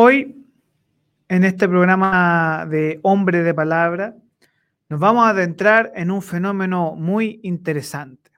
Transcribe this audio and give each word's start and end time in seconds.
Hoy, 0.00 0.46
en 1.26 1.42
este 1.42 1.68
programa 1.68 2.68
de 2.70 3.00
Hombre 3.02 3.42
de 3.42 3.52
Palabra, 3.52 4.14
nos 4.88 5.00
vamos 5.00 5.26
a 5.26 5.30
adentrar 5.30 5.90
en 5.96 6.12
un 6.12 6.22
fenómeno 6.22 6.94
muy 6.94 7.40
interesante. 7.42 8.30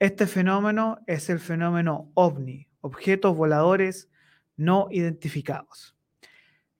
Este 0.00 0.26
fenómeno 0.26 0.98
es 1.06 1.30
el 1.30 1.38
fenómeno 1.38 2.10
ovni, 2.14 2.66
objetos 2.80 3.36
voladores 3.36 4.10
no 4.56 4.88
identificados. 4.90 5.94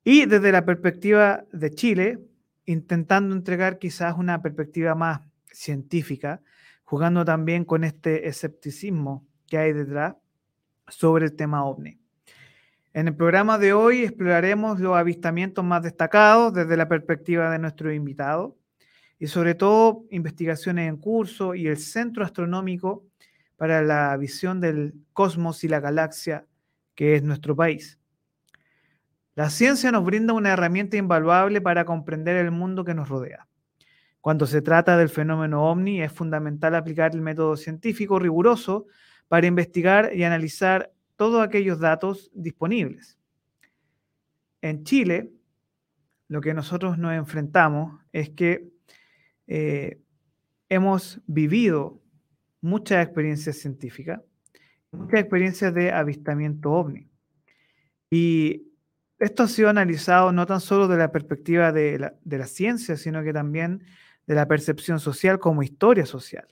Y 0.02 0.26
desde 0.26 0.50
la 0.50 0.64
perspectiva 0.64 1.44
de 1.52 1.71
Chile, 1.71 2.18
intentando 2.66 3.32
entregar 3.32 3.79
quizás 3.79 4.16
una 4.18 4.43
perspectiva 4.43 4.96
más 4.96 5.21
científica, 5.52 6.40
jugando 6.82 7.24
también 7.24 7.64
con 7.64 7.85
este 7.85 8.26
escepticismo 8.26 9.24
que 9.46 9.58
hay 9.58 9.72
detrás 9.72 10.16
sobre 10.88 11.26
el 11.26 11.36
tema 11.36 11.64
ovni. 11.64 12.01
En 12.94 13.08
el 13.08 13.16
programa 13.16 13.56
de 13.56 13.72
hoy 13.72 14.02
exploraremos 14.02 14.78
los 14.78 14.94
avistamientos 14.94 15.64
más 15.64 15.82
destacados 15.82 16.52
desde 16.52 16.76
la 16.76 16.88
perspectiva 16.88 17.50
de 17.50 17.58
nuestro 17.58 17.90
invitado 17.90 18.58
y 19.18 19.28
sobre 19.28 19.54
todo 19.54 20.04
investigaciones 20.10 20.90
en 20.90 20.98
curso 20.98 21.54
y 21.54 21.68
el 21.68 21.78
Centro 21.78 22.22
Astronómico 22.22 23.06
para 23.56 23.80
la 23.80 24.14
visión 24.18 24.60
del 24.60 24.92
cosmos 25.14 25.64
y 25.64 25.68
la 25.68 25.80
galaxia 25.80 26.46
que 26.94 27.16
es 27.16 27.22
nuestro 27.22 27.56
país. 27.56 27.98
La 29.36 29.48
ciencia 29.48 29.90
nos 29.90 30.04
brinda 30.04 30.34
una 30.34 30.52
herramienta 30.52 30.98
invaluable 30.98 31.62
para 31.62 31.86
comprender 31.86 32.36
el 32.36 32.50
mundo 32.50 32.84
que 32.84 32.92
nos 32.92 33.08
rodea. 33.08 33.48
Cuando 34.20 34.46
se 34.46 34.60
trata 34.60 34.98
del 34.98 35.08
fenómeno 35.08 35.64
ovni, 35.64 36.02
es 36.02 36.12
fundamental 36.12 36.74
aplicar 36.74 37.14
el 37.14 37.22
método 37.22 37.56
científico 37.56 38.18
riguroso 38.18 38.86
para 39.28 39.46
investigar 39.46 40.14
y 40.14 40.24
analizar 40.24 40.91
todos 41.16 41.42
aquellos 41.42 41.78
datos 41.78 42.30
disponibles. 42.34 43.18
En 44.60 44.84
Chile, 44.84 45.32
lo 46.28 46.41
que 46.41 46.55
nosotros 46.55 46.98
nos 46.98 47.12
enfrentamos 47.12 48.00
es 48.12 48.30
que 48.30 48.70
eh, 49.46 50.00
hemos 50.68 51.20
vivido 51.27 52.00
muchas 52.60 53.05
experiencias 53.05 53.56
científicas, 53.56 54.20
muchas 54.92 55.20
experiencias 55.20 55.74
de 55.74 55.92
avistamiento 55.92 56.72
ovni. 56.72 57.08
Y 58.10 58.68
esto 59.18 59.42
ha 59.42 59.48
sido 59.48 59.68
analizado 59.68 60.33
no 60.33 60.46
tan 60.46 60.60
solo 60.60 60.88
de 60.88 60.96
la 60.96 61.12
perspectiva 61.12 61.72
de 61.72 61.98
la, 61.98 62.14
de 62.24 62.38
la 62.38 62.46
ciencia, 62.46 62.96
sino 62.96 63.22
que 63.22 63.33
también 63.33 63.84
de 64.27 64.34
la 64.34 64.46
percepción 64.46 65.00
social 65.00 65.38
como 65.38 65.62
historia 65.62 66.06
social. 66.06 66.46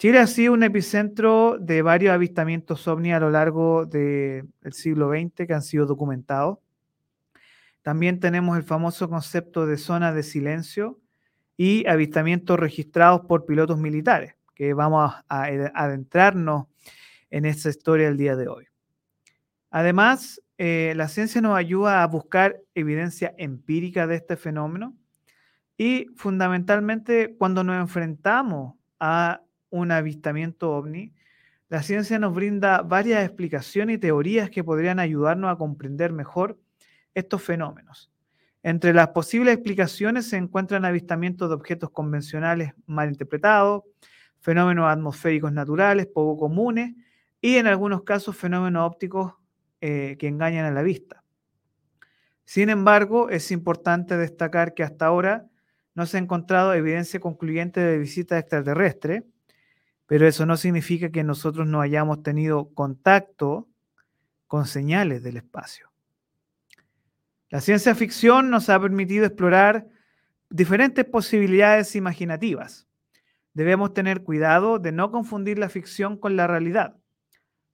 Chile 0.00 0.18
ha 0.18 0.26
sido 0.26 0.54
un 0.54 0.62
epicentro 0.62 1.58
de 1.60 1.82
varios 1.82 2.14
avistamientos 2.14 2.88
ovni 2.88 3.12
a 3.12 3.20
lo 3.20 3.28
largo 3.28 3.84
del 3.84 4.48
siglo 4.70 5.10
XX 5.10 5.46
que 5.46 5.52
han 5.52 5.60
sido 5.60 5.84
documentados. 5.84 6.56
También 7.82 8.18
tenemos 8.18 8.56
el 8.56 8.62
famoso 8.62 9.10
concepto 9.10 9.66
de 9.66 9.76
zona 9.76 10.14
de 10.14 10.22
silencio 10.22 10.98
y 11.58 11.86
avistamientos 11.86 12.58
registrados 12.58 13.26
por 13.26 13.44
pilotos 13.44 13.76
militares, 13.76 14.36
que 14.54 14.72
vamos 14.72 15.12
a 15.28 15.44
adentrarnos 15.74 16.68
en 17.28 17.44
esta 17.44 17.68
historia 17.68 18.08
el 18.08 18.16
día 18.16 18.36
de 18.36 18.48
hoy. 18.48 18.68
Además, 19.70 20.40
eh, 20.56 20.94
la 20.96 21.08
ciencia 21.08 21.42
nos 21.42 21.58
ayuda 21.58 22.02
a 22.02 22.06
buscar 22.06 22.58
evidencia 22.74 23.34
empírica 23.36 24.06
de 24.06 24.16
este 24.16 24.38
fenómeno 24.38 24.96
y 25.76 26.06
fundamentalmente 26.16 27.36
cuando 27.36 27.62
nos 27.62 27.78
enfrentamos 27.78 28.76
a 28.98 29.42
un 29.70 29.92
avistamiento 29.92 30.72
ovni, 30.72 31.12
la 31.68 31.82
ciencia 31.82 32.18
nos 32.18 32.34
brinda 32.34 32.82
varias 32.82 33.24
explicaciones 33.24 33.96
y 33.96 33.98
teorías 33.98 34.50
que 34.50 34.64
podrían 34.64 34.98
ayudarnos 34.98 35.52
a 35.52 35.56
comprender 35.56 36.12
mejor 36.12 36.58
estos 37.14 37.42
fenómenos. 37.42 38.10
Entre 38.62 38.92
las 38.92 39.08
posibles 39.08 39.54
explicaciones 39.54 40.28
se 40.28 40.36
encuentran 40.36 40.84
avistamientos 40.84 41.48
de 41.48 41.54
objetos 41.54 41.90
convencionales 41.90 42.74
mal 42.86 43.08
interpretados, 43.08 43.84
fenómenos 44.40 44.90
atmosféricos 44.90 45.52
naturales 45.52 46.06
poco 46.06 46.38
comunes 46.38 46.94
y 47.40 47.56
en 47.56 47.68
algunos 47.68 48.02
casos 48.02 48.36
fenómenos 48.36 48.84
ópticos 48.84 49.34
eh, 49.80 50.16
que 50.18 50.28
engañan 50.28 50.66
a 50.66 50.72
la 50.72 50.82
vista. 50.82 51.22
Sin 52.44 52.68
embargo, 52.68 53.30
es 53.30 53.52
importante 53.52 54.16
destacar 54.16 54.74
que 54.74 54.82
hasta 54.82 55.06
ahora 55.06 55.46
no 55.94 56.04
se 56.04 56.16
ha 56.16 56.20
encontrado 56.20 56.74
evidencia 56.74 57.20
concluyente 57.20 57.80
de 57.80 57.96
visitas 57.96 58.40
extraterrestres 58.40 59.22
pero 60.10 60.26
eso 60.26 60.44
no 60.44 60.56
significa 60.56 61.12
que 61.12 61.22
nosotros 61.22 61.68
no 61.68 61.80
hayamos 61.80 62.24
tenido 62.24 62.74
contacto 62.74 63.68
con 64.48 64.66
señales 64.66 65.22
del 65.22 65.36
espacio. 65.36 65.88
La 67.48 67.60
ciencia 67.60 67.94
ficción 67.94 68.50
nos 68.50 68.68
ha 68.70 68.80
permitido 68.80 69.24
explorar 69.24 69.86
diferentes 70.48 71.04
posibilidades 71.04 71.94
imaginativas. 71.94 72.88
Debemos 73.54 73.94
tener 73.94 74.24
cuidado 74.24 74.80
de 74.80 74.90
no 74.90 75.12
confundir 75.12 75.60
la 75.60 75.68
ficción 75.68 76.18
con 76.18 76.34
la 76.34 76.48
realidad. 76.48 76.96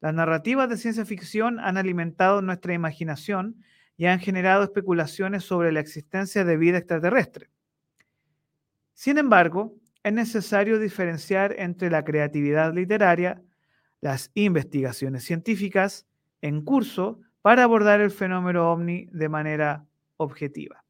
Las 0.03 0.13
narrativas 0.13 0.69
de 0.69 0.77
ciencia 0.77 1.07
ficción 1.07 1.59
han 1.59 1.79
alimentado 1.79 2.43
nuestra 2.43 2.75
imaginación 2.75 3.65
y 3.97 4.05
han 4.05 4.21
generado 4.21 4.63
especulaciones 4.63 5.43
sobre 5.43 5.73
la 5.73 5.81
existencia 5.81 6.45
de 6.45 6.59
vida 6.59 6.77
extraterrestre. 6.77 7.49
Sin 8.93 9.17
embargo, 9.17 9.75
es 10.07 10.13
necesario 10.13 10.79
diferenciar 10.79 11.57
entre 11.59 11.91
la 11.91 12.05
creatividad 12.05 12.73
literaria, 12.73 13.43
las 14.01 14.31
investigaciones 14.35 15.25
científicas 15.25 16.07
en 16.43 16.63
curso 16.63 17.19
para 17.43 17.65
abordar 17.65 18.01
el 18.01 18.13
fenómeno 18.13 18.71
ovni 18.71 19.09
de 19.11 19.29
manera 19.29 19.85
objetiva. 20.17 20.85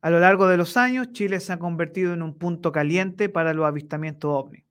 A 0.00 0.08
lo 0.08 0.18
largo 0.18 0.48
de 0.48 0.56
los 0.56 0.78
años, 0.78 1.12
Chile 1.12 1.40
se 1.40 1.52
ha 1.52 1.58
convertido 1.58 2.14
en 2.14 2.22
un 2.22 2.38
punto 2.38 2.72
caliente 2.72 3.28
para 3.28 3.52
los 3.52 3.66
avistamientos 3.66 4.30
ovni. 4.32 4.64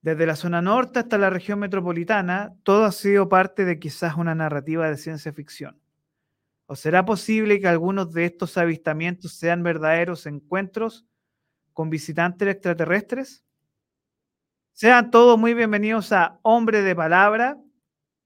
Desde 0.00 0.24
la 0.24 0.34
zona 0.34 0.62
norte 0.62 1.00
hasta 1.00 1.18
la 1.18 1.28
región 1.28 1.58
metropolitana, 1.58 2.54
todo 2.62 2.86
ha 2.86 2.92
sido 2.92 3.28
parte 3.28 3.66
de 3.66 3.78
quizás 3.78 4.14
una 4.16 4.34
narrativa 4.34 4.88
de 4.88 4.96
ciencia 4.96 5.34
ficción. 5.34 5.78
¿O 6.64 6.74
será 6.74 7.04
posible 7.04 7.60
que 7.60 7.68
algunos 7.68 8.14
de 8.14 8.24
estos 8.24 8.56
avistamientos 8.56 9.34
sean 9.34 9.62
verdaderos 9.62 10.24
encuentros 10.24 11.04
con 11.78 11.90
visitantes 11.90 12.48
extraterrestres. 12.48 13.44
Sean 14.72 15.12
todos 15.12 15.38
muy 15.38 15.54
bienvenidos 15.54 16.10
a 16.10 16.40
Hombre 16.42 16.82
de 16.82 16.96
Palabra. 16.96 17.56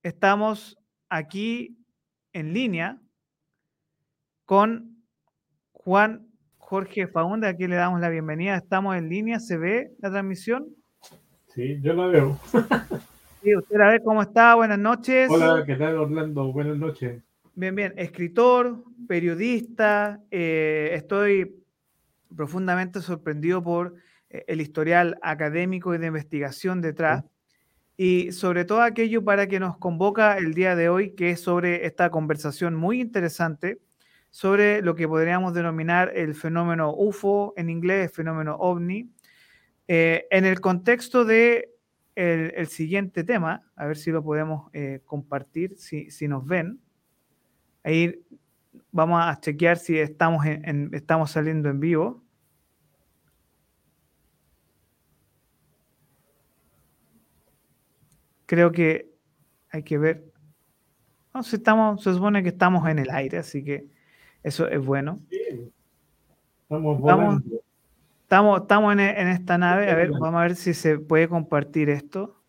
Estamos 0.03 0.79
aquí 1.11 1.77
en 2.33 2.55
línea 2.55 2.99
con 4.47 5.05
Juan 5.73 6.29
Jorge 6.57 7.07
Faunda. 7.07 7.49
Aquí 7.49 7.67
le 7.67 7.77
damos 7.77 8.01
la 8.01 8.09
bienvenida. 8.09 8.57
Estamos 8.57 8.97
en 8.97 9.11
línea. 9.11 9.39
¿Se 9.39 9.59
ve 9.59 9.93
la 9.99 10.11
transmisión? 10.11 10.69
Sí, 11.49 11.79
yo 11.83 11.93
la 11.93 12.07
veo. 12.07 12.39
sí, 13.43 13.55
usted 13.55 13.77
la 13.77 13.91
ve 13.91 14.03
cómo 14.03 14.23
está. 14.23 14.55
Buenas 14.55 14.79
noches. 14.79 15.29
Hola, 15.31 15.63
¿qué 15.67 15.77
tal 15.77 15.99
Orlando? 15.99 16.51
Buenas 16.55 16.79
noches. 16.79 17.23
Bien, 17.55 17.75
bien. 17.75 17.93
Escritor, 17.99 18.83
periodista. 19.07 20.23
Eh, 20.31 20.93
estoy 20.95 21.62
profundamente 22.37 23.01
sorprendido 23.01 23.63
por 23.63 23.95
eh, 24.31 24.45
el 24.49 24.61
historial 24.61 25.19
académico 25.23 25.95
y 25.95 25.99
de 25.99 26.07
investigación 26.07 26.81
detrás. 26.81 27.25
Y 27.97 28.33
sobre 28.33 28.65
todo 28.65 28.83
aquello 28.83 29.23
para 29.23 29.47
que 29.47 29.61
nos 29.61 29.77
convoca 29.77 30.37
el 30.39 30.55
día 30.55 30.75
de 30.75 30.89
hoy, 30.89 31.11
que 31.15 31.31
es 31.31 31.41
sobre 31.41 31.87
esta 31.87 32.11
conversación 32.11 32.75
muy 32.75 33.01
interesante 33.01 33.81
sobre 34.33 34.81
lo 34.81 34.95
que 34.95 35.07
podríamos 35.07 35.53
denominar 35.53 36.11
el 36.17 36.35
fenómeno 36.35 36.95
UFO, 36.95 37.53
en 37.55 37.69
inglés, 37.69 38.11
fenómeno 38.13 38.57
ovni, 38.57 39.11
eh, 39.87 40.27
en 40.31 40.47
el 40.47 40.59
contexto 40.61 41.27
de 41.27 41.69
el, 42.15 42.67
siguiente 42.67 43.25
tema, 43.25 43.71
a 43.77 43.87
ver 43.87 43.99
si 43.99 44.11
lo 44.11 44.25
podemos 44.25 44.71
eh, 44.73 45.01
compartir, 45.05 45.77
si, 45.77 46.11
si, 46.11 46.29
nos 46.29 46.47
ven. 46.47 46.81
Ahí 47.85 48.23
vamos 48.93 49.21
a 49.23 49.41
chequear 49.41 49.79
si 49.79 49.99
estamos, 49.99 50.47
en, 50.47 50.91
estamos 50.93 51.33
saliendo 51.33 51.69
en 51.69 51.81
vivo. 51.81 52.23
creo 58.53 58.71
que 58.71 59.11
hay 59.71 59.83
que 59.83 59.97
ver. 59.97 60.31
No, 61.33 61.43
si 61.43 61.57
estamos, 61.57 62.03
se 62.03 62.13
supone 62.13 62.43
que 62.43 62.51
estamos 62.51 62.87
en 62.87 62.99
el 62.99 63.09
aire, 63.09 63.39
así 63.39 63.65
que 63.65 63.87
eso 64.43 64.69
es 64.69 64.85
bueno. 64.85 65.21
Estamos, 66.69 67.43
estamos, 68.25 68.61
estamos, 68.61 68.93
en, 68.93 69.01
esta 69.01 69.57
nave. 69.57 69.91
A 69.91 69.95
ver, 69.95 70.11
vamos 70.11 70.35
a 70.35 70.43
ver 70.43 70.57
si 70.57 70.75
se 70.75 70.99
puede 70.99 71.29
compartir 71.29 71.89
esto. 71.89 72.43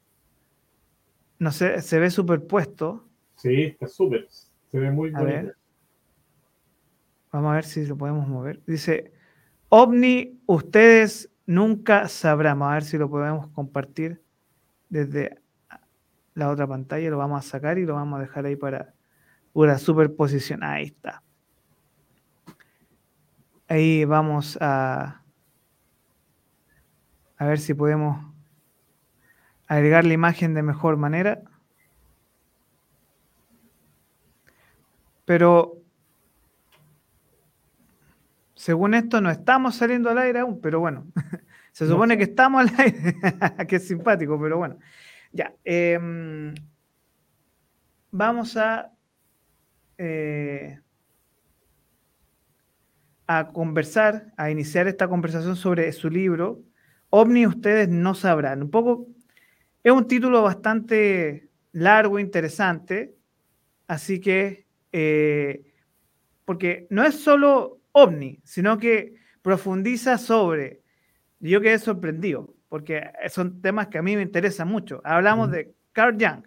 No 1.40 1.54
sé, 1.54 1.82
se 1.82 2.00
ve 2.00 2.10
superpuesto. 2.10 3.08
Sí, 3.38 3.64
está 3.64 3.88
súper. 3.88 4.28
Se 4.30 4.78
ve 4.78 4.92
muy 4.92 5.10
bien. 5.10 5.54
Vamos 7.34 7.52
a 7.52 7.56
ver 7.56 7.66
si 7.66 7.84
lo 7.88 7.98
podemos 7.98 8.28
mover. 8.28 8.62
Dice, 8.68 9.12
OVNI, 9.70 10.40
ustedes 10.46 11.32
nunca 11.48 12.08
sabrán. 12.08 12.60
Vamos 12.60 12.72
a 12.72 12.76
ver 12.76 12.84
si 12.84 12.98
lo 13.00 13.10
podemos 13.10 13.48
compartir 13.48 14.22
desde 14.88 15.42
la 16.36 16.50
otra 16.52 16.68
pantalla, 16.68 17.10
lo 17.10 17.18
vamos 17.18 17.44
a 17.44 17.50
sacar 17.50 17.80
y 17.80 17.86
lo 17.86 17.96
vamos 17.96 18.20
a 18.20 18.22
dejar 18.22 18.46
ahí 18.46 18.56
para 18.56 18.94
una 19.52 19.80
superposición. 19.80 20.64
Ahí 20.64 20.86
está. 20.86 21.24
Ahí 23.68 24.06
vamos 24.06 24.60
a, 24.62 25.24
a 27.38 27.46
ver 27.46 27.58
si 27.58 27.74
podemos 27.74 28.32
agregar 29.68 30.06
la 30.06 30.14
imagen 30.14 30.54
de 30.54 30.62
mejor 30.62 30.98
manera. 30.98 31.42
Pero 35.26 35.83
según 38.64 38.94
esto 38.94 39.20
no 39.20 39.30
estamos 39.30 39.76
saliendo 39.76 40.10
al 40.10 40.20
aire 40.20 40.40
aún, 40.40 40.62
pero 40.62 40.80
bueno, 40.80 41.06
se 41.74 41.86
supone 41.86 42.18
que 42.18 42.24
estamos 42.24 42.62
al 42.62 42.80
aire, 42.80 43.18
que 43.68 43.76
es 43.76 43.86
simpático, 43.86 44.40
pero 44.40 44.58
bueno. 44.58 44.80
Ya, 45.34 45.54
em, 45.66 46.56
vamos 48.10 48.56
a, 48.56 48.94
eh, 49.98 50.80
a 53.28 53.50
conversar, 53.50 54.32
a 54.38 54.50
iniciar 54.50 54.88
esta 54.88 55.10
conversación 55.10 55.58
sobre 55.58 55.92
su 55.92 56.10
libro. 56.10 56.62
OVNI 57.10 57.48
ustedes 57.48 57.90
no 57.90 58.16
sabrán. 58.16 58.64
Un 58.64 58.72
poco, 58.72 59.10
es 59.84 59.92
un 59.92 60.08
título 60.08 60.42
bastante 60.42 61.50
largo, 61.74 62.18
interesante, 62.18 63.14
así 63.88 64.22
que, 64.22 64.68
eh, 64.94 65.74
porque 66.46 66.88
no 66.90 67.04
es 67.04 67.20
solo 67.20 67.83
OVNI, 67.94 68.42
sino 68.44 68.78
que 68.78 69.16
profundiza 69.42 70.18
sobre, 70.18 70.82
yo 71.40 71.62
quedé 71.62 71.80
sorprendido, 71.80 72.54
porque 72.70 73.12
son 73.30 73.62
temas 73.62 73.88
que 73.88 74.00
a 74.00 74.02
mí 74.02 74.16
me 74.16 74.22
interesan 74.22 74.68
mucho. 74.68 75.02
Hablamos 75.04 75.52
de 75.52 75.74
Carl 75.94 76.18
Jung, 76.20 76.44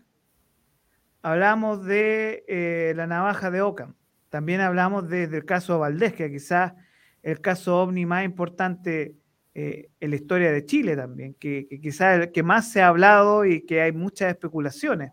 hablamos 1.23 1.85
de 1.85 2.45
eh, 2.49 2.93
la 2.97 3.07
navaja 3.07 3.51
de 3.51 3.63
Ockham, 3.63 3.95
también 4.29 4.61
hablamos 4.61 5.09
del 5.09 5.45
caso 5.45 5.79
Valdés, 5.79 6.13
que 6.13 6.31
quizás 6.31 6.75
el 7.23 7.41
caso 7.41 7.83
OVNI 7.83 8.07
más 8.07 8.25
importante 8.25 9.17
eh, 9.55 9.89
en 10.01 10.11
la 10.11 10.17
historia 10.17 10.53
de 10.53 10.67
Chile 10.67 10.97
también, 10.97 11.35
que, 11.35 11.67
que 11.69 11.81
quizás 11.81 12.21
el 12.21 12.33
que 12.33 12.43
más 12.43 12.71
se 12.71 12.83
ha 12.83 12.89
hablado 12.89 13.45
y 13.45 13.65
que 13.65 13.81
hay 13.81 13.93
muchas 13.93 14.29
especulaciones. 14.29 15.13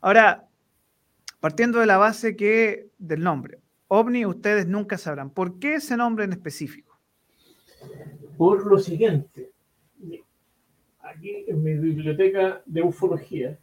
Ahora, 0.00 0.48
partiendo 1.40 1.78
de 1.78 1.86
la 1.86 1.96
base 1.96 2.36
que 2.36 2.90
del 2.98 3.22
nombre, 3.22 3.61
OVNI 3.94 4.24
ustedes 4.24 4.66
nunca 4.66 4.96
sabrán. 4.96 5.28
¿Por 5.28 5.58
qué 5.58 5.74
ese 5.74 5.98
nombre 5.98 6.24
en 6.24 6.32
específico? 6.32 6.98
Por 8.38 8.66
lo 8.66 8.78
siguiente, 8.78 9.50
aquí 11.00 11.44
en 11.46 11.62
mi 11.62 11.74
biblioteca 11.74 12.62
de 12.64 12.80
ufología 12.80 13.58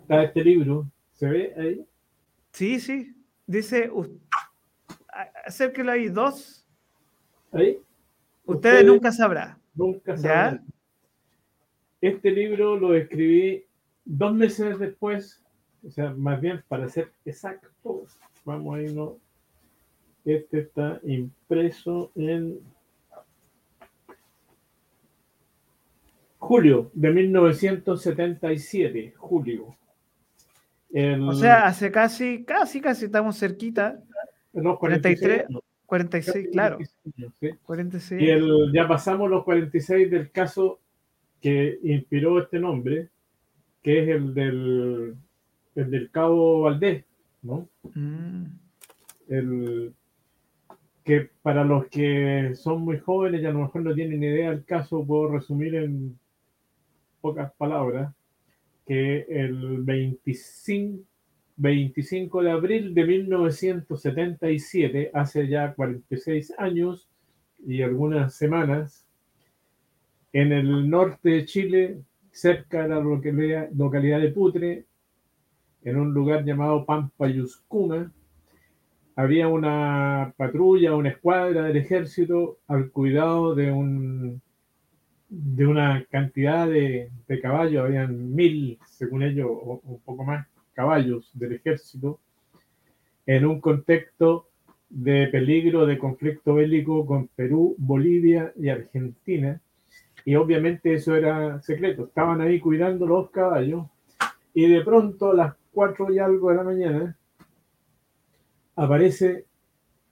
está 0.00 0.24
este 0.24 0.42
libro. 0.42 0.90
¿Se 1.12 1.28
ve 1.28 1.54
ahí? 1.56 1.86
Sí, 2.50 2.80
sí. 2.80 3.14
Dice, 3.46 3.88
acérquelo 5.46 5.92
ahí, 5.92 6.08
dos. 6.08 6.66
¿Ahí? 7.52 7.78
Ustedes, 8.46 8.84
nunca 8.84 9.12
sabrán. 9.12 9.58
Nunca 9.76 10.16
sabrán. 10.16 10.66
Este 12.00 12.32
libro 12.32 12.76
lo 12.76 12.96
escribí 12.96 13.64
dos 14.04 14.34
meses 14.34 14.76
después 14.80 15.40
o 15.88 15.90
sea, 15.90 16.10
más 16.10 16.40
bien 16.40 16.62
para 16.68 16.88
ser 16.88 17.10
exactos, 17.24 18.16
vamos 18.44 18.76
a 18.76 18.82
irnos. 18.82 19.14
Este 20.24 20.60
está 20.60 21.00
impreso 21.04 22.12
en 22.14 22.60
julio 26.36 26.90
de 26.92 27.10
1977, 27.10 29.14
julio. 29.16 29.74
o 31.20 31.32
sea, 31.32 31.66
hace 31.66 31.90
casi, 31.90 32.44
casi, 32.44 32.82
casi 32.82 33.06
estamos 33.06 33.38
cerquita. 33.38 33.98
Los 34.52 34.78
43, 34.78 35.46
46, 35.86 36.48
claro. 36.52 36.78
46. 37.62 38.20
Y 38.20 38.28
el, 38.28 38.70
ya 38.74 38.86
pasamos 38.86 39.30
los 39.30 39.42
46 39.44 40.10
del 40.10 40.30
caso 40.30 40.80
que 41.40 41.78
inspiró 41.82 42.42
este 42.42 42.58
nombre, 42.58 43.08
que 43.82 44.02
es 44.02 44.08
el 44.08 44.34
del 44.34 45.16
el 45.78 45.90
del 45.90 46.10
Cabo 46.10 46.62
Valdés, 46.62 47.04
¿no? 47.42 47.68
Mm. 47.94 48.46
El, 49.28 49.94
que 51.04 51.30
para 51.40 51.62
los 51.64 51.86
que 51.86 52.52
son 52.54 52.82
muy 52.82 52.98
jóvenes 52.98 53.40
y 53.40 53.46
a 53.46 53.50
lo 53.50 53.60
mejor 53.60 53.80
no 53.82 53.94
tienen 53.94 54.22
idea 54.22 54.50
del 54.50 54.64
caso, 54.64 55.06
puedo 55.06 55.30
resumir 55.30 55.76
en 55.76 56.18
pocas 57.20 57.52
palabras, 57.54 58.14
que 58.86 59.24
el 59.28 59.82
25, 59.84 61.02
25 61.56 62.42
de 62.42 62.50
abril 62.50 62.94
de 62.94 63.04
1977, 63.04 65.10
hace 65.14 65.48
ya 65.48 65.72
46 65.74 66.52
años 66.58 67.08
y 67.66 67.80
algunas 67.82 68.34
semanas, 68.34 69.06
en 70.32 70.52
el 70.52 70.88
norte 70.90 71.30
de 71.30 71.44
Chile, 71.46 71.98
cerca 72.32 72.82
de 72.82 72.88
la 72.90 73.00
localidad 73.00 74.20
de 74.20 74.28
Putre, 74.28 74.84
en 75.88 75.96
un 75.96 76.12
lugar 76.12 76.44
llamado 76.44 76.84
Pampayuscuna, 76.84 78.12
había 79.16 79.48
una 79.48 80.32
patrulla, 80.36 80.94
una 80.94 81.08
escuadra 81.10 81.64
del 81.64 81.76
ejército 81.76 82.58
al 82.68 82.90
cuidado 82.90 83.54
de 83.54 83.72
un 83.72 84.40
de 85.28 85.66
una 85.66 86.06
cantidad 86.10 86.66
de, 86.66 87.10
caballos, 87.42 87.84
habían 87.84 88.34
mil, 88.34 88.78
según 88.86 89.22
ellos, 89.22 89.48
o 89.50 89.80
un 89.84 90.00
poco 90.00 90.24
más, 90.24 90.46
caballos 90.72 91.30
del 91.34 91.52
ejército, 91.52 92.18
en 93.26 93.44
un 93.44 93.60
contexto 93.60 94.48
de 94.88 95.26
peligro 95.26 95.84
de 95.84 95.98
conflicto 95.98 96.54
bélico 96.54 97.04
con 97.04 97.28
Perú, 97.28 97.74
Bolivia 97.76 98.52
y 98.56 98.70
Argentina. 98.70 99.60
Y 100.24 100.34
obviamente 100.34 100.94
eso 100.94 101.14
era 101.14 101.60
secreto. 101.60 102.06
Estaban 102.06 102.40
ahí 102.40 102.58
cuidando 102.58 103.06
los 103.06 103.30
caballos 103.30 103.86
y 104.54 104.66
de 104.66 104.80
pronto 104.80 105.34
las 105.34 105.54
cuatro 105.72 106.12
y 106.12 106.18
algo 106.18 106.50
de 106.50 106.56
la 106.56 106.62
mañana, 106.62 107.16
aparece 108.76 109.46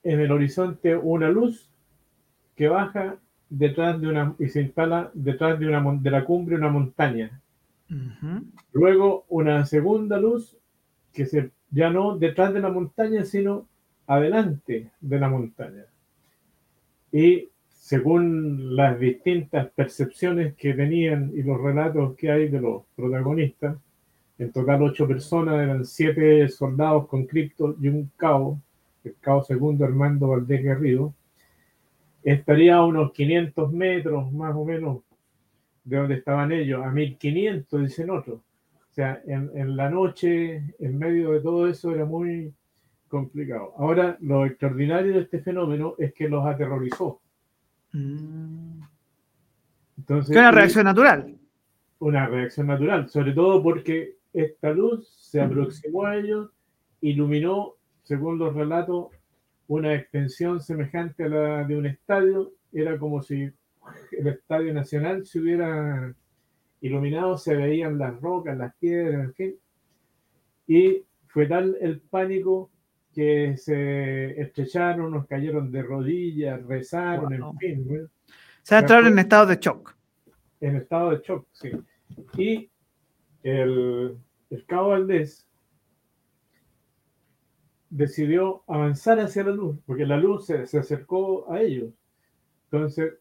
en 0.02 0.20
el 0.20 0.30
horizonte 0.30 0.96
una 0.96 1.28
luz 1.28 1.70
que 2.54 2.68
baja 2.68 3.16
detrás 3.48 4.00
de 4.00 4.08
una 4.08 4.34
y 4.38 4.48
se 4.48 4.62
instala 4.62 5.10
detrás 5.14 5.58
de, 5.58 5.68
una, 5.68 5.82
de 6.00 6.10
la 6.10 6.24
cumbre 6.24 6.56
de 6.56 6.62
una 6.62 6.70
montaña. 6.70 7.40
Luego 8.72 9.24
una 9.28 9.64
segunda 9.66 10.18
luz 10.18 10.56
que 11.12 11.26
se 11.26 11.50
ya 11.70 11.90
no 11.90 12.16
detrás 12.16 12.54
de 12.54 12.60
la 12.60 12.70
montaña, 12.70 13.24
sino 13.24 13.66
adelante 14.06 14.90
de 15.00 15.20
la 15.20 15.28
montaña. 15.28 15.84
Y 17.12 17.48
según 17.68 18.74
las 18.76 18.98
distintas 18.98 19.70
percepciones 19.70 20.54
que 20.54 20.74
tenían 20.74 21.32
y 21.34 21.42
los 21.42 21.60
relatos 21.60 22.16
que 22.16 22.30
hay 22.30 22.48
de 22.48 22.60
los 22.60 22.84
protagonistas, 22.96 23.76
en 24.38 24.52
total, 24.52 24.82
ocho 24.82 25.08
personas, 25.08 25.54
eran 25.54 25.84
siete 25.84 26.48
soldados 26.48 27.08
con 27.08 27.24
cripto 27.24 27.74
y 27.80 27.88
un 27.88 28.10
cabo, 28.16 28.60
el 29.02 29.14
cabo 29.20 29.42
segundo 29.42 29.84
Armando 29.84 30.28
Valdés 30.28 30.62
Garrido. 30.62 31.14
Estaría 32.22 32.76
a 32.76 32.84
unos 32.84 33.12
500 33.12 33.72
metros 33.72 34.32
más 34.32 34.54
o 34.54 34.64
menos 34.64 34.98
de 35.84 35.96
donde 35.96 36.14
estaban 36.16 36.52
ellos, 36.52 36.84
a 36.84 36.90
1500, 36.90 37.82
dicen 37.82 38.10
otros. 38.10 38.40
O 38.40 38.94
sea, 38.94 39.22
en, 39.26 39.76
la 39.76 39.88
noche, 39.88 40.74
en 40.78 40.98
medio 40.98 41.32
de 41.32 41.40
todo 41.40 41.68
eso, 41.68 41.92
era 41.92 42.04
muy 42.04 42.52
complicado. 43.08 43.72
Ahora, 43.78 44.16
lo 44.20 44.44
extraordinario 44.44 45.14
de 45.14 45.20
este 45.20 45.38
fenómeno 45.38 45.94
es 45.98 46.12
que 46.12 46.28
los 46.28 46.44
aterrorizó. 46.44 47.20
Mm. 47.92 48.80
Entonces, 49.98 50.36
una 50.36 50.50
reacción 50.50 50.84
natural. 50.84 51.34
Una 52.00 52.26
reacción 52.26 52.66
natural, 52.66 53.08
sobre 53.08 53.32
todo 53.32 53.62
porque 53.62 54.15
esta 54.36 54.70
luz 54.70 55.08
se 55.18 55.40
aproximó 55.40 56.04
a 56.04 56.16
ellos, 56.16 56.50
iluminó, 57.00 57.74
según 58.02 58.38
los 58.38 58.54
relatos, 58.54 59.08
una 59.66 59.94
extensión 59.94 60.60
semejante 60.60 61.24
a 61.24 61.28
la 61.28 61.64
de 61.64 61.76
un 61.76 61.86
estadio. 61.86 62.52
Era 62.70 62.98
como 62.98 63.22
si 63.22 63.50
el 64.12 64.26
Estadio 64.26 64.74
Nacional 64.74 65.24
se 65.24 65.40
hubiera 65.40 66.14
iluminado, 66.82 67.38
se 67.38 67.56
veían 67.56 67.96
las 67.98 68.20
rocas, 68.20 68.58
las 68.58 68.74
piedras, 68.76 69.24
en 69.24 69.34
fin. 69.34 69.56
Y 70.66 71.02
fue 71.28 71.46
tal 71.46 71.76
el 71.80 72.00
pánico 72.00 72.70
que 73.14 73.56
se 73.56 74.38
estrecharon, 74.38 75.12
nos 75.12 75.26
cayeron 75.26 75.72
de 75.72 75.82
rodillas, 75.82 76.62
rezaron, 76.66 77.32
en 77.32 77.56
fin. 77.56 78.08
Se 78.62 78.76
entraron 78.76 79.06
en 79.06 79.18
estado 79.18 79.46
de 79.46 79.56
shock. 79.56 79.96
En 80.60 80.76
estado 80.76 81.10
de 81.12 81.22
shock, 81.24 81.46
sí. 81.52 81.70
Y 82.36 82.70
el, 83.42 84.18
el 84.50 84.64
cabo 84.66 84.88
Valdés 84.88 85.46
decidió 87.90 88.62
avanzar 88.66 89.20
hacia 89.20 89.44
la 89.44 89.52
luz, 89.52 89.78
porque 89.86 90.06
la 90.06 90.16
luz 90.16 90.46
se, 90.46 90.78
acercó 90.78 91.50
a 91.50 91.62
ellos. 91.62 91.92
Entonces, 92.64 93.14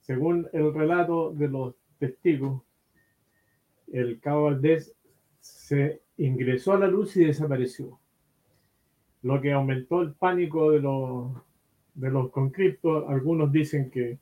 según 0.00 0.48
el 0.52 0.72
relato 0.74 1.32
de 1.32 1.48
los 1.48 1.74
testigos, 1.98 2.62
el 3.92 4.20
cabo 4.20 4.44
Valdés 4.44 4.94
se 5.40 6.02
ingresó 6.16 6.72
a 6.72 6.78
la 6.78 6.88
luz 6.88 7.16
y 7.16 7.24
desapareció. 7.24 7.98
Lo 9.22 9.40
que 9.40 9.52
aumentó 9.52 10.02
el 10.02 10.14
pánico 10.14 10.72
de 10.72 10.80
los, 10.80 11.32
de 11.94 12.10
los 12.10 12.30
conscriptos. 12.30 13.04
Algunos 13.08 13.52
dicen 13.52 13.90
que, 13.90 14.18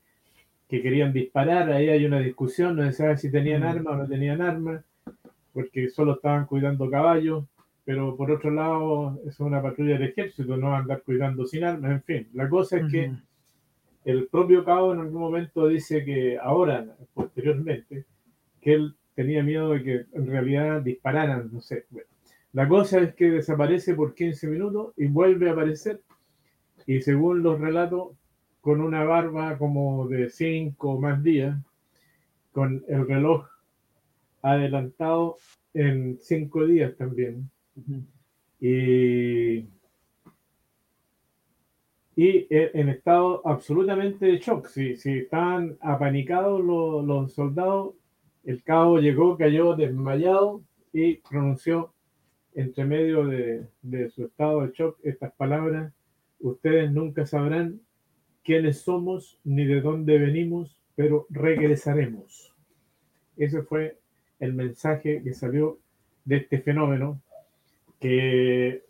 querían 0.69 1.11
disparar, 1.11 1.69
ahí 1.69 1.89
hay 1.89 2.05
una 2.05 2.19
discusión, 2.19 2.77
no 2.77 2.83
se 2.85 2.93
sabe 2.93 3.17
si 3.17 3.29
tenían 3.29 3.63
mm. 3.63 3.65
armas 3.65 3.93
o 3.93 3.97
no 3.97 4.07
tenían 4.07 4.41
armas, 4.41 4.85
porque 5.53 5.89
solo 5.89 6.13
estaban 6.13 6.45
cuidando 6.45 6.89
caballos, 6.89 7.45
pero 7.83 8.15
por 8.15 8.31
otro 8.31 8.51
lado 8.51 9.19
es 9.25 9.39
una 9.39 9.61
patrulla 9.61 9.93
del 9.93 10.09
ejército, 10.09 10.55
no 10.57 10.75
andar 10.75 11.01
cuidando 11.03 11.45
sin 11.45 11.63
armas, 11.63 11.91
en 11.91 12.03
fin. 12.03 12.29
La 12.33 12.47
cosa 12.47 12.77
es 12.77 12.91
que 12.91 13.11
el 14.05 14.27
propio 14.27 14.63
cabo 14.63 14.93
en 14.93 14.99
algún 14.99 15.21
momento 15.21 15.67
dice 15.67 16.03
que 16.03 16.37
ahora, 16.37 16.85
posteriormente, 17.13 18.05
que 18.61 18.73
él 18.73 18.95
tenía 19.15 19.43
miedo 19.43 19.71
de 19.71 19.83
que 19.83 20.05
en 20.13 20.27
realidad 20.27 20.81
dispararan, 20.81 21.49
no 21.51 21.61
sé. 21.61 21.85
la 22.53 22.67
cosa 22.67 22.99
es 22.99 23.13
que 23.13 23.29
desaparece 23.29 23.93
por 23.95 24.15
15 24.15 24.47
minutos 24.47 24.93
y 24.97 25.07
vuelve 25.07 25.49
a 25.49 25.53
aparecer. 25.53 26.01
Y 26.87 27.01
según 27.01 27.43
los 27.43 27.59
relatos, 27.59 28.13
con 28.61 28.81
una 28.81 29.03
barba 29.03 29.57
como 29.57 30.07
de 30.07 30.29
5 30.29 30.89
o 30.89 30.99
más 30.99 31.21
días, 31.23 31.57
con 32.51 32.83
el 32.87 33.07
reloj 33.07 33.50
adelantado 34.41 35.37
en 35.73 36.17
5 36.19 36.65
días 36.65 36.95
también. 36.97 37.49
Y 38.59 39.65
y 42.15 42.47
en 42.51 42.89
estado 42.89 43.41
absolutamente 43.45 44.25
de 44.25 44.37
shock. 44.39 44.67
Si, 44.67 44.95
si 44.95 45.19
estaban 45.19 45.77
apanicados 45.81 46.63
los, 46.63 47.05
los, 47.05 47.33
soldados, 47.33 47.95
el 48.43 48.61
cabo 48.63 48.99
llegó, 48.99 49.37
cayó 49.37 49.75
desmayado 49.75 50.61
y 50.93 51.15
pronunció 51.15 51.93
entre 52.53 52.83
medio 52.85 53.25
de, 53.25 53.69
su 54.09 54.25
estado 54.25 54.61
de 54.61 54.73
shock 54.73 54.99
estas 55.03 55.31
palabras, 55.33 55.93
ustedes 56.39 56.91
nunca 56.91 57.25
sabrán 57.25 57.79
quiénes 58.43 58.81
somos 58.81 59.39
ni 59.43 59.65
de 59.65 59.79
dónde 59.79 60.17
venimos, 60.17 60.77
pero 60.95 61.27
regresaremos. 61.29 62.53
Ese 63.37 63.61
fue 63.61 63.99
el 64.41 64.53
mensaje 64.53 65.21
que 65.23 65.33
salió 65.33 65.77
de 66.25 66.37
este 66.37 66.59
fenómeno, 66.59 67.21
que 67.99 68.83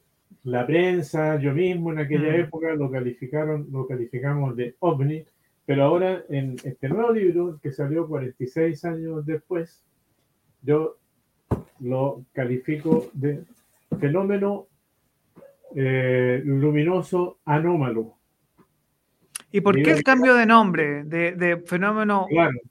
la 0.43 0.65
prensa, 0.65 1.39
yo 1.39 1.53
mismo 1.53 1.91
en 1.91 2.00
aquella 2.00 2.31
mm. 2.31 2.39
época 2.41 2.74
lo 2.74 2.89
calificaron, 2.89 3.67
lo 3.72 3.86
calificamos 3.86 4.55
de 4.55 4.75
ovni, 4.79 5.24
pero 5.65 5.84
ahora 5.84 6.24
en 6.29 6.55
este 6.63 6.89
nuevo 6.89 7.12
libro 7.12 7.60
que 7.62 7.72
salió 7.72 8.08
46 8.08 8.86
años 8.86 9.25
después, 9.25 9.84
yo 10.63 10.98
lo 11.79 12.24
califico 12.34 13.10
de 13.13 13.43
fenómeno 14.00 14.67
eh, 15.75 16.41
luminoso 16.46 17.39
anómalo. 17.46 18.15
¿Y 19.51 19.60
por 19.60 19.75
qué 19.81 19.91
el 19.91 20.03
cambio 20.03 20.34
de 20.36 20.46
nombre 20.46 21.03
de, 21.03 21.62
fenómeno 21.65 22.25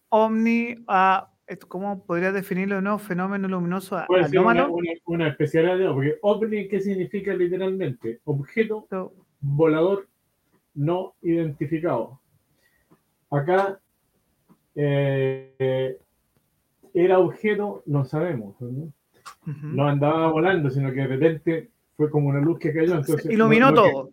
ovni 0.09 0.75
a, 0.89 1.30
cómo 1.59 2.05
podría 2.05 2.33
definirlo, 2.33 2.81
no? 2.81 2.99
Fenómeno 2.99 3.49
luminoso 3.49 3.97
anómalo? 3.97 4.73
Una, 4.73 4.91
una, 5.07 5.29
especialidad, 5.29 5.93
porque 5.93 6.17
ovni, 6.23 6.69
¿qué 6.69 6.81
significa 6.81 7.35
literalmente? 7.35 8.21
Objeto 8.25 8.87
volador 9.41 10.07
no 10.75 11.15
identificado. 11.23 12.21
Acá 13.31 13.81
eh, 14.75 15.99
era 16.95 17.19
objeto, 17.19 17.83
no 17.87 18.05
sabemos, 18.05 18.57
¿no? 18.61 19.89
andaba 19.89 20.31
volando, 20.31 20.71
sino 20.71 20.91
que 20.91 21.01
de 21.01 21.07
repente 21.07 21.71
fue 21.97 22.11
como 22.11 22.29
una 22.29 22.41
luz 22.41 22.59
que 22.59 22.73
cayó. 22.73 22.97
Entonces, 22.97 23.31
iluminó 23.31 23.73
todo. 23.73 24.11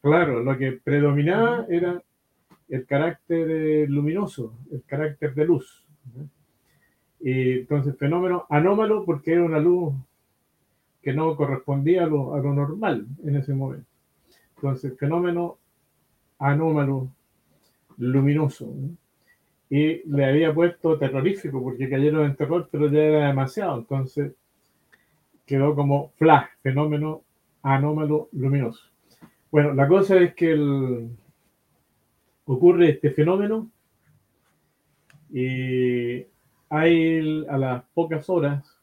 claro, 0.00 0.42
lo 0.42 0.56
que 0.56 0.72
predominaba 0.72 1.66
era 1.68 2.02
el 2.68 2.86
carácter 2.86 3.88
luminoso, 3.88 4.54
el 4.70 4.82
carácter 4.84 5.34
de 5.34 5.44
luz. 5.44 5.84
Y 7.20 7.60
entonces, 7.60 7.96
fenómeno 7.98 8.46
anómalo 8.48 9.04
porque 9.04 9.32
era 9.32 9.42
una 9.42 9.58
luz 9.58 9.94
que 11.02 11.12
no 11.12 11.36
correspondía 11.36 12.04
a 12.04 12.06
lo, 12.06 12.40
normal 12.54 13.06
en 13.24 13.36
ese 13.36 13.54
momento. 13.54 13.86
Entonces, 14.56 14.96
fenómeno 14.98 15.58
anómalo 16.38 17.08
luminoso. 17.96 18.72
Y 19.70 20.08
le 20.08 20.24
había 20.24 20.54
puesto 20.54 20.98
terrorífico 20.98 21.62
porque 21.62 21.90
cayeron 21.90 22.24
en 22.24 22.36
terror, 22.36 22.68
pero 22.70 22.88
ya 22.90 23.00
era 23.00 23.26
demasiado. 23.28 23.78
Entonces 23.78 24.32
quedó 25.44 25.74
como 25.74 26.12
flash, 26.16 26.46
fenómeno 26.62 27.22
anómalo 27.62 28.28
luminoso. 28.32 28.84
Bueno, 29.50 29.72
la 29.74 29.88
cosa 29.88 30.16
es 30.18 30.34
que 30.34 30.52
el, 30.52 31.10
ocurre 32.48 32.90
este 32.90 33.10
fenómeno 33.10 33.70
y 35.30 36.24
hay 36.70 37.46
a 37.48 37.58
las 37.58 37.84
pocas 37.94 38.28
horas 38.28 38.78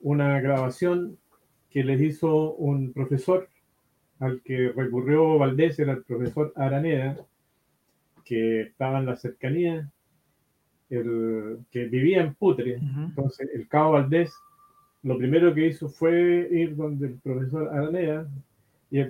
una 0.00 0.40
grabación 0.40 1.18
que 1.70 1.84
les 1.84 2.00
hizo 2.00 2.54
un 2.54 2.92
profesor 2.92 3.48
al 4.18 4.40
que 4.42 4.72
recurrió 4.74 5.38
Valdés, 5.38 5.78
era 5.78 5.92
el 5.92 6.04
profesor 6.04 6.52
Araneda, 6.54 7.16
que 8.24 8.62
estaba 8.62 9.00
en 9.00 9.06
la 9.06 9.16
cercanía, 9.16 9.90
el, 10.90 11.58
que 11.70 11.86
vivía 11.86 12.22
en 12.22 12.34
Putre. 12.34 12.74
Entonces, 12.74 13.48
el 13.52 13.66
cabo 13.66 13.92
Valdés, 13.92 14.32
lo 15.02 15.18
primero 15.18 15.52
que 15.52 15.66
hizo 15.66 15.88
fue 15.88 16.48
ir 16.52 16.76
donde 16.76 17.08
el 17.08 17.14
profesor 17.14 17.68
Araneda 17.70 18.28
y, 18.90 19.02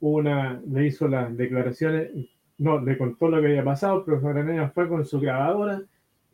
una, 0.00 0.60
le 0.68 0.86
hizo 0.86 1.06
las 1.06 1.36
declaraciones, 1.36 2.10
no, 2.58 2.80
le 2.80 2.98
contó 2.98 3.28
lo 3.28 3.40
que 3.40 3.48
había 3.48 3.64
pasado, 3.64 3.98
el 3.98 4.04
profesor 4.04 4.38
Araneda 4.38 4.70
fue 4.70 4.88
con 4.88 5.04
su 5.04 5.20
grabadora 5.20 5.82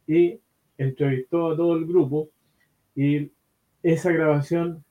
y 0.08 0.40
entrevistó 0.78 1.52
a 1.52 1.56
todo 1.56 1.76
el 1.76 1.86
grupo 1.86 2.30
y 2.96 3.30
esa 3.82 4.10
grabación 4.10 4.82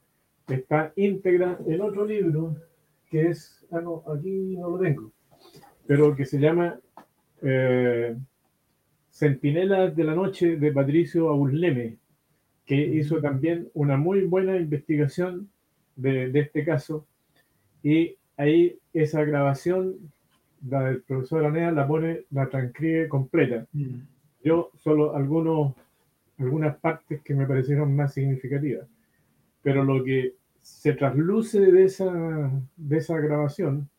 está 0.48 0.94
íntegra 0.96 1.60
en 1.68 1.82
otro 1.82 2.06
libro 2.06 2.56
que 3.10 3.28
es, 3.28 3.66
ah 3.72 3.82
no, 3.82 4.04
aquí 4.14 4.56
no 4.58 4.70
lo 4.70 4.80
tengo, 4.80 5.12
pero 5.86 6.16
que 6.16 6.26
se 6.26 6.40
llama 6.40 6.80
eh, 7.42 8.16
Centinelas 9.10 9.96
de 9.96 10.04
la 10.04 10.16
Noche 10.16 10.58
de 10.58 10.72
Patricio 10.72 11.30
Abusleme, 11.30 11.98
que 12.66 12.76
hizo 12.76 13.20
también 13.20 13.70
una 13.74 13.98
muy 13.98 14.26
buena 14.26 14.58
investigación 14.58 15.50
de, 15.96 16.30
este 16.40 16.64
caso. 16.64 17.08
Y 17.82 18.18
ahí 18.36 18.78
esa 18.94 19.24
grabación, 19.24 19.96
la 20.70 20.84
del 20.84 21.02
profesor 21.02 21.46
Anea, 21.46 21.72
la 21.72 21.88
pone, 21.88 22.26
la 22.30 22.50
transcribe 22.50 23.08
completa. 23.08 23.66
Mm. 23.74 24.00
Yo 24.44 24.72
solo 24.76 25.16
algunos, 25.16 25.74
algunas 26.38 26.78
partes 26.78 27.22
que 27.22 27.34
me 27.34 27.46
parecieron 27.46 27.96
más 27.96 28.14
significativas. 28.14 28.88
Pero 29.62 29.84
lo 29.84 30.04
que 30.04 30.36
se 30.62 30.94
trasluce 30.94 31.60
de 31.60 31.86
esa, 31.86 32.52
de 32.76 32.98
esa 32.98 33.18
grabación 33.18 33.90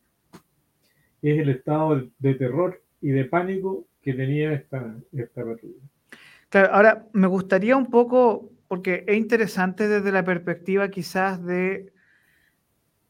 es 1.21 1.39
el 1.39 1.49
estado 1.49 2.07
de 2.19 2.35
terror 2.35 2.81
y 3.01 3.09
de 3.09 3.25
pánico 3.25 3.85
que 4.01 4.13
tenía 4.13 4.53
esta, 4.53 4.95
esta 5.11 5.43
patrulla. 5.43 5.81
Claro, 6.49 6.73
ahora 6.73 7.07
me 7.13 7.27
gustaría 7.27 7.75
un 7.75 7.87
poco, 7.87 8.51
porque 8.67 9.03
es 9.07 9.17
interesante 9.17 9.87
desde 9.87 10.11
la 10.11 10.23
perspectiva 10.23 10.89
quizás 10.89 11.43
de, 11.43 11.91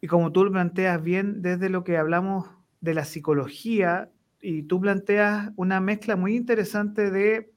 y 0.02 0.08
como 0.08 0.32
tú 0.32 0.44
lo 0.44 0.52
planteas 0.52 1.02
bien, 1.02 1.42
desde 1.42 1.70
lo 1.70 1.84
que 1.84 1.98
hablamos 1.98 2.50
de 2.82 2.94
la 2.94 3.06
psicología, 3.06 4.10
y 4.42 4.64
tú 4.64 4.80
planteas 4.80 5.52
una 5.56 5.80
mezcla 5.80 6.16
muy 6.16 6.36
interesante 6.36 7.12
de 7.12 7.52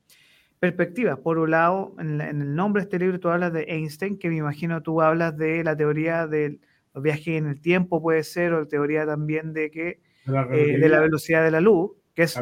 perspectivas. 0.58 1.18
Por 1.18 1.38
un 1.38 1.50
lado, 1.50 1.94
en, 1.98 2.20
el 2.20 2.54
nombre 2.54 2.82
de 2.82 2.84
este 2.84 2.98
libro 2.98 3.18
tú 3.18 3.28
hablas 3.28 3.52
de 3.52 3.64
Einstein, 3.68 4.18
que 4.18 4.28
me 4.28 4.36
imagino 4.36 4.82
tú 4.82 5.00
hablas 5.02 5.36
de 5.36 5.64
la 5.64 5.76
teoría 5.76 6.26
de 6.26 6.60
los 6.94 7.02
viajes 7.02 7.28
en 7.28 7.46
el 7.46 7.60
tiempo, 7.60 8.00
puede 8.00 8.22
ser, 8.22 8.52
o 8.52 8.60
la 8.60 8.68
teoría 8.68 9.06
también 9.06 9.52
de 9.52 9.70
que 9.70 10.00
eh, 10.26 10.78
de 10.78 10.88
la 10.88 11.00
velocidad 11.00 11.42
de 11.42 11.50
la 11.50 11.60
luz, 11.60 11.90
que 12.14 12.22
es 12.22 12.40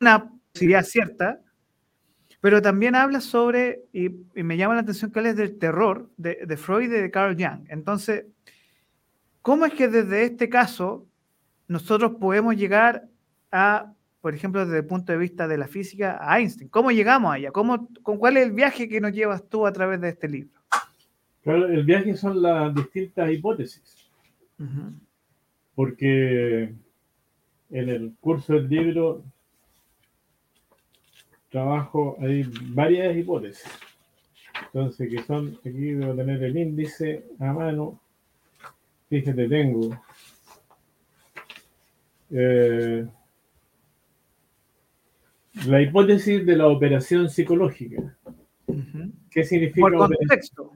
una 0.00 0.32
posibilidad 0.52 0.84
cierta, 0.84 1.40
pero 2.40 2.62
también 2.62 2.94
habla 2.94 3.20
sobre, 3.20 3.82
y, 3.92 4.08
me 4.34 4.56
llama 4.56 4.74
la 4.74 4.80
atención 4.80 5.10
que 5.10 5.18
él 5.18 5.26
es 5.26 5.36
del 5.36 5.58
terror 5.58 6.08
de, 6.16 6.56
Freud 6.56 6.84
y 6.84 6.86
de 6.86 7.10
Carl 7.10 7.36
Jung. 7.36 7.66
Entonces, 7.68 8.26
¿cómo 9.42 9.66
es 9.66 9.74
que 9.74 9.88
desde 9.88 10.22
este 10.24 10.48
caso 10.48 11.06
nosotros 11.66 12.12
podemos 12.18 12.56
llegar 12.56 13.08
a, 13.50 13.92
por 14.20 14.34
ejemplo, 14.34 14.64
desde 14.64 14.78
el 14.78 14.86
punto 14.86 15.12
de 15.12 15.18
vista 15.18 15.48
de 15.48 15.58
la 15.58 15.68
física, 15.68 16.18
a 16.20 16.38
Einstein? 16.38 16.68
¿Cómo 16.68 16.90
llegamos 16.90 17.32
allá? 17.32 17.50
¿Cómo, 17.50 17.88
con 18.02 18.18
¿Cuál 18.18 18.36
es 18.36 18.46
el 18.46 18.52
viaje 18.52 18.88
que 18.88 19.00
nos 19.00 19.12
llevas 19.12 19.48
tú 19.48 19.66
a 19.66 19.72
través 19.72 20.00
de 20.00 20.08
este 20.10 20.28
libro? 20.28 20.60
Claro, 21.42 21.66
el 21.66 21.84
viaje 21.84 22.16
son 22.16 22.42
las 22.42 22.74
distintas 22.74 23.30
hipótesis. 23.30 24.10
Porque 25.74 26.74
en 27.70 27.88
el 27.88 28.14
curso 28.20 28.54
del 28.54 28.68
libro 28.68 29.24
trabajo, 31.50 32.16
hay 32.20 32.44
varias 32.70 33.16
hipótesis. 33.16 33.70
Entonces, 34.66 35.08
que 35.08 35.22
son, 35.22 35.58
aquí 35.60 35.92
debo 35.92 36.14
tener 36.14 36.42
el 36.42 36.56
índice 36.56 37.24
a 37.38 37.52
mano. 37.52 38.00
Fíjate, 39.08 39.48
tengo 39.48 39.98
eh, 42.30 43.06
la 45.66 45.82
hipótesis 45.82 46.44
de 46.44 46.56
la 46.56 46.68
operación 46.68 47.28
psicológica. 47.28 48.16
¿Qué 49.30 49.44
significa? 49.44 49.80
Por 49.80 49.96
contexto. 49.96 50.72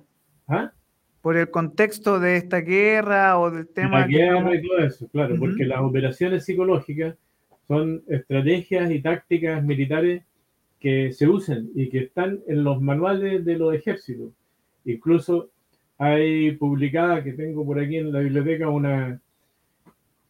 ¿Ah? 0.48 0.72
Por 1.20 1.36
el 1.36 1.50
contexto 1.50 2.18
de 2.18 2.36
esta 2.36 2.60
guerra 2.60 3.38
o 3.38 3.50
del 3.50 3.68
tema. 3.68 4.00
La 4.00 4.06
guerra 4.06 4.54
y 4.54 4.62
todo 4.62 4.78
eso, 4.78 5.08
claro, 5.08 5.36
porque 5.38 5.64
las 5.64 5.80
operaciones 5.80 6.44
psicológicas 6.44 7.16
son 7.68 8.02
estrategias 8.08 8.90
y 8.90 9.00
tácticas 9.00 9.62
militares 9.62 10.22
que 10.80 11.12
se 11.12 11.28
usan 11.28 11.70
y 11.74 11.88
que 11.88 11.98
están 11.98 12.40
en 12.48 12.64
los 12.64 12.82
manuales 12.82 13.44
de 13.44 13.56
los 13.56 13.72
ejércitos. 13.72 14.32
Incluso 14.84 15.50
hay 15.96 16.52
publicada, 16.52 17.22
que 17.22 17.32
tengo 17.32 17.64
por 17.64 17.78
aquí 17.78 17.98
en 17.98 18.12
la 18.12 18.18
biblioteca, 18.18 18.68
una, 18.68 19.20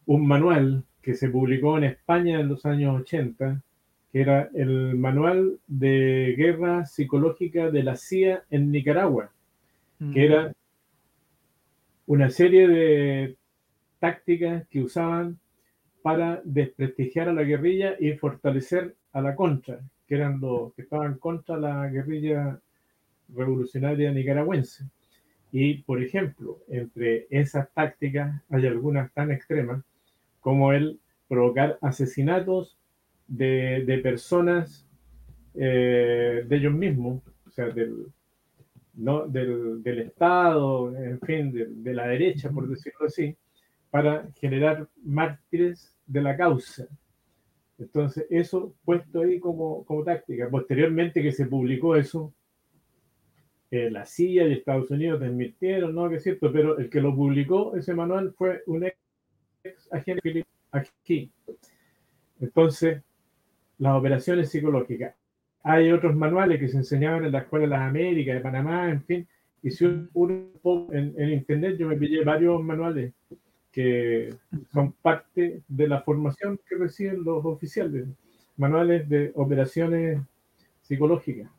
un 0.05 0.27
manual 0.27 0.83
que 1.01 1.15
se 1.15 1.29
publicó 1.29 1.77
en 1.79 1.85
España 1.85 2.39
en 2.39 2.49
los 2.49 2.65
años 2.67 3.01
80, 3.01 3.63
que 4.13 4.21
era 4.21 4.51
el 4.53 4.95
manual 4.95 5.59
de 5.65 6.35
guerra 6.37 6.85
psicológica 6.85 7.71
de 7.71 7.81
la 7.81 7.95
CIA 7.95 8.43
en 8.51 8.71
Nicaragua, 8.71 9.31
que 9.97 10.05
mm. 10.05 10.17
era 10.17 10.53
una 12.05 12.29
serie 12.29 12.67
de 12.67 13.35
tácticas 13.97 14.67
que 14.67 14.83
usaban 14.83 15.39
para 16.03 16.41
desprestigiar 16.43 17.27
a 17.27 17.33
la 17.33 17.41
guerrilla 17.41 17.95
y 17.99 18.13
fortalecer 18.13 18.95
a 19.13 19.21
la 19.21 19.35
contra, 19.35 19.79
que 20.07 20.13
eran 20.13 20.39
los 20.39 20.75
que 20.75 20.83
estaban 20.83 21.17
contra 21.17 21.57
la 21.57 21.87
guerrilla 21.87 22.59
revolucionaria 23.29 24.11
nicaragüense. 24.11 24.83
Y, 25.51 25.79
por 25.83 26.03
ejemplo, 26.03 26.59
entre 26.67 27.25
esas 27.31 27.67
tácticas 27.73 28.43
hay 28.49 28.67
algunas 28.67 29.11
tan 29.11 29.31
extremas 29.31 29.83
como 30.39 30.71
el 30.71 30.99
provocar 31.27 31.79
asesinatos 31.81 32.77
de, 33.27 33.99
personas 34.03 34.87
eh, 35.55 36.43
de 36.47 36.55
ellos 36.55 36.73
mismos, 36.73 37.21
o 37.47 37.51
sea, 37.51 37.69
del, 37.69 38.07
¿no? 38.95 39.27
del, 39.27 39.99
Estado, 39.99 40.95
en 40.95 41.19
fin, 41.21 41.51
de, 41.51 41.93
la 41.93 42.07
derecha, 42.07 42.49
por 42.49 42.67
decirlo 42.67 43.05
así, 43.07 43.35
para 43.89 44.27
generar 44.39 44.87
mártires 45.03 45.95
de 46.05 46.21
la 46.21 46.35
causa. 46.35 46.87
Entonces, 47.77 48.25
eso 48.29 48.73
puesto 48.85 49.21
ahí 49.21 49.39
como, 49.39 49.83
como 49.85 50.03
táctica. 50.03 50.49
Posteriormente 50.49 51.21
que 51.21 51.31
se 51.31 51.47
publicó 51.47 51.95
eso, 51.95 52.33
eh, 53.71 53.89
la 53.89 54.05
CIA 54.05 54.47
y 54.47 54.53
Estados 54.53 54.91
Unidos 54.91 55.19
desmintieron, 55.19 55.95
¿no? 55.95 56.07
Que 56.07 56.17
es 56.17 56.23
cierto, 56.23 56.51
pero 56.51 56.77
el 56.77 56.89
que 56.89 57.01
lo 57.01 57.15
publicó, 57.15 57.75
ese 57.75 57.95
manual, 57.95 58.31
fue 58.37 58.61
un 58.67 58.83
ex 58.83 58.97
agente 59.91 60.45
aquí. 60.71 61.31
Entonces, 62.39 63.01
las 63.77 63.95
operaciones 63.95 64.49
psicológicas. 64.49 65.15
Hay 65.63 65.91
otros 65.91 66.15
manuales 66.15 66.59
que 66.59 66.67
se 66.67 66.77
enseñaban 66.77 67.25
en 67.25 67.31
la 67.31 67.39
Escuela 67.39 67.65
de 67.65 67.69
las 67.69 67.81
Américas, 67.81 68.35
de 68.35 68.41
Panamá, 68.41 68.89
en 68.89 69.03
fin. 69.03 69.27
Y 69.61 69.71
si 69.71 69.85
uno 70.13 70.89
en, 70.91 71.13
en 71.17 71.29
internet, 71.29 71.77
yo 71.77 71.87
me 71.87 71.95
pillé 71.95 72.23
varios 72.23 72.61
manuales 72.63 73.13
que 73.71 74.29
son 74.71 74.91
parte 75.01 75.63
de 75.67 75.87
la 75.87 76.01
formación 76.01 76.59
que 76.69 76.75
reciben 76.75 77.23
los 77.23 77.43
oficiales, 77.43 78.07
manuales 78.55 79.09
de 79.09 79.31
operaciones 79.35 80.21
psicológicas. 80.81 81.49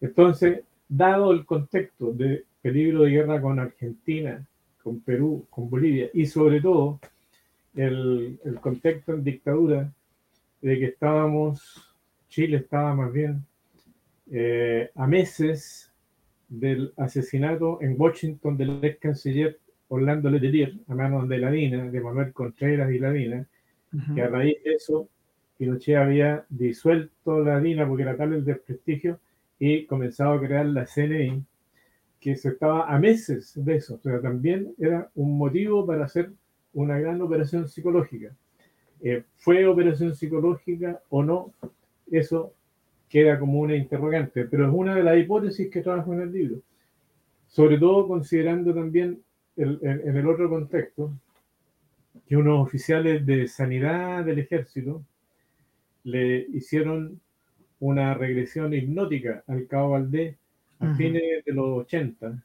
Entonces, 0.00 0.64
dado 0.88 1.32
el 1.32 1.44
contexto 1.44 2.12
de 2.12 2.44
peligro 2.60 3.02
de 3.02 3.10
guerra 3.10 3.40
con 3.40 3.60
Argentina, 3.60 4.44
con 4.82 5.00
Perú, 5.00 5.46
con 5.48 5.70
Bolivia 5.70 6.10
y 6.12 6.26
sobre 6.26 6.60
todo 6.60 6.98
el, 7.76 8.40
el 8.44 8.60
contexto 8.60 9.12
en 9.14 9.22
dictadura 9.22 9.92
de 10.66 10.80
que 10.80 10.86
estábamos, 10.86 11.94
Chile 12.28 12.56
estaba 12.56 12.92
más 12.92 13.12
bien 13.12 13.44
eh, 14.32 14.90
a 14.96 15.06
meses 15.06 15.92
del 16.48 16.92
asesinato 16.96 17.78
en 17.80 17.94
Washington 17.96 18.56
del 18.56 18.84
ex 18.84 18.98
canciller 18.98 19.60
Orlando 19.86 20.28
Letelier 20.28 20.74
a 20.88 20.96
manos 20.96 21.28
de 21.28 21.38
Ladina, 21.38 21.88
de 21.88 22.00
Manuel 22.00 22.32
Contreras 22.32 22.90
y 22.90 22.98
Ladina, 22.98 23.46
que 24.12 24.20
a 24.20 24.26
raíz 24.26 24.56
de 24.64 24.72
eso 24.72 25.08
Pinochet 25.56 25.98
había 25.98 26.44
disuelto 26.48 27.44
Ladina 27.44 27.86
porque 27.86 28.02
era 28.02 28.16
tal 28.16 28.32
el 28.32 28.44
desprestigio 28.44 29.20
y 29.60 29.86
comenzado 29.86 30.32
a 30.32 30.40
crear 30.40 30.66
la 30.66 30.84
CNI, 30.84 31.44
que 32.18 32.34
se 32.34 32.48
estaba 32.48 32.92
a 32.92 32.98
meses 32.98 33.52
de 33.54 33.76
eso. 33.76 33.94
O 33.94 33.98
sea, 34.00 34.20
también 34.20 34.74
era 34.78 35.12
un 35.14 35.38
motivo 35.38 35.86
para 35.86 36.06
hacer 36.06 36.32
una 36.72 36.98
gran 36.98 37.22
operación 37.22 37.68
psicológica. 37.68 38.34
Eh, 39.02 39.24
¿Fue 39.36 39.66
operación 39.66 40.14
psicológica 40.14 41.00
o 41.10 41.22
no? 41.22 41.52
Eso 42.10 42.52
queda 43.08 43.38
como 43.38 43.60
una 43.60 43.76
interrogante, 43.76 44.44
pero 44.44 44.66
es 44.66 44.72
una 44.74 44.94
de 44.94 45.02
las 45.02 45.18
hipótesis 45.18 45.70
que 45.70 45.82
trabajo 45.82 46.12
en 46.12 46.22
el 46.22 46.32
libro. 46.32 46.60
Sobre 47.48 47.78
todo 47.78 48.08
considerando 48.08 48.74
también 48.74 49.22
en 49.56 50.16
el 50.16 50.26
otro 50.26 50.50
contexto 50.50 51.12
que 52.26 52.36
unos 52.36 52.66
oficiales 52.66 53.24
de 53.24 53.46
sanidad 53.46 54.24
del 54.24 54.40
ejército 54.40 55.02
le 56.04 56.46
hicieron 56.52 57.20
una 57.80 58.14
regresión 58.14 58.72
hipnótica 58.74 59.44
al 59.46 59.66
cabo 59.66 59.90
Valdés 59.90 60.36
a 60.78 60.94
fines 60.94 61.44
de 61.44 61.52
los 61.52 61.84
80, 61.84 62.44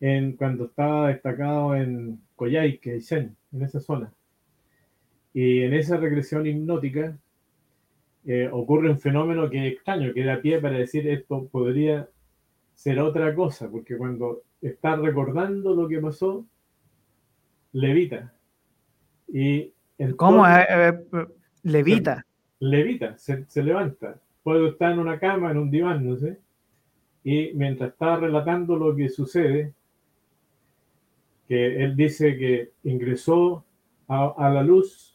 en, 0.00 0.32
cuando 0.32 0.66
estaba 0.66 1.08
destacado 1.08 1.74
en 1.74 2.20
Coyhaique, 2.36 3.00
en 3.10 3.62
esa 3.62 3.80
zona. 3.80 4.12
Y 5.38 5.62
en 5.62 5.72
esa 5.72 5.96
regresión 5.98 6.48
hipnótica 6.48 7.16
eh, 8.26 8.48
ocurre 8.50 8.90
un 8.90 8.98
fenómeno 8.98 9.48
que 9.48 9.68
es 9.68 9.72
extraño, 9.74 10.12
que 10.12 10.24
da 10.24 10.40
pie 10.40 10.60
para 10.60 10.78
decir 10.78 11.08
esto 11.08 11.46
podría 11.46 12.08
ser 12.74 12.98
otra 12.98 13.32
cosa, 13.36 13.70
porque 13.70 13.96
cuando 13.96 14.42
está 14.60 14.96
recordando 14.96 15.76
lo 15.76 15.86
que 15.86 16.00
pasó, 16.00 16.44
levita. 17.70 18.34
Y 19.28 19.72
¿Cómo? 20.16 20.44
levita. 21.62 22.26
levita, 22.58 23.16
se, 23.16 23.44
se, 23.46 23.62
levanta. 23.62 24.20
Puede 24.42 24.70
estar 24.70 24.90
en 24.90 24.98
una 24.98 25.20
cama, 25.20 25.52
en 25.52 25.58
un 25.58 25.70
diván, 25.70 26.04
no 26.04 26.16
sé. 26.16 26.40
Y 27.22 27.52
mientras 27.54 27.92
está 27.92 28.16
relatando 28.16 28.76
lo 28.76 28.96
que 28.96 29.08
sucede, 29.08 29.72
que 31.46 31.84
él 31.84 31.94
dice 31.94 32.36
que 32.36 32.72
ingresó 32.82 33.64
a, 34.08 34.50
la 34.50 34.64
luz 34.64 35.07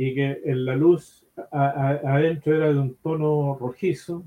y 0.00 0.14
que 0.14 0.40
en 0.44 0.64
la 0.64 0.76
luz 0.76 1.26
adentro 1.50 2.54
era 2.54 2.72
de 2.72 2.78
un 2.78 2.94
tono 3.02 3.58
rojizo, 3.60 4.24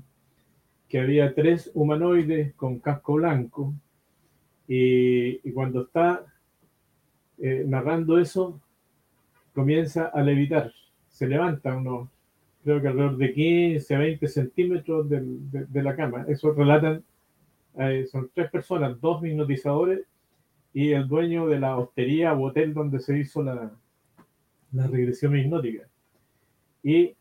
que 0.86 1.00
había 1.00 1.34
tres 1.34 1.70
humanoides 1.72 2.52
con 2.56 2.78
casco 2.78 3.14
blanco 3.14 3.72
y, 4.68 5.38
cuando 5.52 5.84
está 5.84 6.26
eh, 7.38 7.64
narrando 7.66 8.18
eso, 8.18 8.60
comienza 9.54 10.08
a 10.08 10.20
levitar, 10.20 10.70
se 11.08 11.26
levanta 11.26 11.74
unos, 11.74 12.10
creo 12.62 12.82
que 12.82 12.88
alrededor 12.88 13.16
de 13.16 13.32
15 13.32 13.94
a 13.94 13.98
20 13.98 14.28
centímetros 14.28 15.08
de, 15.08 15.82
la 15.82 15.96
cama. 15.96 16.26
Eso 16.28 16.52
relatan, 16.52 17.02
eh, 17.78 18.04
son 18.12 18.30
tres 18.34 18.50
personas, 18.50 19.00
dos 19.00 19.24
hipnotizadores 19.24 20.00
y 20.74 20.90
el 20.90 21.08
dueño 21.08 21.46
de 21.46 21.60
la 21.60 21.78
hostería 21.78 22.34
o 22.34 22.48
hotel 22.48 22.74
donde 22.74 23.00
se 23.00 23.18
hizo 23.18 23.42
la, 23.42 23.72
la 24.72 24.86
regresión 24.86 25.36
hipnótica. 25.36 25.88
Y 26.82 27.14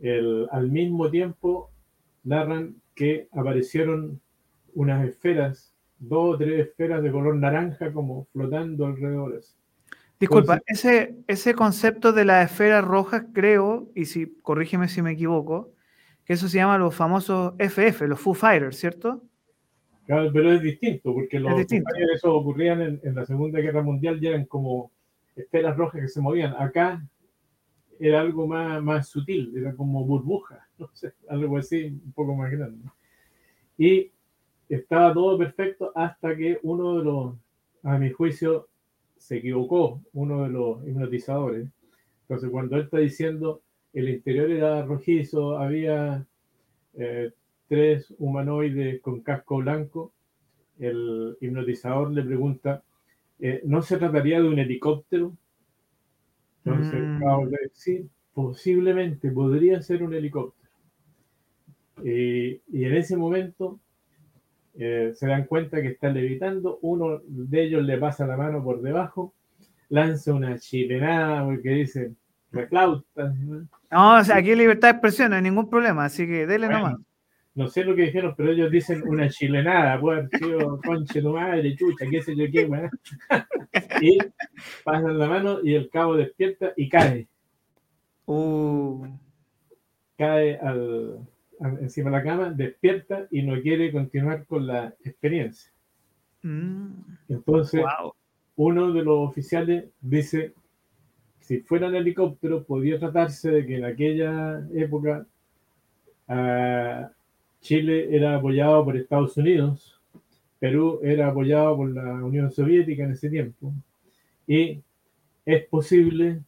el, 0.00 0.48
al 0.50 0.70
mismo 0.70 1.10
tiempo 1.10 1.70
narran 2.24 2.76
que 2.94 3.28
aparecieron 3.32 4.20
unas 4.74 5.06
esferas, 5.08 5.74
dos 5.98 6.34
o 6.34 6.38
tres 6.38 6.68
esferas 6.68 7.02
de 7.02 7.10
color 7.10 7.36
naranja 7.36 7.92
como 7.92 8.26
flotando 8.32 8.86
alrededor. 8.86 9.40
Disculpa, 10.18 10.60
ese, 10.66 11.16
ese 11.26 11.54
concepto 11.54 12.12
de 12.12 12.24
las 12.24 12.50
esferas 12.50 12.84
rojas 12.84 13.24
creo, 13.32 13.90
y 13.94 14.04
si 14.04 14.26
corrígeme 14.42 14.88
si 14.88 15.02
me 15.02 15.12
equivoco, 15.12 15.72
que 16.24 16.34
eso 16.34 16.48
se 16.48 16.58
llama 16.58 16.78
los 16.78 16.94
famosos 16.94 17.54
FF, 17.58 18.02
los 18.02 18.20
Foo 18.20 18.34
Fighters, 18.34 18.76
¿cierto? 18.76 19.22
pero 20.06 20.52
es 20.52 20.60
distinto, 20.60 21.14
porque 21.14 21.40
los 21.40 21.52
eso 21.60 22.34
ocurrían 22.34 23.00
en, 23.02 23.14
la 23.14 23.24
Segunda 23.24 23.60
Guerra 23.60 23.82
Mundial, 23.82 24.20
ya 24.20 24.30
eran 24.30 24.44
como 24.44 24.90
esferas 25.36 25.76
rojas 25.76 26.00
que 26.00 26.08
se 26.08 26.20
movían. 26.20 26.54
Acá 26.58 27.06
era 27.98 28.20
algo 28.20 28.46
más, 28.46 28.82
más 28.82 29.08
sutil, 29.08 29.52
era 29.56 29.74
como 29.74 30.04
burbuja, 30.04 30.68
no 30.78 30.88
sé, 30.92 31.12
algo 31.28 31.56
así, 31.58 31.86
un 31.86 32.12
poco 32.12 32.34
más 32.34 32.50
grande. 32.50 32.84
Y 33.78 34.10
estaba 34.68 35.12
todo 35.12 35.38
perfecto 35.38 35.92
hasta 35.94 36.36
que 36.36 36.58
uno 36.62 36.98
de 36.98 37.04
los, 37.04 37.34
a 37.82 37.98
mi 37.98 38.10
juicio, 38.10 38.68
se 39.16 39.36
equivocó, 39.36 40.02
uno 40.14 40.42
de 40.42 40.48
los 40.48 40.84
hipnotizadores. 40.86 41.68
Entonces, 42.22 42.50
cuando 42.50 42.74
él 42.74 42.82
está 42.82 42.98
diciendo 42.98 43.62
el 43.92 44.08
interior 44.08 44.50
era 44.50 44.84
rojizo, 44.84 45.58
había 45.58 46.26
eh, 46.94 47.30
tres 47.68 48.12
humanoides 48.18 49.00
con 49.00 49.20
casco 49.20 49.58
blanco. 49.58 50.12
El 50.78 51.36
hipnotizador 51.40 52.10
le 52.10 52.22
pregunta, 52.22 52.82
eh, 53.42 53.60
¿no 53.64 53.82
se 53.82 53.98
trataría 53.98 54.40
de 54.40 54.48
un 54.48 54.58
helicóptero? 54.58 55.36
Entonces, 56.64 57.02
mm. 57.02 57.20
sí, 57.72 58.08
posiblemente 58.32 59.30
podría 59.30 59.82
ser 59.82 60.02
un 60.02 60.14
helicóptero. 60.14 60.70
y 62.02 62.60
en 62.84 62.94
ese 62.94 63.16
momento 63.16 63.80
eh, 64.74 65.12
se 65.14 65.26
dan 65.26 65.44
cuenta 65.44 65.82
que 65.82 65.88
está 65.88 66.08
levitando, 66.08 66.78
uno 66.80 67.20
de 67.26 67.62
ellos 67.62 67.82
le 67.82 67.98
pasa 67.98 68.26
la 68.26 68.38
mano 68.38 68.64
por 68.64 68.80
debajo, 68.80 69.34
lanza 69.90 70.32
una 70.32 70.58
chilenada 70.58 71.44
porque 71.44 71.68
dice, 71.70 72.12
reclauta. 72.50 73.34
No, 73.90 74.18
o 74.18 74.24
sea, 74.24 74.36
aquí 74.36 74.50
hay 74.50 74.56
libertad 74.56 74.88
de 74.88 74.92
expresión, 74.92 75.30
no 75.30 75.36
hay 75.36 75.42
ningún 75.42 75.68
problema, 75.68 76.06
así 76.06 76.26
que 76.26 76.46
dele 76.46 76.68
nomás. 76.68 76.96
No 77.54 77.68
sé 77.68 77.84
lo 77.84 77.94
que 77.94 78.06
dijeron, 78.06 78.34
pero 78.36 78.52
ellos 78.52 78.70
dicen 78.70 79.02
una 79.06 79.28
chilenada, 79.28 80.00
puede 80.00 80.20
haber 80.20 80.80
conche 80.84 81.20
tu 81.20 81.32
madre, 81.32 81.76
chucha, 81.76 82.06
qué 82.10 82.22
sé 82.22 82.34
yo 82.34 82.46
qué, 82.50 82.66
y 84.00 84.18
pasan 84.84 85.18
la 85.18 85.28
mano 85.28 85.58
y 85.62 85.74
el 85.74 85.90
cabo 85.90 86.16
despierta 86.16 86.72
y 86.76 86.88
cae. 86.88 87.28
Uh. 88.24 89.06
Cae 90.16 90.56
al, 90.58 91.18
encima 91.80 92.10
de 92.10 92.16
la 92.16 92.22
cama, 92.22 92.50
despierta 92.50 93.26
y 93.30 93.42
no 93.42 93.60
quiere 93.60 93.92
continuar 93.92 94.46
con 94.46 94.66
la 94.66 94.94
experiencia. 95.04 95.70
Mm. 96.42 96.90
Entonces, 97.28 97.84
uno 98.56 98.92
de 98.92 99.02
los 99.02 99.28
oficiales 99.28 99.86
dice, 100.00 100.54
si 101.40 101.60
fuera 101.60 101.88
en 101.88 101.96
helicóptero, 101.96 102.64
podría 102.64 102.98
tratarse 102.98 103.50
de 103.50 103.66
que 103.66 103.76
en 103.76 103.84
aquella 103.84 104.66
época 104.74 105.26
ah, 106.28 107.10
Chile 107.62 108.14
era 108.14 108.36
apoyado 108.36 108.84
por 108.84 108.96
Estados 108.96 109.36
Unidos, 109.36 109.98
Perú 110.58 111.00
era 111.02 111.28
apoyado 111.28 111.76
por 111.76 111.90
la 111.90 112.12
Unión 112.24 112.50
Soviética 112.50 113.04
en 113.04 113.12
ese 113.12 113.30
tiempo, 113.30 113.72
y 114.46 114.82
es 115.46 115.64
posible 115.66 116.40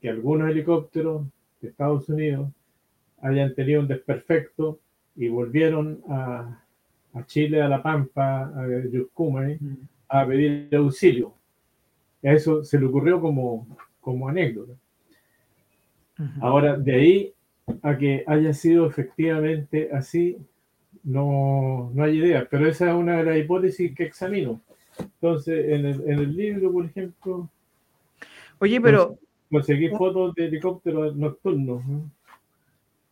que 0.00 0.08
algunos 0.08 0.48
helicópteros 0.48 1.26
de 1.60 1.68
Estados 1.68 2.08
Unidos 2.08 2.50
hayan 3.20 3.54
tenido 3.54 3.80
un 3.80 3.88
desperfecto 3.88 4.78
y 5.16 5.28
volvieron 5.28 6.02
a, 6.08 6.62
Chile, 7.26 7.60
a 7.60 7.68
La 7.68 7.82
Pampa, 7.82 8.44
a 8.44 8.66
Yuscumay, 8.90 9.58
mm. 9.60 9.76
a 10.08 10.26
pedir 10.26 10.74
auxilio. 10.74 11.34
Eso 12.22 12.64
se 12.64 12.78
le 12.78 12.86
ocurrió 12.86 13.20
como, 13.20 13.66
como 14.00 14.28
anécdota. 14.28 14.72
Ahora, 16.40 16.76
de 16.76 16.94
ahí 16.94 17.34
a 17.82 17.96
que 17.96 18.24
haya 18.26 18.52
sido 18.52 18.86
efectivamente 18.86 19.90
así, 19.92 20.38
no, 21.04 21.90
no 21.94 22.04
hay 22.04 22.18
idea, 22.18 22.46
pero 22.50 22.68
esa 22.68 22.90
es 22.90 22.94
una 22.94 23.18
de 23.18 23.24
las 23.24 23.36
hipótesis 23.38 23.94
que 23.94 24.04
examino. 24.04 24.60
Entonces, 24.98 25.68
en 25.68 25.86
el, 25.86 26.00
en 26.02 26.18
el 26.18 26.36
libro, 26.36 26.72
por 26.72 26.84
ejemplo... 26.84 27.50
Oye, 28.58 28.80
pero... 28.80 29.18
Conseguí 29.50 29.88
fotos 29.90 30.34
de 30.34 30.46
helicópteros 30.46 31.16
nocturnos. 31.16 31.82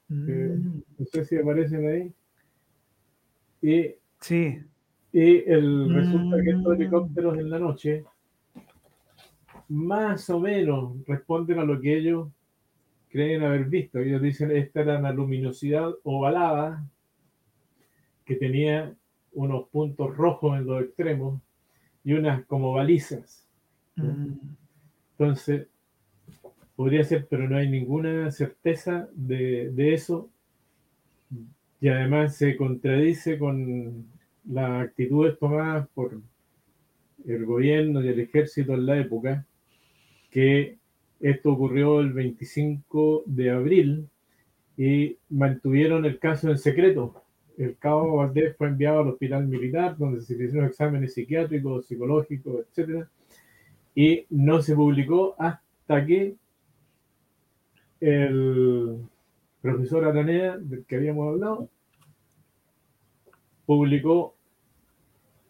Mm. 0.09 0.81
no 0.99 1.07
sé 1.07 1.25
si 1.25 1.37
aparecen 1.37 1.87
ahí. 1.87 2.13
Y, 3.63 3.95
sí. 4.21 4.59
y 5.13 5.51
el, 5.51 5.95
resulta 5.95 6.43
que 6.43 6.51
estos 6.51 6.73
mm. 6.79 6.81
helicópteros 6.81 7.39
en 7.39 7.51
la 7.51 7.59
noche 7.59 8.05
más 9.69 10.29
o 10.31 10.41
menos 10.41 10.97
responden 11.07 11.61
a 11.61 11.65
lo 11.65 11.81
que 11.81 11.97
ellos 11.97 12.29
creen 13.11 13.43
haber 13.43 13.67
visto. 13.67 13.99
Ellos 13.99 14.23
dicen 14.23 14.51
esta 14.51 14.81
era 14.81 14.99
una 14.99 15.13
luminosidad 15.13 15.91
ovalada 16.05 16.85
que 18.25 18.37
tenía 18.37 18.95
unos 19.33 19.69
puntos 19.69 20.17
rojos 20.17 20.59
en 20.59 20.67
los 20.67 20.83
extremos 20.83 21.41
y 22.05 22.15
unas 22.15 22.45
como 22.47 22.73
balizas. 22.73 23.47
Entonces, 23.97 25.67
Podría 26.81 27.05
ser, 27.05 27.27
pero 27.29 27.47
no 27.47 27.59
hay 27.59 27.69
ninguna 27.69 28.31
certeza 28.31 29.07
de, 29.13 29.93
eso. 29.93 30.31
Y 31.79 31.89
además 31.89 32.37
se 32.37 32.57
contradice 32.57 33.39
con 33.39 34.07
las 34.49 34.87
actitudes 34.87 35.39
tomadas 35.39 35.87
por 35.89 36.19
el 37.27 37.45
gobierno 37.45 38.03
y 38.03 38.09
el 38.09 38.21
ejército 38.21 38.73
en 38.73 38.87
la 38.87 38.99
época, 38.99 39.47
que 40.31 40.79
esto 41.21 41.53
ocurrió 41.53 42.01
el 42.01 42.13
25 42.13 43.25
de 43.27 43.51
abril 43.51 44.09
y 44.77 45.19
mantuvieron 45.29 46.07
el 46.07 46.19
caso 46.19 46.51
en 46.51 46.59
secreto. 46.59 47.23
El 47.59 47.77
cabo 47.77 48.17
Valdés 48.17 48.57
fue 48.57 48.69
enviado 48.69 49.01
al 49.01 49.09
hospital 49.09 49.47
militar 49.47 49.99
donde 49.99 50.23
se 50.23 50.33
hicieron 50.33 50.65
exámenes 50.65 51.13
psiquiátricos, 51.13 51.87
psicológicos, 51.87 52.65
etc. 52.75 53.07
Y 53.95 54.25
no 54.31 54.63
se 54.63 54.75
publicó 54.75 55.35
hasta 55.39 56.07
que 56.07 56.37
el 58.01 58.97
profesor 59.61 60.07
Aranea, 60.07 60.57
del 60.57 60.87
que 60.87 60.97
habíamos 60.97 61.29
hablado, 61.29 61.69
publicó 63.67 64.35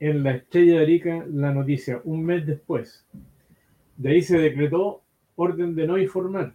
en 0.00 0.24
la 0.24 0.32
Estrella 0.32 0.78
de 0.78 0.82
Arica 0.82 1.24
la 1.30 1.54
noticia 1.54 2.00
un 2.02 2.24
mes 2.24 2.44
después. 2.44 3.06
De 3.96 4.10
ahí 4.10 4.22
se 4.22 4.38
decretó 4.38 5.02
orden 5.36 5.74
de 5.74 5.86
no 5.86 5.98
informar. 5.98 6.52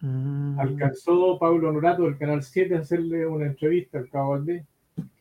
Mm. 0.00 0.58
Alcanzó 0.58 1.38
Pablo 1.38 1.72
Norato 1.72 2.04
del 2.04 2.18
Canal 2.18 2.42
7 2.42 2.74
a 2.76 2.80
hacerle 2.80 3.26
una 3.26 3.46
entrevista 3.46 3.98
al 3.98 4.08
Cabo 4.08 4.30
Valdés, 4.30 4.64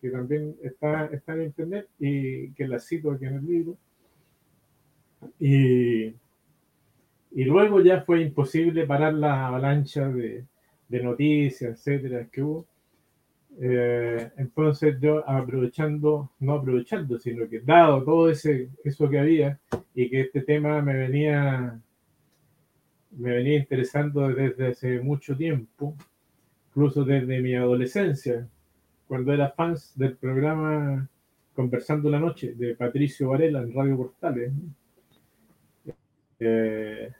que 0.01 0.09
también 0.09 0.55
está, 0.63 1.05
está 1.07 1.33
en 1.33 1.43
internet 1.43 1.87
y 1.99 2.51
que 2.53 2.67
la 2.67 2.79
cito 2.79 3.11
aquí 3.11 3.25
en 3.25 3.35
el 3.35 3.45
libro. 3.45 3.77
Y 5.39 6.13
y 7.31 7.43
luego 7.43 7.81
ya 7.81 8.01
fue 8.01 8.21
imposible 8.21 8.87
parar 8.87 9.13
la 9.13 9.47
avalancha 9.47 10.09
de, 10.09 10.45
noticias, 10.89 11.71
etcétera, 11.71 12.27
que 12.31 12.41
hubo. 12.41 12.65
Eh, 13.61 14.31
entonces 14.37 14.97
yo 14.99 15.27
aprovechando, 15.29 16.31
no 16.39 16.53
aprovechando, 16.53 17.19
sino 17.19 17.47
que 17.47 17.59
dado 17.59 18.03
todo 18.03 18.29
ese, 18.29 18.69
eso 18.83 19.09
que 19.09 19.19
había 19.19 19.59
y 19.93 20.09
que 20.09 20.21
este 20.21 20.41
tema 20.41 20.81
me 20.81 20.95
venía, 20.95 21.79
me 23.11 23.31
venía 23.31 23.57
interesando 23.57 24.27
desde 24.27 24.67
hace 24.67 24.99
mucho 25.01 25.35
tiempo, 25.35 25.95
incluso 26.69 27.03
desde 27.03 27.41
mi 27.41 27.55
adolescencia, 27.55 28.47
cuando 29.07 29.33
era 29.33 29.51
fans 29.51 29.93
del 29.97 30.15
programa 30.15 31.07
Conversando 31.53 32.09
la 32.09 32.19
Noche 32.19 32.53
de 32.53 32.75
Patricio 32.75 33.29
Varela 33.29 33.61
en 33.61 33.73
Radio 33.73 33.97
Portales. 33.97 34.51
Eh, 36.39 37.11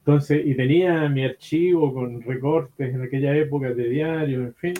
entonces, 0.00 0.46
y 0.46 0.54
tenía 0.54 1.08
mi 1.08 1.24
archivo 1.24 1.92
con 1.92 2.22
recortes 2.22 2.94
en 2.94 3.02
aquella 3.02 3.36
época 3.36 3.74
de 3.74 3.88
diario, 3.88 4.42
en 4.42 4.54
fin. 4.54 4.74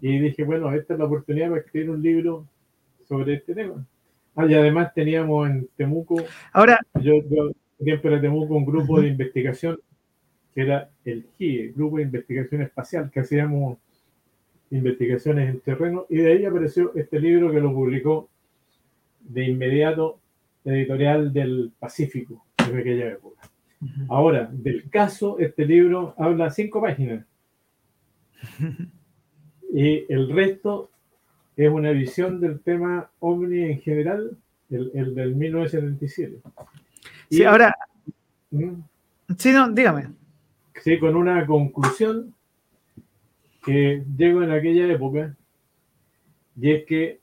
Y 0.00 0.18
dije, 0.18 0.44
bueno, 0.44 0.72
esta 0.72 0.94
es 0.94 0.98
la 0.98 1.06
oportunidad 1.06 1.48
para 1.48 1.60
escribir 1.60 1.90
un 1.90 2.02
libro 2.02 2.46
sobre 3.06 3.34
este 3.34 3.54
tema. 3.54 3.84
Ah, 4.36 4.46
y 4.46 4.54
además 4.54 4.94
teníamos 4.94 5.50
en 5.50 5.68
Temuco, 5.76 6.22
ahora 6.52 6.78
yo, 7.00 7.14
yo 7.28 7.50
siempre 7.80 8.14
en 8.14 8.20
Temuco 8.20 8.54
un 8.54 8.66
grupo 8.66 9.00
de 9.00 9.08
investigación 9.08 9.78
que 10.54 10.62
era 10.62 10.90
el 11.04 11.26
GIE, 11.36 11.72
Grupo 11.74 11.98
de 11.98 12.04
Investigación 12.04 12.62
Espacial, 12.62 13.10
que 13.10 13.20
hacíamos 13.20 13.78
investigaciones 14.70 15.50
en 15.50 15.60
terreno, 15.60 16.06
y 16.08 16.16
de 16.16 16.32
ahí 16.32 16.44
apareció 16.44 16.92
este 16.94 17.20
libro 17.20 17.50
que 17.52 17.60
lo 17.60 17.72
publicó 17.72 18.28
de 19.20 19.44
inmediato 19.44 20.20
Editorial 20.64 21.32
del 21.32 21.72
Pacífico, 21.78 22.44
en 22.58 22.76
aquella 22.76 23.08
época. 23.12 23.48
Ahora, 24.08 24.50
del 24.52 24.90
caso, 24.90 25.38
este 25.38 25.64
libro 25.64 26.14
habla 26.18 26.50
cinco 26.50 26.80
páginas. 26.80 27.24
Y 29.70 30.10
el 30.10 30.30
resto 30.30 30.90
es 31.54 31.68
una 31.70 31.90
visión 31.90 32.40
del 32.40 32.60
tema 32.60 33.10
OVNI 33.20 33.64
en 33.64 33.80
general, 33.80 34.36
el, 34.70 35.14
del 35.14 35.34
1977. 35.34 36.40
Sí, 37.30 37.44
ahora. 37.44 37.74
¿Mm? 38.50 38.80
Sí, 39.36 39.52
no, 39.52 39.70
dígame. 39.70 40.08
Sí, 40.82 40.98
con 40.98 41.16
una 41.16 41.44
conclusión 41.46 42.34
que 43.64 44.04
llegó 44.16 44.42
en 44.42 44.50
aquella 44.50 44.90
época, 44.92 45.36
y 46.60 46.70
es 46.70 46.84
que 46.86 47.20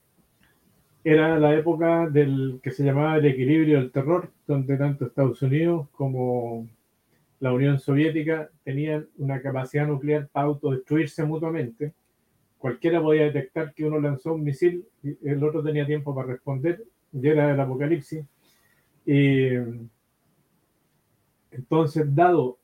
era 1.03 1.39
la 1.39 1.55
época 1.55 2.09
del 2.09 2.59
que 2.61 2.71
se 2.71 2.83
llamaba 2.83 3.17
el 3.17 3.25
equilibrio 3.25 3.79
del 3.79 3.91
terror, 3.91 4.31
donde 4.47 4.77
tanto 4.77 5.05
Estados 5.05 5.41
Unidos 5.41 5.87
como 5.91 6.67
la 7.39 7.53
Unión 7.53 7.79
Soviética 7.79 8.49
tenían 8.63 9.07
una 9.17 9.41
capacidad 9.41 9.87
nuclear 9.87 10.27
para 10.31 10.47
autodestruirse 10.47 11.23
mutuamente. 11.23 11.93
Cualquiera 12.57 13.01
podía 13.01 13.23
detectar 13.23 13.73
que 13.73 13.85
uno 13.85 13.99
lanzó 13.99 14.33
un 14.33 14.43
misil 14.43 14.85
y 15.03 15.15
el 15.27 15.43
otro 15.43 15.63
tenía 15.63 15.85
tiempo 15.85 16.15
para 16.15 16.29
responder, 16.29 16.83
y 17.11 17.27
era 17.27 17.51
el 17.51 17.59
apocalipsis. 17.59 18.25
Y 19.05 19.49
entonces, 21.55 22.13
dado 22.13 22.57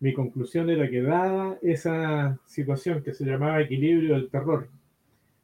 mi 0.00 0.12
conclusión 0.12 0.70
era 0.70 0.88
que 0.88 1.02
dada 1.02 1.58
esa 1.62 2.38
situación 2.46 3.02
que 3.02 3.12
se 3.12 3.24
llamaba 3.24 3.60
equilibrio 3.60 4.14
del 4.14 4.30
terror, 4.30 4.68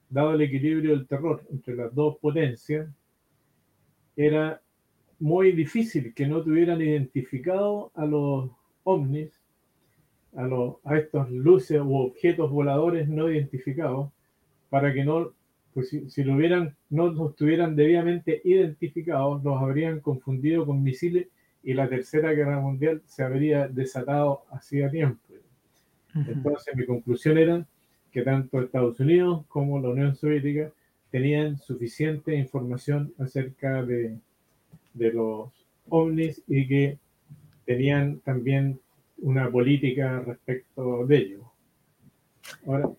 dado 0.08 0.34
el 0.34 0.42
equilibrio 0.42 0.92
del 0.92 1.06
terror 1.06 1.42
entre 1.50 1.74
las 1.74 1.92
dos 1.94 2.16
potencias, 2.18 2.88
era 4.16 4.60
muy 5.18 5.52
difícil 5.52 6.14
que 6.14 6.26
no 6.26 6.42
tuvieran 6.42 6.80
identificado 6.80 7.90
a 7.94 8.06
los 8.06 8.50
ovnis, 8.84 9.32
a, 10.36 10.42
los, 10.46 10.76
a 10.84 10.98
estos 10.98 11.30
luces 11.30 11.80
u 11.80 11.96
objetos 11.96 12.50
voladores 12.50 13.08
no 13.08 13.30
identificados, 13.30 14.12
para 14.70 14.92
que 14.92 15.04
no, 15.04 15.32
pues 15.72 15.88
si, 15.88 16.24
lo 16.24 16.34
hubieran, 16.34 16.76
no 16.90 17.08
los 17.08 17.34
tuvieran 17.34 17.74
debidamente 17.74 18.40
identificados, 18.44 19.42
los 19.42 19.60
habrían 19.60 19.98
confundido 20.00 20.64
con 20.64 20.82
misiles 20.82 21.26
y 21.64 21.74
la 21.74 21.88
Tercera 21.88 22.32
Guerra 22.32 22.60
Mundial 22.60 23.02
se 23.06 23.22
habría 23.22 23.68
desatado 23.68 24.44
hacía 24.50 24.90
tiempo. 24.90 25.20
Entonces 26.14 26.76
mi 26.76 26.86
conclusión 26.86 27.38
era 27.38 27.66
que 28.12 28.22
tanto 28.22 28.60
Estados 28.60 29.00
Unidos 29.00 29.44
como 29.48 29.80
la 29.80 29.88
Unión 29.88 30.14
Soviética 30.14 30.70
tenían 31.10 31.58
suficiente 31.58 32.36
información 32.36 33.12
acerca 33.18 33.82
de, 33.82 34.16
de 34.92 35.12
los 35.12 35.50
ovnis 35.88 36.42
y 36.46 36.68
que 36.68 36.98
tenían 37.64 38.20
también 38.20 38.78
una 39.18 39.50
política 39.50 40.20
respecto 40.20 41.06
de 41.06 41.16
ellos. 41.16 41.42
Ahora, 42.66 42.90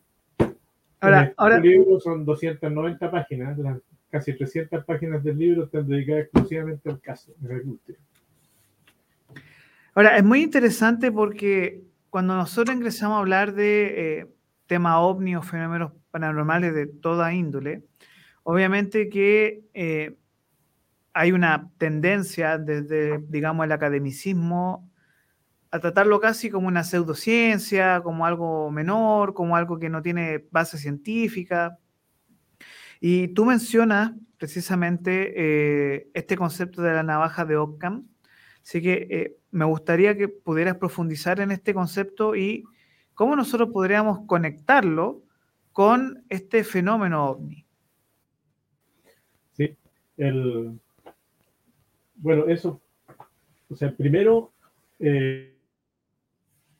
ahora, 1.00 1.24
este 1.24 1.34
ahora 1.38 1.60
libro 1.60 2.00
son 2.00 2.26
290 2.26 3.12
páginas, 3.12 3.58
las 3.58 3.80
casi 4.10 4.34
300 4.34 4.86
páginas 4.86 5.24
del 5.24 5.38
libro 5.38 5.66
están 5.66 5.88
dedicadas 5.88 6.24
exclusivamente 6.24 6.90
al 6.90 7.02
caso. 7.02 7.34
Ahora, 9.96 10.18
es 10.18 10.26
muy 10.26 10.44
interesante 10.44 11.10
porque 11.10 11.82
cuando 12.10 12.36
nosotros 12.36 12.76
ingresamos 12.76 13.16
a 13.16 13.20
hablar 13.20 13.54
de 13.54 14.20
eh, 14.20 14.28
temas 14.68 14.98
ovni 14.98 15.38
o 15.38 15.42
fenómenos 15.42 15.94
paranormales 16.12 16.76
de 16.76 16.88
toda 16.88 17.34
índole, 17.34 17.86
obviamente 18.44 19.08
que 19.08 19.64
eh, 19.74 20.18
hay 21.14 21.32
una 21.32 21.72
tendencia 21.78 22.58
desde, 22.58 23.20
digamos, 23.30 23.66
el 23.66 23.72
academicismo 23.72 24.92
a 25.72 25.80
tratarlo 25.80 26.20
casi 26.20 26.50
como 26.50 26.68
una 26.68 26.84
pseudociencia, 26.84 28.02
como 28.04 28.26
algo 28.26 28.72
menor, 28.72 29.34
como 29.34 29.56
algo 29.56 29.80
que 29.80 29.90
no 29.90 30.02
tiene 30.02 30.46
base 30.52 30.78
científica. 30.78 31.80
Y 33.00 33.30
tú 33.30 33.46
mencionas 33.46 34.12
precisamente 34.38 35.34
eh, 35.38 36.10
este 36.14 36.36
concepto 36.36 36.82
de 36.82 36.94
la 36.94 37.04
navaja 37.04 37.46
de 37.46 37.56
Occam, 37.56 38.10
Así 38.66 38.82
que 38.82 39.08
eh, 39.12 39.38
me 39.52 39.64
gustaría 39.64 40.18
que 40.18 40.28
pudieras 40.28 40.78
profundizar 40.78 41.40
en 41.40 41.52
este 41.52 41.72
concepto 41.72 42.36
y 42.36 42.64
cómo 43.14 43.36
nosotros 43.36 43.70
podríamos 43.72 44.26
conectarlo 44.26 45.22
con 45.72 46.24
este 46.30 46.64
fenómeno 46.64 47.26
ovni. 47.26 47.64
Sí, 49.52 49.78
el, 50.18 50.80
bueno, 52.16 52.48
eso, 52.48 52.82
o 53.70 53.76
sea, 53.76 53.96
primero, 53.96 54.52
eh, 54.98 55.56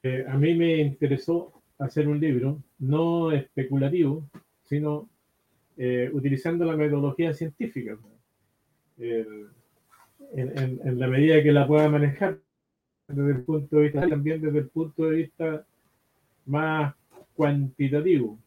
eh, 0.02 0.26
a 0.28 0.38
mí 0.38 0.56
me 0.56 0.78
interesó 0.78 1.62
hacer 1.78 2.08
un 2.08 2.20
libro 2.20 2.64
no 2.80 3.32
especulativo, 3.32 4.28
sino 4.64 5.08
utilizando 6.14 6.64
la 6.66 6.78
metodología 6.78 7.34
científica. 7.34 7.98
El, 8.98 9.50
en, 10.34 11.00
la 11.00 11.08
medida 11.08 11.42
que 11.42 11.52
la 11.52 11.68
pueda 11.68 11.90
manejar 11.90 12.40
desde 13.08 13.32
el 13.32 13.44
punto 13.44 13.78
de 13.78 13.84
vista, 13.84 14.08
también 14.08 14.42
desde 14.42 14.60
el 14.60 14.70
punto 14.70 15.06
de 15.06 15.16
vista 15.18 15.66
más 16.46 16.96
cuantitativo. 17.36 18.38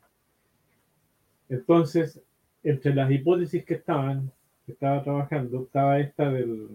Entonces, 1.48 2.20
entre 2.62 2.94
las 2.94 3.10
hipótesis 3.10 3.64
que 3.64 3.74
estaban, 3.74 4.30
que 4.66 4.72
estaba 4.72 5.02
trabajando, 5.02 5.62
estaba 5.62 5.98
esta 6.00 6.30
del, 6.30 6.68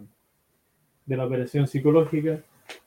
de 1.05 1.17
la 1.17 1.25
operación 1.25 1.67
psicológica. 1.67 2.41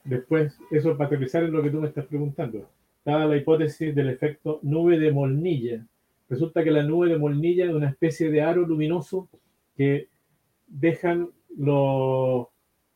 Después, 0.04 0.58
eso 0.70 0.96
para 0.96 1.08
aterrizar 1.08 1.44
en 1.44 1.52
lo 1.52 1.62
que 1.62 1.70
tú 1.70 1.80
me 1.80 1.88
estás 1.88 2.06
preguntando, 2.06 2.68
estaba 2.98 3.26
la 3.26 3.36
hipótesis 3.36 3.94
del 3.94 4.10
efecto 4.10 4.58
nube 4.62 4.98
de 4.98 5.12
Molnilla. 5.12 5.86
Resulta 6.28 6.64
que 6.64 6.70
la 6.70 6.82
nube 6.82 7.08
de 7.08 7.18
Molnilla 7.18 7.66
es 7.66 7.72
una 7.72 7.90
especie 7.90 8.30
de 8.30 8.42
aro 8.42 8.66
luminoso 8.66 9.28
que 9.76 10.08
dejan 10.66 11.30
los, 11.56 12.46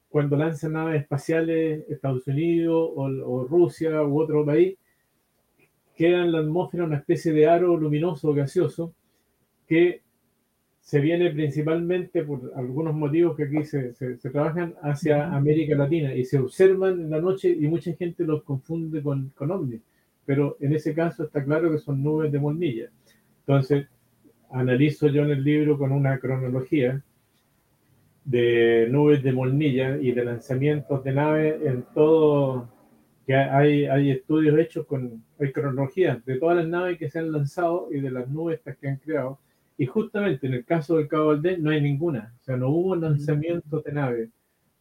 cuando 0.08 0.36
lanzan 0.36 0.72
naves 0.72 1.02
espaciales 1.02 1.84
Estados 1.88 2.26
Unidos 2.26 2.90
o, 2.94 3.44
Rusia 3.44 4.02
u 4.02 4.20
otro 4.20 4.44
país, 4.44 4.76
queda 5.94 6.24
en 6.24 6.32
la 6.32 6.40
atmósfera 6.40 6.84
una 6.84 6.96
especie 6.96 7.32
de 7.32 7.46
aro 7.46 7.76
luminoso 7.76 8.32
gaseoso 8.34 8.94
que 9.66 10.02
se 10.80 10.98
viene 10.98 11.30
principalmente 11.30 12.24
por 12.24 12.52
algunos 12.56 12.94
motivos 12.94 13.36
que 13.36 13.44
aquí 13.44 13.64
se, 13.64 13.94
se, 13.94 14.30
trabajan 14.30 14.74
hacia 14.82 15.32
América 15.32 15.76
Latina 15.76 16.14
y 16.14 16.24
se 16.24 16.38
observan 16.38 17.00
en 17.02 17.10
la 17.10 17.20
noche 17.20 17.50
y 17.50 17.68
mucha 17.68 17.92
gente 17.94 18.24
los 18.24 18.42
confunde 18.42 19.02
con, 19.02 19.30
con 19.36 19.50
ovnis, 19.50 19.82
pero 20.24 20.56
en 20.58 20.74
ese 20.74 20.94
caso 20.94 21.24
está 21.24 21.44
claro 21.44 21.70
que 21.70 21.78
son 21.78 22.02
nubes 22.02 22.32
de 22.32 22.38
molnilla. 22.38 22.90
Entonces, 23.40 23.86
analizo 24.50 25.06
yo 25.08 25.22
en 25.22 25.30
el 25.30 25.44
libro 25.44 25.78
con 25.78 25.92
una 25.92 26.18
cronología 26.18 27.02
de 28.24 28.88
nubes 28.90 29.22
de 29.22 29.32
molnilla 29.32 29.96
y 29.96 30.12
de 30.12 30.24
lanzamientos 30.24 31.02
de 31.04 31.12
naves 31.12 31.62
en 31.64 31.84
todo, 31.94 32.68
que 33.26 33.34
hay, 33.34 33.86
hay 33.86 34.10
estudios 34.10 34.58
hechos 34.58 34.86
con, 34.86 35.24
hay 35.38 35.52
cronologías 35.52 36.24
de 36.24 36.38
todas 36.38 36.56
las 36.56 36.66
naves 36.66 36.98
que 36.98 37.10
se 37.10 37.18
han 37.18 37.32
lanzado 37.32 37.88
y 37.90 38.00
de 38.00 38.10
las 38.10 38.28
nubes 38.28 38.60
que 38.80 38.88
han 38.88 38.96
creado. 38.96 39.38
Y 39.78 39.86
justamente 39.86 40.46
en 40.46 40.54
el 40.54 40.64
caso 40.64 40.96
del 40.96 41.08
Cabo 41.08 41.28
Valdés 41.28 41.58
no 41.58 41.70
hay 41.70 41.80
ninguna, 41.80 42.34
o 42.40 42.44
sea, 42.44 42.56
no 42.56 42.68
hubo 42.68 42.94
lanzamientos 42.96 43.82
de 43.82 43.92
naves, 43.92 44.28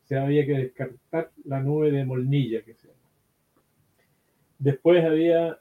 o 0.03 0.07
sea, 0.07 0.23
había 0.23 0.45
que 0.45 0.57
descartar 0.57 1.31
la 1.45 1.61
nube 1.61 1.91
de 1.91 2.03
molnilla 2.03 2.61
que 2.63 2.73
sea. 2.73 2.91
Después 4.57 5.05
había 5.05 5.57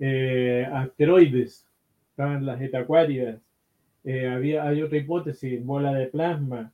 eh, 0.00 0.66
asteroides, 0.72 1.64
estaban 2.10 2.44
las 2.44 2.60
etacuáridas, 2.60 3.40
eh, 4.02 4.26
había, 4.26 4.66
hay 4.66 4.82
otra 4.82 4.98
hipótesis, 4.98 5.64
bola 5.64 5.92
de 5.92 6.06
plasma, 6.06 6.72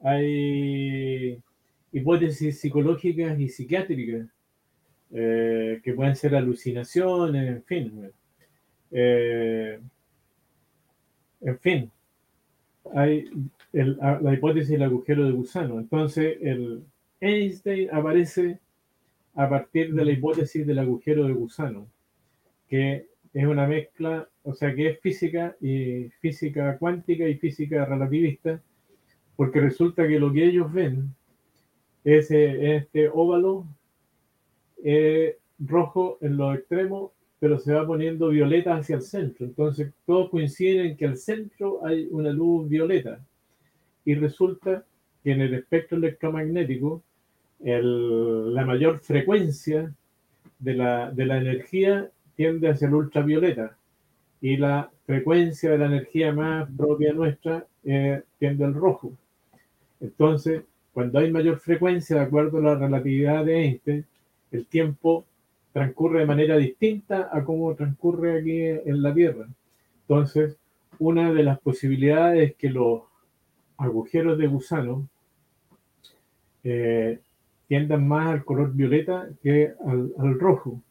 hay 0.00 1.38
hipótesis 1.92 2.60
psicológicas 2.60 3.38
y 3.38 3.48
psiquiátricas 3.48 4.28
eh, 5.10 5.80
que 5.82 5.94
pueden 5.94 6.16
ser 6.16 6.34
alucinaciones, 6.34 7.48
en 7.48 7.62
fin. 7.64 8.10
Eh, 8.90 9.80
en 11.40 11.58
fin, 11.60 11.90
hay 12.94 13.30
la 13.72 14.34
hipótesis 14.34 14.70
del 14.70 14.82
agujero 14.82 15.26
de 15.26 15.32
gusano. 15.32 15.78
Entonces, 15.78 16.38
Einstein 17.20 17.88
aparece 17.92 18.58
a 19.34 19.48
partir 19.48 19.94
de 19.94 20.04
la 20.04 20.12
hipótesis 20.12 20.66
del 20.66 20.78
agujero 20.78 21.26
de 21.26 21.32
gusano, 21.32 21.86
que 22.68 23.06
es 23.32 23.46
una 23.46 23.66
mezcla, 23.66 24.28
o 24.42 24.54
sea, 24.54 24.74
que 24.74 24.88
es 24.88 25.00
física 25.00 25.56
y 25.60 26.08
física 26.20 26.76
cuántica 26.78 27.28
y 27.28 27.34
física 27.36 27.84
relativista, 27.84 28.60
porque 29.38 29.60
resulta 29.60 30.08
que 30.08 30.18
lo 30.18 30.32
que 30.32 30.46
ellos 30.46 30.72
ven 30.72 31.14
es 32.02 32.28
este 32.28 33.08
óvalo 33.08 33.64
rojo 35.60 36.18
en 36.20 36.36
los 36.36 36.56
extremos, 36.56 37.12
pero 37.38 37.56
se 37.60 37.72
va 37.72 37.86
poniendo 37.86 38.30
violeta 38.30 38.74
hacia 38.74 38.96
el 38.96 39.02
centro. 39.02 39.46
Entonces 39.46 39.92
todos 40.04 40.28
coinciden 40.30 40.86
en 40.86 40.96
que 40.96 41.06
al 41.06 41.16
centro 41.16 41.86
hay 41.86 42.08
una 42.10 42.30
luz 42.30 42.68
violeta. 42.68 43.24
Y 44.04 44.16
resulta 44.16 44.84
que 45.22 45.30
en 45.30 45.42
el 45.42 45.54
espectro 45.54 45.98
electromagnético 45.98 47.00
la 47.60 48.64
mayor 48.64 48.98
frecuencia 48.98 49.94
de 50.58 50.74
la, 50.74 51.12
de 51.12 51.26
la 51.26 51.38
energía 51.38 52.10
tiende 52.34 52.70
hacia 52.70 52.88
el 52.88 52.94
ultravioleta 52.94 53.76
y 54.40 54.56
la 54.56 54.90
frecuencia 55.06 55.70
de 55.70 55.78
la 55.78 55.86
energía 55.86 56.32
más 56.32 56.68
propia 56.76 57.12
nuestra 57.12 57.64
eh, 57.84 58.20
tiende 58.40 58.64
al 58.64 58.74
rojo. 58.74 59.12
Entonces, 60.00 60.62
cuando 60.92 61.18
hay 61.18 61.30
mayor 61.30 61.58
frecuencia, 61.58 62.16
de 62.16 62.22
acuerdo 62.22 62.58
a 62.58 62.62
la 62.62 62.74
relatividad 62.74 63.44
de 63.44 63.64
Einstein, 63.64 64.06
el 64.50 64.66
tiempo 64.66 65.24
transcurre 65.72 66.20
de 66.20 66.26
manera 66.26 66.56
distinta 66.56 67.28
a 67.32 67.44
cómo 67.44 67.74
transcurre 67.74 68.38
aquí 68.38 68.60
en 68.62 69.02
la 69.02 69.14
Tierra. 69.14 69.46
Entonces, 70.02 70.56
una 70.98 71.32
de 71.32 71.42
las 71.42 71.60
posibilidades 71.60 72.50
es 72.50 72.56
que 72.56 72.70
los 72.70 73.02
agujeros 73.76 74.38
de 74.38 74.46
gusano 74.48 75.08
eh, 76.64 77.20
tiendan 77.68 78.08
más 78.08 78.28
al 78.28 78.44
color 78.44 78.72
violeta 78.72 79.28
que 79.42 79.72
al, 79.84 80.12
al, 80.18 80.38
rojo. 80.38 80.82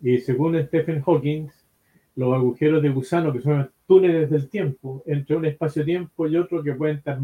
Y 0.00 0.18
según 0.18 0.62
Stephen 0.62 1.02
Hawking, 1.02 1.48
los 2.14 2.34
agujeros 2.34 2.82
de 2.82 2.90
gusano, 2.90 3.32
que 3.32 3.40
son 3.40 3.70
túneles 3.86 4.30
del 4.30 4.48
tiempo, 4.48 5.02
entre 5.06 5.36
un 5.36 5.46
espacio-tiempo 5.46 6.28
y 6.28 6.36
otro 6.36 6.62
que 6.62 6.74
pueden 6.74 6.98
estar 6.98 7.18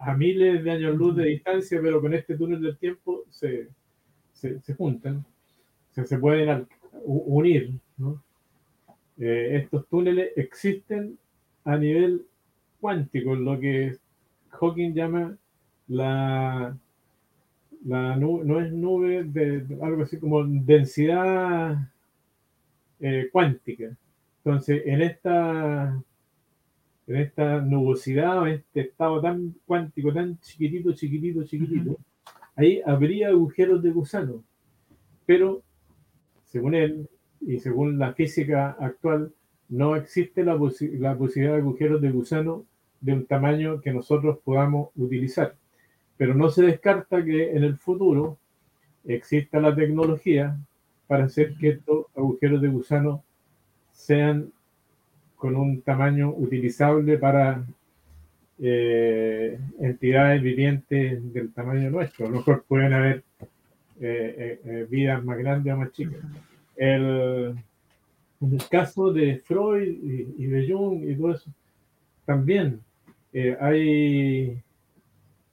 a 0.00 0.14
miles 0.14 0.62
de 0.62 0.70
años 0.70 0.96
luz 0.96 1.16
de 1.16 1.24
distancia, 1.24 1.80
pero 1.82 2.00
con 2.00 2.14
este 2.14 2.36
túnel 2.36 2.60
del 2.62 2.78
tiempo 2.78 3.24
se, 3.30 3.68
se, 4.32 4.74
juntan. 4.74 5.24
se 5.92 6.18
pueden 6.18 6.66
unir. 7.04 7.74
Eh, 9.18 9.56
estos 9.62 9.88
túneles 9.88 10.30
existen 10.36 11.18
a 11.64 11.76
nivel 11.76 12.24
cuántico, 12.80 13.34
lo 13.34 13.58
que 13.58 13.96
Hawking 14.50 14.94
llama 14.94 15.36
la, 15.88 16.76
la 17.84 18.16
no 18.16 18.60
es 18.60 18.72
nube 18.72 19.24
de, 19.24 19.66
algo 19.82 20.02
así 20.04 20.18
como 20.18 20.44
densidad 20.44 21.76
eh, 23.00 23.28
cuántica. 23.32 23.96
Entonces, 24.44 24.82
en 24.86 25.02
esta 25.02 26.02
en 27.08 27.16
esta 27.16 27.60
nubosidad, 27.62 28.46
en 28.46 28.54
este 28.54 28.82
estado 28.82 29.20
tan 29.22 29.54
cuántico, 29.66 30.12
tan 30.12 30.38
chiquitito, 30.40 30.92
chiquitito, 30.92 31.42
chiquitito, 31.44 31.96
ahí 32.54 32.82
habría 32.84 33.28
agujeros 33.28 33.82
de 33.82 33.90
gusano. 33.90 34.44
Pero, 35.24 35.62
según 36.44 36.74
él 36.74 37.08
y 37.40 37.58
según 37.60 37.98
la 37.98 38.12
física 38.12 38.76
actual, 38.78 39.32
no 39.70 39.96
existe 39.96 40.44
la, 40.44 40.52
la 40.52 41.16
posibilidad 41.16 41.54
de 41.54 41.60
agujeros 41.60 42.02
de 42.02 42.10
gusano 42.10 42.64
de 43.00 43.14
un 43.14 43.26
tamaño 43.26 43.80
que 43.80 43.92
nosotros 43.92 44.38
podamos 44.44 44.90
utilizar. 44.96 45.54
Pero 46.18 46.34
no 46.34 46.50
se 46.50 46.62
descarta 46.62 47.24
que 47.24 47.52
en 47.52 47.64
el 47.64 47.78
futuro 47.78 48.38
exista 49.04 49.60
la 49.60 49.74
tecnología 49.74 50.58
para 51.06 51.24
hacer 51.24 51.54
que 51.56 51.70
estos 51.70 52.06
agujeros 52.14 52.60
de 52.60 52.68
gusano 52.68 53.24
sean 53.92 54.52
con 55.38 55.56
un 55.56 55.80
tamaño 55.82 56.30
utilizable 56.30 57.16
para 57.16 57.64
eh, 58.58 59.56
entidades 59.78 60.42
vivientes 60.42 61.32
del 61.32 61.52
tamaño 61.52 61.90
nuestro. 61.90 62.26
A 62.26 62.28
lo 62.28 62.36
mejor 62.38 62.64
pueden 62.66 62.92
haber 62.92 63.22
eh, 64.00 64.60
eh, 64.64 64.86
vidas 64.90 65.24
más 65.24 65.38
grandes 65.38 65.72
o 65.72 65.76
más 65.76 65.92
chicas. 65.92 66.20
El, 66.76 67.54
en 68.40 68.52
el 68.52 68.68
caso 68.68 69.12
de 69.12 69.38
Freud 69.38 69.88
y, 70.36 70.46
de 70.46 70.70
Jung 70.70 71.08
y 71.08 71.14
todo 71.14 71.32
eso, 71.32 71.50
también 72.24 72.80
hay 73.60 74.60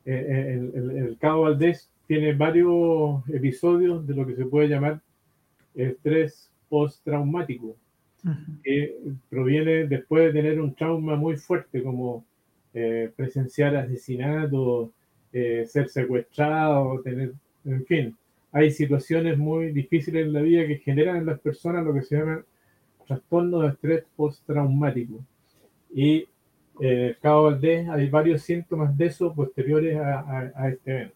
el, 0.06 0.72
el, 0.76 0.92
el, 0.98 1.18
Cabo 1.20 1.44
Valdés 1.44 1.90
tiene 2.08 2.34
varios 2.34 3.28
episodios 3.30 4.06
de 4.06 4.16
lo 4.16 4.26
que 4.26 4.36
se 4.36 4.46
puede 4.46 4.68
llamar 4.68 5.02
estrés 5.74 6.52
postraumático 6.70 7.76
que 8.64 8.98
proviene 9.30 9.88
después 9.88 10.26
de 10.26 10.42
tener 10.42 10.60
un 10.60 10.74
trauma 10.74 11.16
muy 11.16 11.38
fuerte 11.38 11.84
como 11.84 12.26
eh, 12.74 13.12
presenciar 13.16 13.76
asesinato, 13.76 14.92
eh, 15.32 15.66
ser 15.68 15.90
secuestrado, 15.90 17.02
tener, 17.02 17.34
en 17.66 17.86
fin, 17.86 18.18
hay 18.52 18.72
situaciones 18.72 19.38
muy 19.38 19.72
difíciles 19.72 20.26
en 20.26 20.34
la 20.34 20.42
vida 20.42 20.66
que 20.66 20.78
generan 20.78 21.18
en 21.18 21.26
las 21.26 21.40
personas 21.40 21.86
lo 21.86 21.94
que 21.94 22.02
se 22.02 22.18
llama 22.18 22.44
trastorno 23.06 23.60
de 23.60 23.70
estrés 23.70 24.04
postraumático. 24.16 25.20
Y 25.94 26.28
el 26.80 27.18
Cabo 27.22 27.44
Valdés 27.44 27.88
hay 27.90 28.10
varios 28.10 28.42
síntomas 28.42 28.98
de 28.98 29.06
eso 29.06 29.34
posteriores 29.34 29.98
a, 29.98 30.52
a 30.56 30.70
este 30.70 30.92
evento. 30.92 31.16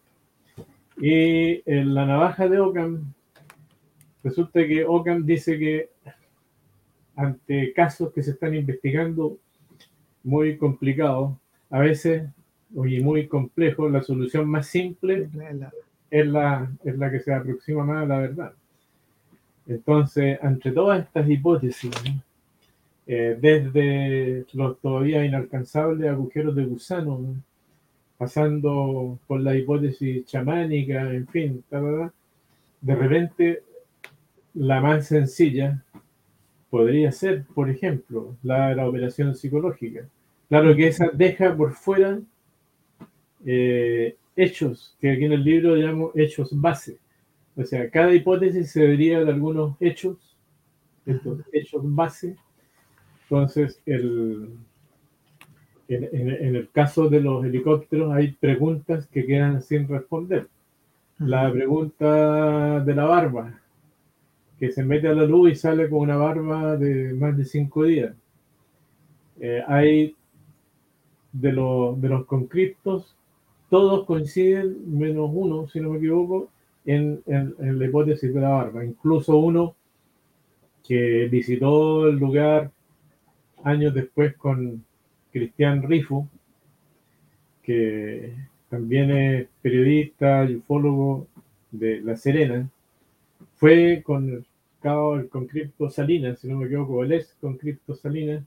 Y 1.00 1.62
en 1.70 1.94
la 1.94 2.04
navaja 2.04 2.46
de 2.46 2.60
Ockham, 2.60 3.12
resulta 4.22 4.66
que 4.66 4.84
Ockham 4.84 5.24
dice 5.24 5.58
que 5.58 5.88
ante 7.16 7.72
casos 7.72 8.12
que 8.12 8.22
se 8.22 8.32
están 8.32 8.54
investigando 8.54 9.38
muy 10.22 10.56
complicados, 10.56 11.36
a 11.70 11.78
veces, 11.78 12.28
oye, 12.74 13.00
muy 13.00 13.26
complejos, 13.26 13.90
la 13.90 14.02
solución 14.02 14.48
más 14.48 14.66
simple 14.66 15.28
es 16.10 16.26
la, 16.26 16.70
es 16.84 16.98
la 16.98 17.10
que 17.10 17.20
se 17.20 17.32
aproxima 17.32 17.84
más 17.84 18.04
a 18.04 18.06
la 18.06 18.18
verdad. 18.18 18.52
Entonces, 19.66 20.38
entre 20.42 20.72
todas 20.72 21.00
estas 21.00 21.28
hipótesis, 21.28 21.92
eh, 23.06 23.36
desde 23.40 24.44
los 24.52 24.80
todavía 24.80 25.24
inalcanzables 25.24 26.10
agujeros 26.10 26.54
de 26.54 26.64
gusano, 26.64 27.36
pasando 28.18 29.18
por 29.26 29.40
la 29.40 29.56
hipótesis 29.56 30.26
chamánica, 30.26 31.12
en 31.12 31.26
fin, 31.28 31.64
de 31.70 32.94
repente 32.94 33.62
la 34.54 34.80
más 34.80 35.06
sencilla 35.06 35.82
podría 36.70 37.12
ser, 37.12 37.44
por 37.54 37.68
ejemplo, 37.68 38.36
la, 38.42 38.74
la 38.74 38.88
operación 38.88 39.34
psicológica. 39.34 40.08
Claro 40.48 40.74
que 40.74 40.88
esa 40.88 41.10
deja 41.12 41.54
por 41.56 41.74
fuera 41.74 42.20
eh, 43.44 44.16
hechos, 44.36 44.96
que 45.00 45.10
aquí 45.12 45.24
en 45.24 45.32
el 45.32 45.44
libro 45.44 45.76
llamamos 45.76 46.12
hechos 46.14 46.48
base. 46.52 46.98
O 47.56 47.64
sea, 47.64 47.90
cada 47.90 48.14
hipótesis 48.14 48.70
se 48.70 48.80
debería 48.80 49.22
de 49.24 49.30
algunos 49.30 49.76
hechos, 49.80 50.16
estos 51.04 51.40
hechos 51.52 51.82
base. 51.84 52.36
Entonces, 53.24 53.80
el, 53.86 54.50
en, 55.88 56.08
en, 56.12 56.56
el 56.56 56.70
caso 56.70 57.08
de 57.08 57.20
los 57.20 57.44
helicópteros 57.44 58.12
hay 58.12 58.32
preguntas 58.32 59.06
que 59.08 59.26
quedan 59.26 59.62
sin 59.62 59.88
responder. 59.88 60.48
La 61.18 61.52
pregunta 61.52 62.80
de 62.80 62.94
la 62.94 63.04
barba, 63.04 63.60
que 64.60 64.70
se 64.70 64.84
mete 64.84 65.08
a 65.08 65.14
la 65.14 65.24
luz 65.24 65.52
y 65.52 65.54
sale 65.54 65.88
con 65.88 66.00
una 66.00 66.18
barba 66.18 66.76
de 66.76 67.14
más 67.14 67.34
de 67.34 67.46
cinco 67.46 67.84
días. 67.84 68.14
Eh, 69.40 69.62
hay 69.66 70.14
de, 71.32 71.48
de 71.50 72.08
los 72.08 72.26
conscriptos, 72.26 73.16
todos 73.70 74.04
coinciden, 74.04 74.76
menos 74.86 75.30
uno, 75.32 75.66
si 75.66 75.80
no 75.80 75.88
me 75.88 75.96
equivoco, 75.96 76.50
en, 76.84 77.22
en, 77.26 77.78
la 77.78 77.86
hipótesis 77.86 78.34
de 78.34 78.40
la 78.40 78.50
barba. 78.50 78.84
Incluso 78.84 79.38
uno 79.38 79.76
que 80.86 81.26
visitó 81.30 82.06
el 82.08 82.16
lugar 82.16 82.70
años 83.64 83.94
después 83.94 84.36
con 84.36 84.84
Cristian 85.32 85.82
Rifo, 85.84 86.28
que 87.62 88.34
también 88.68 89.10
es 89.10 89.48
periodista 89.62 90.44
y 90.44 90.56
ufólogo 90.56 91.26
de 91.70 92.02
La 92.02 92.16
Serena, 92.16 92.68
fue 93.56 94.02
con 94.04 94.44
el 94.82 95.28
conscripto 95.28 95.90
Salinas, 95.90 96.40
si 96.40 96.48
no 96.48 96.58
me 96.58 96.66
equivoco, 96.66 97.04
él 97.04 97.12
es 97.12 97.36
conscripto 97.40 97.94
Salinas, 97.94 98.44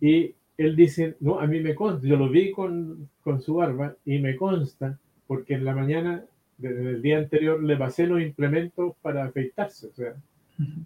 y 0.00 0.34
él 0.58 0.76
dice, 0.76 1.16
no, 1.20 1.40
a 1.40 1.46
mí 1.46 1.60
me 1.60 1.74
consta, 1.74 2.06
yo 2.06 2.16
lo 2.16 2.28
vi 2.28 2.52
con, 2.52 3.08
con 3.22 3.40
su 3.40 3.54
barba 3.54 3.96
y 4.04 4.18
me 4.18 4.36
consta, 4.36 4.98
porque 5.26 5.54
en 5.54 5.64
la 5.64 5.74
mañana, 5.74 6.24
desde 6.58 6.90
el 6.90 7.02
día 7.02 7.18
anterior, 7.18 7.62
le 7.62 7.76
pasé 7.76 8.06
los 8.06 8.20
implementos 8.20 8.94
para 9.00 9.24
afeitarse, 9.24 9.86
o 9.86 9.92
sea, 9.92 10.14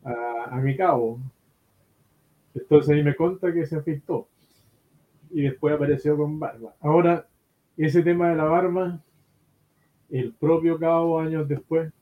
a, 0.04 0.56
a 0.56 0.60
mi 0.60 0.76
cabo. 0.76 1.20
Entonces 2.54 2.94
ahí 2.94 3.02
me 3.02 3.16
consta 3.16 3.52
que 3.52 3.66
se 3.66 3.76
afeitó 3.76 4.28
y 5.30 5.42
después 5.42 5.74
apareció 5.74 6.16
con 6.16 6.38
barba. 6.38 6.74
Ahora, 6.80 7.26
ese 7.76 8.02
tema 8.02 8.30
de 8.30 8.36
la 8.36 8.44
barba, 8.44 9.00
el 10.10 10.32
propio 10.32 10.78
cabo 10.78 11.18
años 11.18 11.48
después 11.48 11.92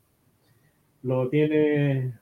lo 1.03 1.29
tiene 1.29 2.13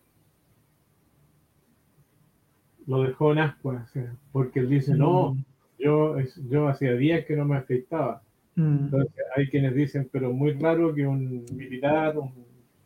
lo 2.87 3.03
dejó 3.03 3.33
en 3.33 3.39
ascuas, 3.39 3.93
porque 4.33 4.61
él 4.61 4.69
dice, 4.69 4.95
no, 4.95 5.35
mm. 5.35 5.45
yo, 5.79 6.17
yo 6.49 6.69
hacía 6.69 6.95
días 6.95 7.25
que 7.25 7.37
no 7.37 7.45
me 7.45 7.57
afectaba. 7.57 8.23
Mm. 8.55 8.85
Entonces 8.85 9.25
hay 9.37 9.49
quienes 9.49 9.75
dicen, 9.75 10.09
pero 10.11 10.33
muy 10.33 10.53
raro 10.53 10.95
que 10.95 11.07
un 11.07 11.45
militar, 11.55 12.19
un 12.19 12.33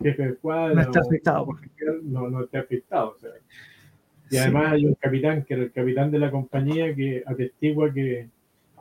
jefe 0.02 0.26
de 0.26 0.34
cuadra, 0.36 0.74
no 0.74 0.80
esté 0.80 0.98
afectado. 0.98 1.46
No, 2.02 2.28
no 2.28 2.44
esté 2.44 2.58
afectado. 2.58 3.16
Y 4.30 4.36
además 4.38 4.72
hay 4.72 4.86
un 4.86 4.94
capitán, 4.94 5.44
que 5.44 5.54
era 5.54 5.62
el 5.64 5.72
capitán 5.72 6.10
de 6.10 6.18
la 6.18 6.30
compañía, 6.30 6.94
que 6.94 7.22
atestigua 7.26 7.92
que 7.92 8.28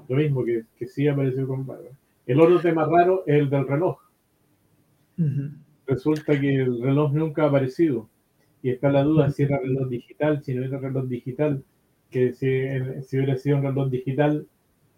lo 0.08 0.16
mismo, 0.18 0.44
que, 0.44 0.64
que 0.78 0.88
sí 0.88 1.08
apareció 1.08 1.48
con 1.48 1.66
barba. 1.66 1.90
El 2.26 2.42
otro 2.42 2.60
tema 2.60 2.86
raro 2.86 3.24
es 3.26 3.40
el 3.40 3.50
del 3.50 3.68
reloj. 3.68 4.00
Resulta 5.88 6.40
que 6.40 6.56
el 6.56 6.82
reloj 6.82 7.14
nunca 7.14 7.44
ha 7.44 7.48
aparecido 7.48 8.10
y 8.66 8.72
está 8.72 8.92
la 8.92 9.04
duda 9.04 9.30
si 9.30 9.44
era 9.44 9.60
reloj 9.60 9.90
digital, 9.90 10.44
si 10.44 10.56
no 10.56 10.64
era 10.64 10.80
reloj 10.80 11.06
digital, 11.06 11.64
que 12.10 12.34
si, 12.34 12.50
si 13.04 13.18
hubiera 13.18 13.38
sido 13.38 13.58
un 13.58 13.64
reloj 13.64 13.92
digital 13.92 14.48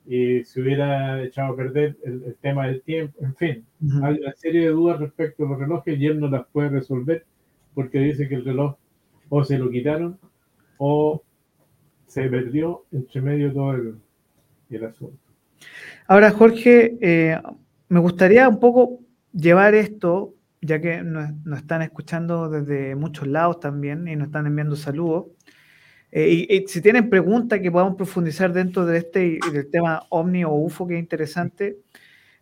y 0.05 0.45
se 0.45 0.61
hubiera 0.61 1.21
echado 1.21 1.51
a 1.51 1.57
perder 1.57 1.97
el, 2.05 2.33
tema 2.39 2.67
del 2.67 2.81
tiempo, 2.81 3.19
en 3.19 3.35
fin, 3.35 3.65
hay 4.01 4.19
una 4.21 4.33
serie 4.37 4.61
de 4.61 4.69
dudas 4.69 5.01
respecto 5.01 5.43
a 5.43 5.49
los 5.49 5.59
relojes 5.59 5.99
y 5.99 6.05
él 6.05 6.17
no 6.17 6.29
las 6.29 6.47
puede 6.47 6.69
resolver 6.69 7.25
porque 7.73 7.99
dice 7.99 8.29
que 8.29 8.35
el 8.35 8.45
reloj 8.45 8.77
o 9.27 9.43
se 9.43 9.57
lo 9.57 9.69
quitaron 9.69 10.17
o 10.77 11.21
se 12.05 12.23
perdió 12.29 12.85
entre 12.93 13.19
medio 13.19 13.51
todo 13.51 13.73
el, 13.73 13.95
el 14.69 14.85
asunto. 14.85 15.19
Ahora, 16.07 16.31
Jorge, 16.31 16.97
eh, 17.01 17.37
me 17.89 17.99
gustaría 17.99 18.47
un 18.47 18.61
poco 18.61 19.01
llevar 19.33 19.75
esto 19.75 20.36
ya 20.61 20.81
que 20.81 21.03
nos, 21.03 21.31
están 21.57 21.81
escuchando 21.81 22.49
desde 22.49 22.95
muchos 22.95 23.27
lados 23.27 23.59
también 23.59 24.07
y 24.07 24.15
nos 24.15 24.27
están 24.27 24.47
enviando 24.47 24.75
saludos. 24.75 25.27
Eh, 26.11 26.47
y, 26.49 26.67
si 26.67 26.81
tienen 26.81 27.09
preguntas 27.09 27.59
que 27.59 27.71
podamos 27.71 27.95
profundizar 27.95 28.53
dentro 28.53 28.85
de 28.85 28.99
este 28.99 29.39
del 29.51 29.69
tema 29.69 30.03
OVNI 30.09 30.45
o 30.45 30.51
UFO, 30.51 30.87
que 30.87 30.95
es 30.95 30.99
interesante. 30.99 31.77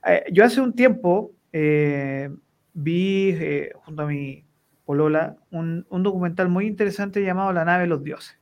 Eh, 0.06 0.26
yo 0.32 0.46
hace 0.46 0.62
un 0.62 0.74
tiempo 0.74 1.32
eh, 1.52 2.30
vi 2.74 3.38
junto 3.84 4.04
a 4.04 4.08
mi 4.08 4.44
Polola, 4.86 5.36
un, 5.50 5.86
documental 5.90 6.48
muy 6.48 6.68
interesante 6.68 7.24
llamado 7.24 7.52
La 7.52 7.66
nave 7.66 7.84
de 7.84 7.88
los 7.88 8.04
dioses. 8.04 8.38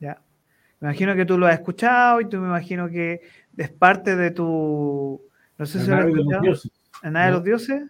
¿Ya? 0.00 0.20
Me 0.80 0.88
imagino 0.88 1.16
que 1.16 1.24
tú 1.24 1.38
lo 1.38 1.46
has 1.46 1.54
escuchado 1.54 2.20
y 2.20 2.28
tú 2.28 2.38
me 2.38 2.48
imagino 2.48 2.90
que 2.90 3.22
es 3.56 3.70
parte 3.70 4.16
de 4.16 4.32
tu... 4.32 5.22
No 5.56 5.64
sé 5.64 5.80
si 5.80 5.88
lo 5.88 5.96
has 5.96 6.06
escuchado. 6.06 6.42
¿La 7.02 7.10
nave 7.10 7.26
de 7.26 7.32
los 7.32 7.44
dioses? 7.44 7.82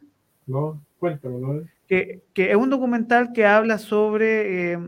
No, 0.53 0.85
cuéntame. 0.99 1.63
Que, 1.89 2.21
que, 2.35 2.51
es 2.51 2.57
un 2.57 2.69
documental 2.69 3.33
que 3.33 3.47
habla 3.47 3.79
sobre 3.79 4.73
eh, 4.73 4.79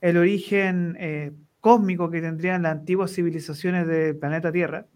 el 0.00 0.16
origen 0.16 0.96
eh, 1.00 1.32
cósmico 1.58 2.10
que 2.10 2.20
tendrían 2.20 2.62
las 2.62 2.72
antiguas 2.72 3.12
civilizaciones 3.12 3.88
del 3.88 4.16
planeta 4.16 4.52
Tierra. 4.52 4.86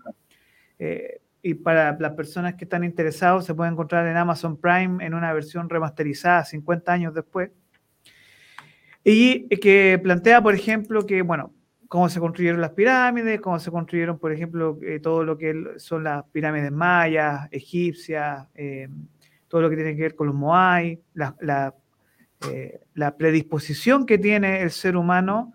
Eh, 0.78 1.20
y 1.42 1.54
para 1.54 1.98
las 1.98 2.12
personas 2.12 2.54
que 2.54 2.64
están 2.64 2.84
interesados, 2.84 3.44
se 3.44 3.54
puede 3.54 3.72
encontrar 3.72 4.06
en 4.06 4.16
Amazon 4.16 4.56
Prime 4.56 5.04
en 5.04 5.14
una 5.14 5.32
versión 5.32 5.68
remasterizada 5.68 6.44
50 6.44 6.92
años 6.92 7.12
después. 7.12 7.50
Y 9.02 9.48
que 9.48 10.00
plantea, 10.00 10.40
por 10.40 10.54
ejemplo, 10.54 11.04
que, 11.04 11.22
bueno, 11.22 11.52
cómo 11.88 12.08
se 12.08 12.20
construyeron 12.20 12.60
las 12.60 12.70
pirámides, 12.70 13.40
cómo 13.40 13.58
se 13.58 13.72
construyeron, 13.72 14.18
por 14.18 14.32
ejemplo, 14.32 14.78
todo 15.02 15.24
lo 15.24 15.36
que 15.36 15.74
son 15.76 16.04
las 16.04 16.24
pirámides 16.30 16.70
mayas, 16.70 17.48
egipcias, 17.50 18.46
eh, 18.54 18.88
todo 19.55 19.62
lo 19.62 19.70
que 19.70 19.76
tiene 19.76 19.94
que 19.94 20.02
ver 20.02 20.16
con 20.16 20.26
los 20.26 20.34
moai, 20.34 21.00
la, 21.12 21.36
la 22.92 23.16
predisposición 23.16 24.05
que 24.05 24.18
tiene 24.18 24.62
el 24.62 24.72
ser 24.72 24.96
humano 24.96 25.52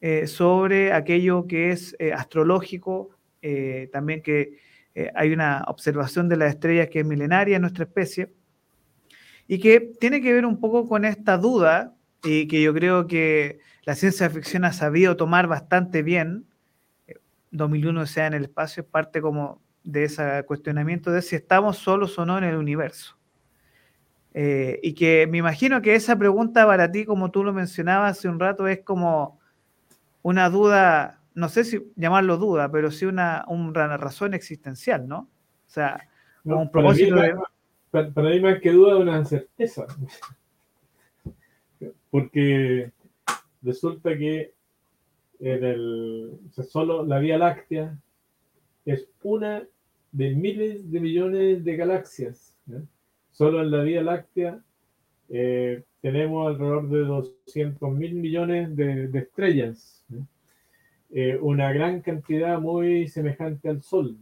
eh, 0.00 0.26
sobre 0.26 0.94
aquello 0.94 1.46
que 1.46 1.70
es 1.70 1.94
eh, 1.98 2.14
astrológico, 2.14 3.10
eh, 3.42 3.90
también 3.92 4.22
que 4.22 4.56
hay 5.14 5.34
una 5.34 5.64
observación 5.68 6.30
de 6.30 6.38
las 6.38 6.54
estrellas 6.54 6.88
que 6.88 7.00
es 7.00 7.04
milenaria 7.04 7.56
en 7.56 7.60
nuestra 7.60 7.84
especie, 7.84 8.32
y 9.46 9.58
que 9.58 9.92
tiene 10.00 10.22
que 10.22 10.32
ver 10.32 10.46
un 10.46 10.58
poco 10.58 10.88
con 10.88 11.04
esta 11.04 11.36
duda, 11.36 11.94
y 12.24 12.48
que 12.48 12.62
yo 12.62 12.72
creo 12.72 13.06
que 13.06 13.58
la 13.84 13.94
ciencia 13.94 14.30
ficción 14.30 14.64
ha 14.64 14.72
sabido 14.72 15.18
tomar 15.18 15.46
bastante 15.46 16.02
bien. 16.02 16.46
2001 17.50 18.06
sea 18.06 18.28
en 18.28 18.32
el 18.32 18.44
espacio 18.44 18.82
es 18.82 18.88
parte 18.88 19.20
como 19.20 19.60
de 19.84 20.04
ese 20.04 20.42
cuestionamiento 20.46 21.10
de 21.10 21.20
si 21.20 21.36
estamos 21.36 21.76
solos 21.76 22.18
o 22.18 22.24
no 22.24 22.38
en 22.38 22.44
el 22.44 22.56
universo. 22.56 23.18
Y 24.34 24.94
que 24.94 25.26
me 25.26 25.38
imagino 25.38 25.82
que 25.82 25.94
esa 25.94 26.16
pregunta 26.16 26.66
para 26.66 26.90
ti, 26.90 27.04
como 27.04 27.30
tú 27.30 27.44
lo 27.44 27.52
mencionabas 27.52 28.18
hace 28.18 28.28
un 28.28 28.40
rato, 28.40 28.66
es 28.66 28.80
como 28.80 29.38
una 30.22 30.48
duda, 30.48 31.20
no 31.34 31.48
sé 31.48 31.64
si 31.64 31.92
llamarlo 31.96 32.38
duda, 32.38 32.70
pero 32.70 32.90
sí 32.90 33.04
una, 33.04 33.44
una 33.48 33.96
razón 33.96 34.34
existencial, 34.34 35.06
¿no? 35.06 35.18
O 35.18 35.70
sea, 35.70 36.08
un 36.44 36.70
propósito 36.70 37.16
para 37.16 37.34
mí, 37.34 37.40
de... 37.92 38.12
Para, 38.12 38.30
mí 38.30 38.40
más 38.40 38.60
que 38.60 38.72
duda 38.72 38.96
una 38.96 39.24
certeza. 39.24 39.86
Porque 42.10 42.92
resulta 43.62 44.16
que 44.16 44.54
en 45.40 45.64
el, 45.64 46.38
solo 46.68 47.04
la 47.04 47.18
Vía 47.18 47.38
Láctea 47.38 47.98
es 48.84 49.08
una 49.22 49.62
de 50.12 50.34
miles 50.34 50.90
de 50.90 51.00
millones 51.00 51.64
de 51.64 51.76
galaxias. 51.76 52.56
Solo 53.32 53.62
en 53.62 53.70
la 53.70 53.82
Vía 53.82 54.02
Láctea 54.02 54.60
eh, 55.30 55.82
tenemos 56.02 56.46
alrededor 56.46 56.88
de 56.90 56.98
200 57.00 57.90
mil 57.92 58.14
millones 58.14 58.76
de, 58.76 59.10
estrellas, 59.18 60.04
eh, 61.10 61.38
una 61.40 61.72
gran 61.72 62.02
cantidad 62.02 62.60
muy 62.60 63.08
semejante 63.08 63.70
al 63.70 63.82
Sol. 63.82 64.16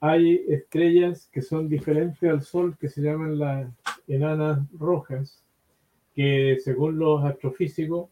Hay 0.00 0.44
estrellas 0.48 1.28
que 1.32 1.42
son 1.42 1.68
diferentes 1.68 2.28
al 2.28 2.42
Sol, 2.42 2.76
que 2.78 2.88
se 2.88 3.02
llaman 3.02 3.38
las 3.38 3.70
enanas 4.08 4.60
rojas, 4.72 5.44
que 6.12 6.58
según 6.60 6.98
los 6.98 7.24
astrofísicos 7.24 8.10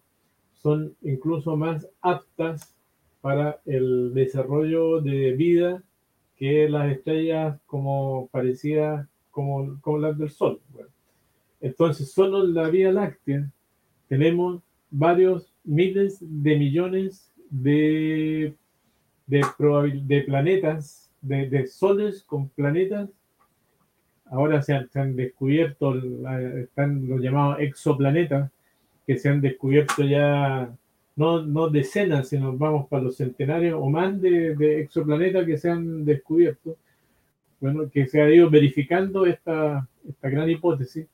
son 0.55 0.95
incluso 1.03 1.57
más 1.57 1.89
aptas 2.01 2.77
para 3.21 3.61
el 3.67 4.15
desarrollo 4.15 5.01
de 5.01 5.33
vida 5.33 5.83
que 6.37 6.69
las 6.69 6.93
estrellas 6.93 7.59
como 7.67 8.29
parecidas 8.29 9.09
como, 9.37 9.79
como 9.83 9.99
las 9.99 10.17
del 10.17 10.31
Sol. 10.31 10.59
Entonces, 11.61 12.11
solo 12.11 12.43
en 12.43 12.55
la 12.55 12.71
Vía 12.71 12.91
Láctea 12.91 13.47
tenemos 14.09 14.63
varios 14.91 15.53
miles 15.63 16.17
de 16.21 16.57
millones 16.57 17.31
de, 17.51 18.55
de, 19.27 19.45
de 20.05 20.23
planetas, 20.23 21.11
de, 21.21 21.67
soles 21.67 22.23
con 22.23 22.49
planetas. 22.49 23.11
Ahora 24.25 24.63
se 24.63 24.73
han, 24.73 25.15
descubierto, 25.15 25.95
están 26.57 27.07
los 27.07 27.21
llamados 27.21 27.59
exoplanetas, 27.61 28.51
que 29.07 29.19
se 29.19 29.29
han 29.29 29.43
descubierto 29.43 30.03
ya 30.03 30.75
no, 31.15 31.43
no 31.43 31.69
decenas, 31.69 32.31
sino 32.31 32.57
vamos 32.57 32.89
para 32.89 33.03
los 33.03 33.19
centenarios 33.19 33.79
o 33.79 33.91
más 33.91 34.19
de, 34.19 34.57
de, 34.57 34.81
exoplanetas 34.81 35.45
que 35.45 35.59
se 35.59 35.69
han 35.69 36.07
descubierto. 36.07 36.79
Bueno, 37.61 37.91
que 37.91 38.07
se 38.07 38.21
ha 38.21 38.31
ido 38.31 38.51
verificando 38.51 39.27
esta, 39.27 39.89
esta 40.07 40.29
gran 40.29 40.49
hipótesis 40.51 41.07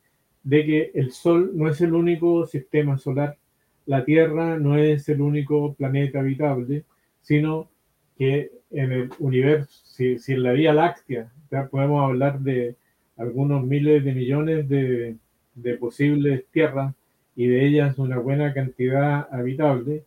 de 0.43 0.67
que 0.67 0.91
el 0.95 1.13
Sol 1.13 1.53
no 1.55 1.69
es 1.69 1.81
el 1.81 1.95
único 1.95 2.47
sistema 2.47 2.99
solar, 2.99 3.37
la 3.87 4.05
Tierra 4.05 4.59
no 4.59 4.77
es 4.77 5.09
el 5.09 5.21
único 5.21 5.75
planeta 5.75 6.21
habitable, 6.21 6.85
sino 7.21 7.69
que 8.17 8.51
en 8.71 8.93
el 8.93 9.11
universo, 9.19 9.81
si, 9.85 10.17
en 10.29 10.43
la 10.43 10.53
Vía 10.53 10.73
Láctea, 10.73 11.31
ya 11.51 11.67
podemos 11.69 12.03
hablar 12.03 12.41
de 12.41 12.77
algunos 13.17 13.65
miles 13.65 14.05
de 14.05 14.13
millones 14.13 14.69
de, 14.69 15.17
posibles 15.79 16.45
tierras 16.51 16.95
y 17.37 17.47
de 17.47 17.67
ellas 17.67 17.99
una 17.99 18.19
buena 18.19 18.53
cantidad 18.55 19.29
habitable, 19.31 20.05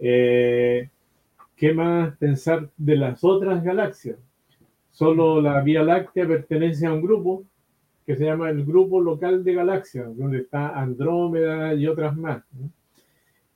eh, 0.00 0.88
¿qué 1.56 1.72
más 1.72 2.16
pensar 2.16 2.68
de 2.76 2.96
las 2.96 3.22
otras 3.22 3.62
galaxias? 3.62 4.16
Solo 4.98 5.40
la 5.40 5.60
Vía 5.60 5.84
Láctea 5.84 6.26
pertenece 6.26 6.84
a 6.84 6.92
un 6.92 7.00
grupo 7.00 7.44
que 8.04 8.16
se 8.16 8.24
llama 8.24 8.50
el 8.50 8.64
Grupo 8.64 9.00
Local 9.00 9.44
de 9.44 9.54
Galaxias, 9.54 10.08
donde 10.16 10.38
está 10.38 10.70
Andrómeda 10.70 11.72
y 11.72 11.86
otras 11.86 12.16
más. 12.16 12.42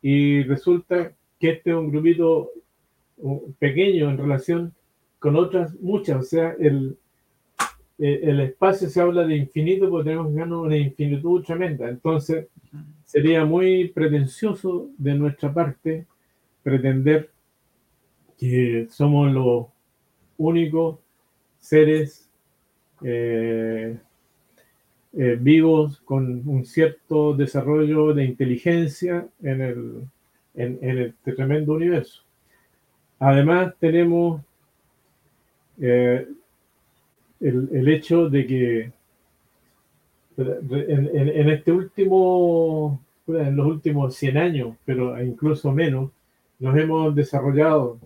Y 0.01 0.45
resulta 0.45 1.11
que 1.40 1.51
este 1.51 1.70
es 1.70 1.76
un 1.76 1.90
grupito 1.90 2.53
pequeño 3.59 4.09
en 4.09 4.18
relación 4.18 4.72
con 5.18 5.34
otras 5.34 5.74
muchas, 5.80 6.20
o 6.20 6.22
sea, 6.22 6.55
el, 6.61 6.97
eh, 7.99 8.20
el 8.22 8.38
espacio 8.38 8.88
se 8.88 9.01
habla 9.01 9.26
de 9.26 9.34
infinito 9.34 9.90
porque 9.90 10.11
tenemos 10.11 10.32
una 10.32 10.76
infinitud 10.76 11.43
tremenda. 11.43 11.88
Entonces, 11.88 12.47
sería 13.05 13.45
muy 13.45 13.88
pretencioso 13.88 14.90
de 14.97 15.14
nuestra 15.16 15.53
parte 15.53 16.07
pretender 16.62 17.32
que 18.38 18.86
somos 18.88 19.32
los 19.32 19.66
únicos 20.36 21.01
seres 21.62 22.28
eh, 23.04 23.96
eh, 25.14 25.38
vivos 25.40 26.00
con 26.04 26.42
un 26.46 26.66
cierto 26.66 27.34
desarrollo 27.34 28.12
de 28.12 28.24
inteligencia 28.24 29.26
en 29.42 29.60
el, 29.60 30.08
en, 30.54 30.78
el 30.82 31.14
tremendo 31.22 31.74
universo. 31.74 32.22
Además, 33.20 33.74
tenemos 33.78 34.42
eh, 35.80 36.26
el, 37.40 37.88
hecho 37.88 38.28
de 38.28 38.46
que 38.46 38.92
en, 40.36 41.48
este 41.48 41.70
último, 41.70 43.00
en 43.28 43.56
los 43.56 43.66
últimos 43.66 44.16
100 44.16 44.36
años, 44.36 44.76
pero 44.84 45.22
incluso 45.22 45.70
menos, 45.70 46.10
nos 46.58 46.76
hemos 46.76 47.14
desarrollado 47.14 47.98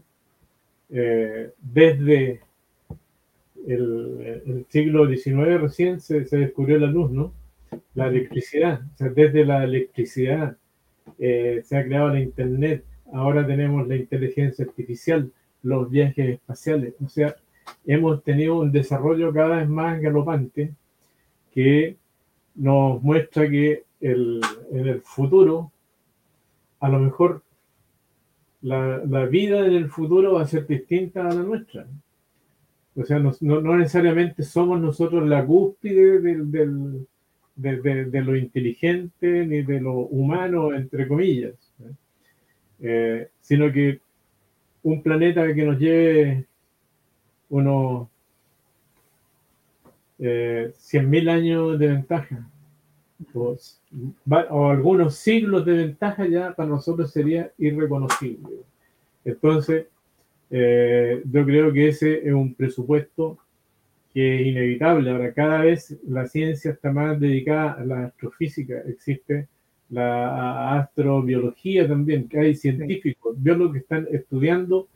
desde 0.88 2.45
el, 3.66 4.66
siglo 4.68 5.08
XIX 5.08 5.60
recién 5.60 6.00
se, 6.00 6.20
descubrió 6.20 6.78
la 6.78 6.86
luz, 6.86 7.10
¿no? 7.10 7.32
La 7.94 8.08
electricidad, 8.08 8.80
o 8.94 8.96
sea, 8.96 9.08
desde 9.08 9.44
la 9.44 9.64
electricidad 9.64 10.56
eh, 11.18 11.62
se 11.64 11.76
ha 11.76 11.84
creado 11.84 12.10
la 12.10 12.20
Internet, 12.20 12.84
ahora 13.12 13.46
tenemos 13.46 13.86
la 13.88 13.96
inteligencia 13.96 14.64
artificial, 14.64 15.30
los 15.62 15.90
viajes 15.90 16.34
espaciales, 16.34 16.94
o 17.04 17.08
sea, 17.08 17.34
hemos 17.86 18.22
tenido 18.22 18.60
un 18.60 18.70
desarrollo 18.70 19.32
cada 19.32 19.56
vez 19.56 19.68
más 19.68 20.00
galopante 20.00 20.72
que 21.52 21.96
nos 22.54 23.02
muestra 23.02 23.48
que 23.48 23.84
el, 24.00 24.40
en 24.70 24.86
el 24.86 25.00
futuro, 25.02 25.72
a 26.80 26.88
lo 26.88 27.00
mejor 27.00 27.42
la, 28.62 28.98
la, 29.04 29.26
vida 29.26 29.66
en 29.66 29.74
el 29.74 29.88
futuro 29.88 30.34
va 30.34 30.42
a 30.42 30.46
ser 30.46 30.66
distinta 30.66 31.28
a 31.28 31.34
la 31.34 31.42
nuestra. 31.42 31.86
O 32.96 33.04
sea, 33.04 33.18
no, 33.18 33.32
no, 33.40 33.76
necesariamente 33.76 34.42
somos 34.42 34.80
nosotros 34.80 35.28
la 35.28 35.44
cúspide 35.44 36.20
del, 36.20 36.50
del, 36.50 37.06
de, 38.10 38.22
lo 38.22 38.36
inteligente 38.36 39.46
ni 39.46 39.62
de 39.62 39.80
lo 39.80 39.92
humano, 39.92 40.74
entre 40.74 41.06
comillas, 41.06 41.54
eh, 42.80 43.28
sino 43.40 43.70
que 43.70 44.00
un 44.82 45.02
planeta 45.02 45.52
que 45.52 45.64
nos 45.64 45.78
lleve 45.78 46.46
unos 47.50 48.08
eh, 50.18 50.72
100.000 50.74 51.30
años 51.30 51.78
de 51.78 51.88
ventaja 51.88 52.50
o, 53.34 54.68
algunos 54.68 55.16
siglos 55.16 55.64
de 55.64 55.72
ventaja 55.72 56.26
ya 56.26 56.54
para 56.54 56.68
nosotros 56.68 57.10
sería 57.10 57.50
irreconocible. 57.58 58.56
Entonces, 59.24 59.86
eh, 60.50 61.22
yo 61.24 61.44
creo 61.44 61.72
que 61.72 61.88
ese 61.88 62.26
es 62.26 62.32
un 62.32 62.54
presupuesto 62.54 63.38
que 64.12 64.36
es 64.36 64.46
inevitable. 64.46 65.10
Ahora, 65.10 65.32
cada 65.32 65.62
vez 65.62 65.98
la 66.06 66.26
ciencia 66.26 66.70
está 66.70 66.92
más 66.92 67.20
dedicada 67.20 67.72
a 67.72 67.84
la 67.84 68.04
astrofísica. 68.06 68.80
Existe 68.86 69.48
la 69.90 70.80
astrobiología 70.80 71.86
también, 71.86 72.28
que 72.28 72.38
hay 72.38 72.54
científicos, 72.54 73.36
biólogos 73.40 73.74
que 73.74 73.78
están 73.80 74.06
estudiando 74.10 74.88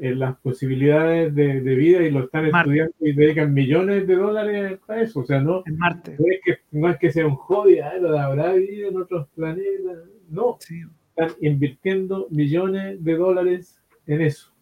eh, 0.00 0.14
las 0.14 0.36
posibilidades 0.38 1.34
de, 1.34 1.60
vida 1.60 2.02
y 2.02 2.10
lo 2.10 2.24
están 2.24 2.46
estudiando 2.46 2.94
y 3.00 3.12
dedican 3.12 3.54
millones 3.54 4.06
de 4.06 4.16
dólares 4.16 4.78
a 4.86 5.00
eso. 5.00 5.20
O 5.20 5.24
sea, 5.24 5.40
no, 5.40 5.62
Marte. 5.66 6.16
no, 6.18 6.26
es, 6.26 6.40
que, 6.44 6.58
no 6.72 6.90
es 6.90 6.98
que 6.98 7.10
sea 7.10 7.26
un 7.26 7.36
hobby, 7.36 7.78
habrá 7.78 8.52
vida 8.52 8.88
en 8.88 8.96
otros 8.96 9.28
planetas. 9.34 9.98
No, 10.28 10.58
están 10.60 11.36
invirtiendo 11.40 12.28
millones 12.30 13.02
de 13.02 13.16
dólares 13.16 13.80
en 14.06 14.20
eso. 14.20 14.52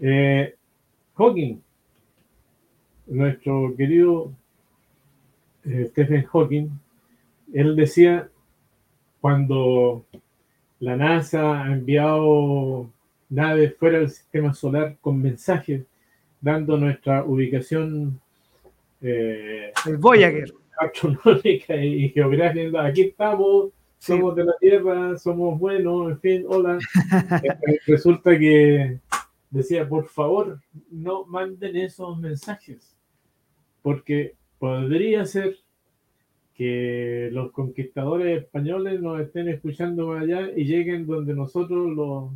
Eh, 0.00 0.54
Hawking, 1.14 1.60
nuestro 3.06 3.74
querido 3.76 4.32
eh, 5.64 5.86
Stephen 5.90 6.24
Hawking, 6.24 6.68
él 7.52 7.76
decía 7.76 8.28
cuando 9.20 10.04
la 10.80 10.96
NASA 10.96 11.62
ha 11.62 11.72
enviado 11.72 12.90
naves 13.28 13.74
fuera 13.76 13.98
del 13.98 14.10
sistema 14.10 14.52
solar 14.52 14.96
con 15.00 15.20
mensajes 15.20 15.82
dando 16.40 16.76
nuestra 16.76 17.24
ubicación 17.24 18.20
eh, 19.00 19.72
el 19.86 19.96
Voyager 19.96 20.52
astronómica 20.78 21.76
y 21.76 22.08
geográfica. 22.10 22.84
Aquí 22.84 23.02
estamos, 23.02 23.70
somos 23.98 24.36
de 24.36 24.44
la 24.44 24.54
Tierra, 24.60 25.18
somos 25.18 25.58
buenos, 25.58 26.10
en 26.10 26.20
fin, 26.20 26.44
hola. 26.48 26.78
Eh, 27.42 27.80
resulta 27.86 28.38
que 28.38 28.98
decía, 29.56 29.88
por 29.88 30.06
favor, 30.06 30.60
no 30.90 31.24
manden 31.24 31.76
esos 31.76 32.18
mensajes, 32.18 32.96
porque 33.82 34.34
podría 34.58 35.24
ser 35.24 35.56
que 36.54 37.28
los 37.32 37.52
conquistadores 37.52 38.42
españoles 38.42 39.00
nos 39.00 39.20
estén 39.20 39.48
escuchando 39.48 40.12
allá 40.12 40.50
y 40.56 40.64
lleguen 40.64 41.06
donde 41.06 41.34
nosotros 41.34 41.94
los, 41.94 42.32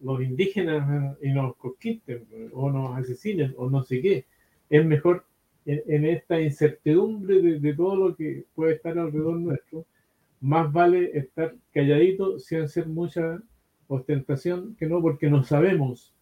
los, 0.00 0.22
indígenas 0.22 1.16
y 1.22 1.32
nos 1.32 1.54
conquisten 1.56 2.26
o 2.52 2.70
nos 2.70 2.98
asesinen 2.98 3.54
o 3.58 3.68
no 3.68 3.82
sé 3.82 4.00
qué. 4.00 4.24
Es 4.70 4.86
mejor 4.86 5.24
en, 5.66 6.06
esta 6.06 6.40
incertidumbre 6.40 7.60
de, 7.60 7.74
todo 7.74 7.96
lo 7.96 8.16
que 8.16 8.44
puede 8.54 8.74
estar 8.74 8.98
alrededor 8.98 9.36
nuestro, 9.36 9.84
más 10.40 10.72
vale 10.72 11.10
estar 11.12 11.54
calladito 11.72 12.38
sin 12.38 12.62
hacer 12.62 12.86
mucha 12.86 13.42
ostentación 13.90 14.76
que 14.76 14.86
no, 14.86 15.02
porque 15.02 15.28
no 15.28 15.44
sabemos 15.44 16.14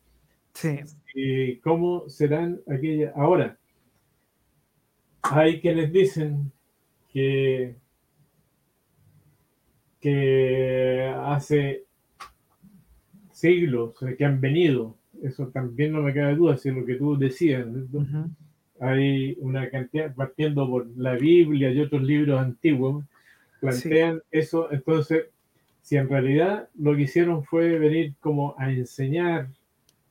sí. 0.55 1.61
cómo 1.63 2.09
serán 2.09 2.61
aquellas. 2.67 3.15
Ahora, 3.15 3.59
hay 5.23 5.61
quienes 5.61 5.93
dicen 5.93 6.51
que, 7.13 7.77
que 10.01 11.15
hace 11.23 11.85
siglos 13.33 13.95
que 14.17 14.25
han 14.25 14.41
venido, 14.41 14.97
eso 15.23 15.49
también 15.49 15.93
no 15.93 16.03
me 16.03 16.15
cabe 16.15 16.35
duda, 16.35 16.57
si 16.57 16.71
es 16.71 16.75
lo 16.75 16.85
que 16.85 16.95
tú 16.95 17.17
decías. 17.17 17.67
Hay 18.81 19.37
una 19.41 19.69
cantidad, 19.71 20.15
partiendo 20.15 20.69
por 20.69 20.87
la 20.97 21.15
Biblia 21.15 21.71
y 21.71 21.81
otros 21.81 22.03
libros 22.03 22.41
antiguos, 22.41 23.05
plantean 23.61 24.23
eso. 24.31 24.71
Entonces, 24.73 25.27
si 25.89 25.97
en 25.97 26.07
realidad 26.07 26.69
lo 26.79 26.95
que 26.95 27.03
hicieron 27.03 27.45
fue 27.45 27.79
venir 27.79 28.15
como 28.21 28.55
a 28.59 28.71
enseñar, 28.71 29.49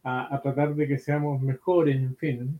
a, 0.03 0.39
tratar 0.41 0.73
de 0.73 0.87
que 0.87 0.97
seamos 0.97 1.39
mejores, 1.39 1.97
en 1.97 2.15
fin, 2.15 2.59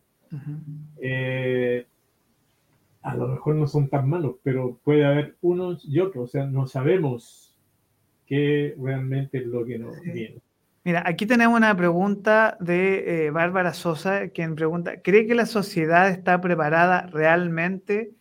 a 3.02 3.16
lo 3.16 3.28
mejor 3.30 3.56
no 3.56 3.66
son 3.66 3.90
tan 3.90 4.08
malos, 4.08 4.36
pero 4.44 4.80
puede 4.84 5.04
haber 5.04 5.36
unos 5.42 5.84
y 5.84 6.00
otros, 6.00 6.26
o 6.26 6.28
sea, 6.28 6.46
no 6.46 6.68
sabemos 6.68 7.58
qué 8.28 8.76
realmente 8.80 9.40
es 9.40 9.48
lo 9.48 9.66
que 9.66 9.80
nos 9.80 10.00
viene. 10.02 10.40
Mira, 10.84 11.02
aquí 11.04 11.26
tenemos 11.26 11.58
una 11.58 11.76
pregunta 11.76 12.56
de 12.60 13.26
eh, 13.26 13.32
Bárbara 13.32 13.74
Sosa, 13.74 14.28
quien 14.30 14.54
pregunta, 14.54 15.02
¿cree 15.02 15.26
que 15.26 15.34
la 15.34 15.48
sociedad 15.48 16.08
está 16.10 16.40
preparada 16.40 17.08
realmente 17.08 18.12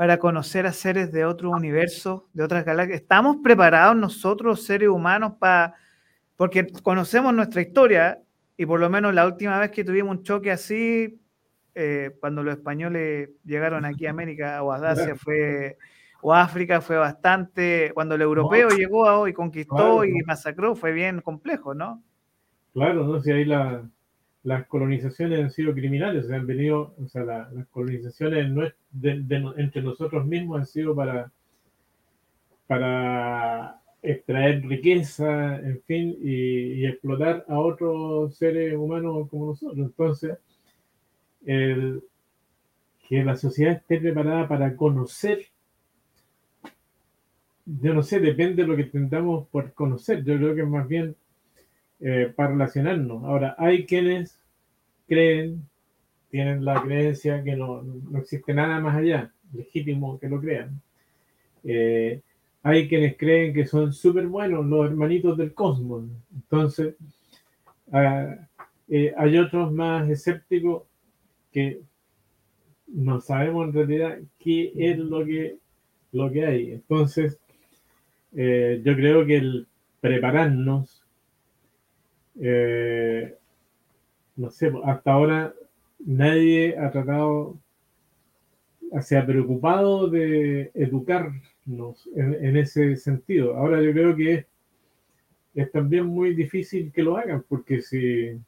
para 0.00 0.18
conocer 0.18 0.64
a 0.64 0.72
seres 0.72 1.12
de 1.12 1.26
otro 1.26 1.50
universo, 1.50 2.26
de 2.32 2.42
otras 2.42 2.64
galaxias? 2.64 3.02
¿Estamos 3.02 3.36
preparados 3.42 3.94
nosotros, 3.94 4.64
seres 4.64 4.88
humanos, 4.88 5.34
para... 5.38 5.74
Porque 6.36 6.68
conocemos 6.82 7.34
nuestra 7.34 7.60
historia 7.60 8.18
y 8.56 8.64
por 8.64 8.80
lo 8.80 8.88
menos 8.88 9.12
la 9.12 9.26
última 9.26 9.58
vez 9.58 9.70
que 9.72 9.84
tuvimos 9.84 10.16
un 10.16 10.22
choque 10.22 10.50
así, 10.52 11.20
eh, 11.74 12.16
cuando 12.18 12.42
los 12.42 12.54
españoles 12.54 13.28
llegaron 13.44 13.84
aquí 13.84 14.06
a 14.06 14.10
América 14.16 14.62
o 14.62 14.72
a 14.72 14.76
Asia 14.76 15.16
fue, 15.16 15.76
o 16.22 16.32
África 16.32 16.80
fue 16.80 16.96
bastante, 16.96 17.90
cuando 17.92 18.14
el 18.14 18.22
europeo 18.22 18.70
llegó 18.70 19.28
y 19.28 19.34
conquistó 19.34 20.06
y 20.06 20.14
masacró, 20.24 20.74
fue 20.74 20.92
bien 20.92 21.20
complejo, 21.20 21.74
¿no? 21.74 22.02
Claro, 22.72 23.06
¿no? 23.06 23.20
Si 23.20 23.30
ahí 23.32 23.44
las 24.42 24.66
colonizaciones 24.66 25.40
han 25.40 25.50
sido 25.50 25.74
criminales, 25.74 26.26
se 26.26 26.34
han 26.34 26.46
venido, 26.46 26.94
o 27.02 27.08
sea, 27.08 27.24
las 27.24 27.66
colonizaciones 27.68 28.72
entre 29.02 29.82
nosotros 29.82 30.26
mismos 30.26 30.60
han 30.60 30.66
sido 30.66 30.94
para, 30.94 31.30
para 32.66 33.80
extraer 34.02 34.62
riqueza, 34.66 35.56
en 35.56 35.82
fin, 35.82 36.16
y 36.22 36.86
explotar 36.86 37.44
a 37.48 37.58
otros 37.58 38.34
seres 38.36 38.74
humanos 38.74 39.28
como 39.28 39.46
nosotros. 39.46 39.78
Entonces, 39.78 40.38
el, 41.44 42.02
que 43.10 43.24
la 43.24 43.36
sociedad 43.36 43.72
esté 43.72 43.98
preparada 43.98 44.46
para 44.46 44.76
conocer. 44.76 45.46
Yo 47.66 47.92
no 47.92 48.04
sé, 48.04 48.20
depende 48.20 48.62
de 48.62 48.68
lo 48.68 48.76
que 48.76 48.82
intentamos 48.82 49.48
por 49.48 49.72
conocer. 49.72 50.22
Yo 50.22 50.36
creo 50.36 50.54
que 50.54 50.62
más 50.62 50.86
bien 50.86 51.16
eh, 52.02 52.32
para 52.34 52.52
relacionarnos. 52.52 53.24
Ahora, 53.24 53.54
hay 53.58 53.84
quienes 53.84 54.40
creen, 55.06 55.68
tienen 56.30 56.64
la 56.64 56.80
creencia 56.82 57.44
que 57.44 57.54
no, 57.56 57.84
existe 58.16 58.54
nada 58.54 58.80
más 58.80 58.96
allá, 58.96 59.30
legítimo 59.52 60.18
que 60.18 60.28
lo 60.28 60.40
crean. 60.40 60.80
Eh, 61.62 62.22
hay 62.62 62.88
quienes 62.88 63.18
creen 63.18 63.52
que 63.52 63.66
son 63.66 63.92
súper 63.92 64.26
buenos 64.28 64.64
los 64.64 64.86
hermanitos 64.86 65.36
del 65.36 65.52
cosmos. 65.52 66.04
Entonces, 66.34 66.94
ah, 67.92 68.34
eh, 68.88 69.12
hay 69.16 69.36
otros 69.36 69.70
más 69.70 70.08
escépticos 70.08 70.84
que 71.52 71.82
no 72.86 73.20
sabemos 73.20 73.66
en 73.66 73.74
realidad 73.74 74.18
qué 74.38 74.72
es 74.74 74.96
lo 74.96 75.24
que, 75.26 75.58
lo 76.12 76.30
que 76.30 76.46
hay. 76.46 76.72
Entonces, 76.72 77.38
yo 78.32 78.94
creo 78.94 79.26
que 79.26 79.36
el 79.36 79.66
prepararnos, 80.00 80.99
eh, 82.40 83.36
no 84.36 84.50
sé, 84.50 84.72
hasta 84.84 85.12
ahora 85.12 85.54
nadie 85.98 86.78
ha 86.78 86.90
tratado, 86.90 87.58
se 89.02 89.18
ha 89.18 89.26
preocupado 89.26 90.08
de 90.08 90.70
educarnos 90.74 92.08
en, 92.16 92.56
ese 92.56 92.96
sentido. 92.96 93.56
Ahora 93.56 93.82
yo 93.82 93.92
creo 93.92 94.16
que 94.16 94.46
es 95.54 95.70
también 95.70 96.06
muy 96.06 96.34
difícil 96.34 96.90
que 96.92 97.02
lo 97.02 97.16
hagan, 97.16 97.44
porque 97.48 97.82
si 97.82 98.40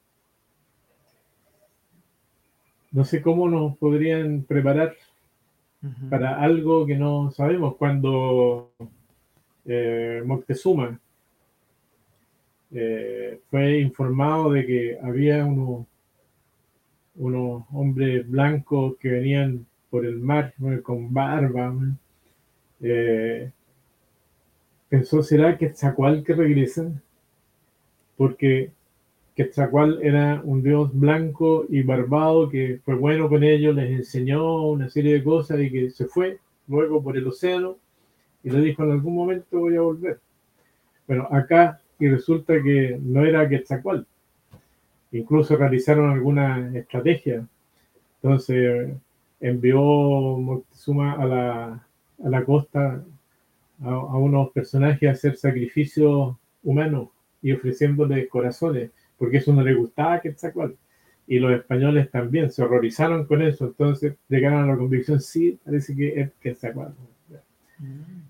no 2.90 3.04
sé 3.04 3.20
cómo 3.20 3.48
nos 3.48 3.76
podrían 3.76 4.42
preparar 4.42 4.94
para 6.08 6.40
algo 6.40 6.86
que 6.86 6.96
no 6.96 7.30
sabemos. 7.30 7.76
Cuando 7.76 8.72
eh, 9.64 10.22
Moctezuma 10.24 10.98
eh, 12.74 13.40
fue 13.50 13.78
informado 13.78 14.52
de 14.52 14.66
que 14.66 14.98
había 15.02 15.44
unos, 15.44 15.86
unos 17.16 17.64
hombres 17.72 18.28
blancos 18.28 18.96
que 18.98 19.10
venían 19.10 19.66
por 19.90 20.06
el 20.06 20.18
mar 20.20 20.54
con 20.82 21.12
barba, 21.12 21.74
eh, 22.80 23.50
pensó, 24.88 25.22
¿será 25.22 25.58
que 25.58 25.74
Zacual 25.74 26.24
que 26.24 26.34
regresa? 26.34 26.90
Porque 28.16 28.72
Quetzalcoatl 29.34 30.02
era 30.02 30.40
un 30.44 30.62
dios 30.62 30.90
blanco 30.92 31.66
y 31.68 31.82
barbado 31.82 32.48
que 32.48 32.80
fue 32.84 32.94
bueno 32.94 33.28
con 33.28 33.42
ellos, 33.42 33.74
les 33.74 33.90
enseñó 33.90 34.66
una 34.68 34.88
serie 34.88 35.14
de 35.14 35.24
cosas 35.24 35.60
y 35.60 35.70
que 35.70 35.90
se 35.90 36.06
fue 36.06 36.38
luego 36.68 37.02
por 37.02 37.16
el 37.16 37.26
océano 37.26 37.76
y 38.42 38.50
le 38.50 38.60
dijo 38.60 38.82
en 38.84 38.92
algún 38.92 39.14
momento 39.14 39.58
voy 39.58 39.76
a 39.76 39.80
volver. 39.82 40.20
Bueno, 41.06 41.28
acá 41.30 41.81
y 42.02 42.08
resulta 42.08 42.60
que 42.60 42.98
no 43.00 43.24
era 43.24 43.48
Quetzalcoatl. 43.48 44.02
Incluso 45.12 45.56
realizaron 45.56 46.10
alguna 46.10 46.76
estrategia. 46.76 47.46
Entonces, 48.16 48.92
envió 49.38 49.80
Moctezuma 49.80 51.12
a 51.12 51.24
la, 51.24 51.86
a 52.24 52.28
la 52.28 52.44
costa 52.44 53.04
a, 53.84 54.16
unos 54.16 54.50
personajes 54.50 55.08
a 55.08 55.12
hacer 55.12 55.36
sacrificios 55.36 56.34
humanos 56.64 57.10
y 57.40 57.52
ofreciéndoles 57.52 58.28
corazones, 58.28 58.90
porque 59.16 59.36
eso 59.36 59.52
no 59.52 59.62
le 59.62 59.74
gustaba 59.74 60.20
a. 60.20 60.74
Y 61.28 61.38
los 61.38 61.52
españoles 61.52 62.10
también 62.10 62.50
se 62.50 62.64
horrorizaron 62.64 63.26
con 63.26 63.42
eso, 63.42 63.66
entonces 63.66 64.16
llegaron 64.28 64.64
a 64.64 64.72
la 64.72 64.76
convicción, 64.76 65.20
sí, 65.20 65.56
parece 65.64 65.94
que 65.94 66.20
es 66.20 66.32
Quetzalcoatl. 66.40 66.94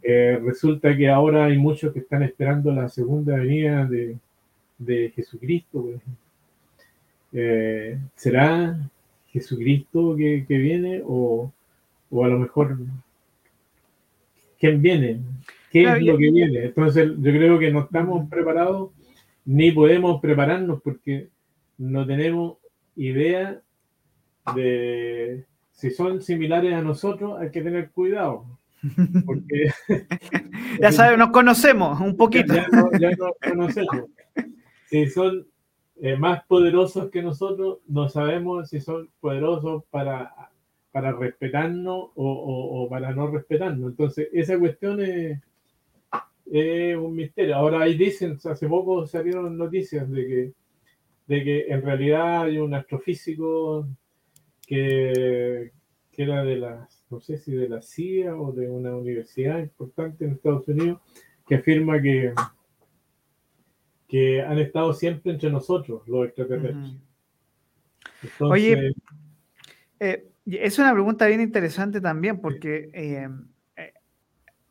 Eh, 0.03 0.41
resulta 0.43 0.97
que 0.97 1.09
ahora 1.09 1.47
hay 1.47 1.59
muchos 1.59 1.93
que 1.93 2.01
están 2.01 2.23
esperando 2.23 2.73
la 2.73 2.89
segunda 2.89 3.37
venida 3.37 3.85
de, 3.87 4.19
de 4.79 5.13
Jesucristo. 5.15 5.91
Eh, 7.33 7.99
¿Será 8.15 8.77
Jesucristo 9.29 10.17
que, 10.17 10.45
que 10.47 10.59
viene 10.59 11.03
o, 11.07 11.53
o, 12.11 12.25
a 12.25 12.29
lo 12.29 12.39
mejor 12.39 12.77
quién 14.59 14.83
viene? 14.83 15.21
¿Qué 15.71 15.85
es 15.85 16.03
lo 16.03 16.19
que 16.19 16.31
viene? 16.31 16.65
Entonces 16.65 17.13
yo 17.17 17.31
creo 17.31 17.59
que 17.59 17.71
no 17.71 17.81
estamos 17.81 18.29
preparados 18.29 18.91
ni 19.45 19.73
podemos 19.73 20.21
prepararnos 20.21 20.83
porque 20.83 21.29
no 21.79 22.07
tenemos 22.07 22.59
idea 22.97 23.61
de 24.55 25.45
si 25.73 25.91
son 25.91 26.21
similares 26.23 26.75
a 26.75 26.83
nosotros, 26.83 27.41
hay 27.41 27.51
que 27.51 27.63
tener 27.63 27.91
cuidado. 27.91 28.45
Porque, 29.25 29.71
ya 30.81 30.93
sabes, 30.93 31.19
nos 31.19 31.31
conocemos 31.31 32.01
un 32.01 32.17
poquito. 32.17 32.55
Ya, 32.55 33.11
nos 33.13 33.35
conocemos. 33.41 34.07
Si 34.87 35.07
son 35.09 35.47
eh, 36.01 36.17
más 36.17 36.45
poderosos 36.47 37.11
que 37.11 37.23
nosotros, 37.23 37.79
no 37.87 38.09
sabemos 38.09 38.69
si 38.69 38.81
son 38.81 39.09
poderosos 39.21 39.85
para, 39.91 40.35
para 40.91 41.13
respetarnos 41.13 42.11
o, 42.15 42.89
para 42.91 43.13
no 43.13 43.29
respetarnos. 43.29 43.91
Entonces, 43.91 44.29
esa 44.33 44.59
cuestión 44.59 45.01
es, 45.01 45.39
es, 46.51 46.97
un 46.97 47.15
misterio. 47.15 47.57
Ahora 47.57 47.83
ahí 47.83 47.95
dicen, 47.95 48.39
hace 48.45 48.69
poco 48.69 49.07
salieron 49.07 49.57
noticias 49.57 50.11
de 50.11 50.27
que, 50.27 50.53
de 51.29 51.45
que 51.45 51.67
en 51.69 51.83
realidad 51.83 52.43
hay 52.43 52.59
un 52.59 52.75
astrofísico 52.75 53.87
que, 54.67 55.71
que 56.11 56.23
era 56.23 56.43
de 56.43 56.57
las 56.57 57.02
no 57.13 57.21
sé 57.21 57.37
si 57.37 57.53
de 57.53 57.69
la 57.69 57.83
CIA 57.83 58.35
o 58.35 58.53
de 58.53 58.71
una 58.71 58.97
universidad 58.97 59.59
importante 59.59 60.25
en 60.25 60.33
Estados 60.33 60.67
Unidos, 60.67 61.01
que 61.47 61.57
afirma 61.57 62.01
que, 62.01 62.33
que 64.09 64.41
han 64.41 64.59
estado 64.59 64.95
siempre 64.95 65.31
entre 65.31 65.51
nosotros, 65.51 66.09
los 66.09 66.27
extraterrestres. 66.27 66.97
Oye, 68.41 68.95
eh, 70.01 70.27
es 70.47 70.79
una 70.79 70.93
pregunta 70.95 71.27
bien 71.27 71.43
interesante 71.43 72.01
también, 72.01 72.41
porque 72.41 72.91
eh, 72.95 73.29
eh, 73.77 73.93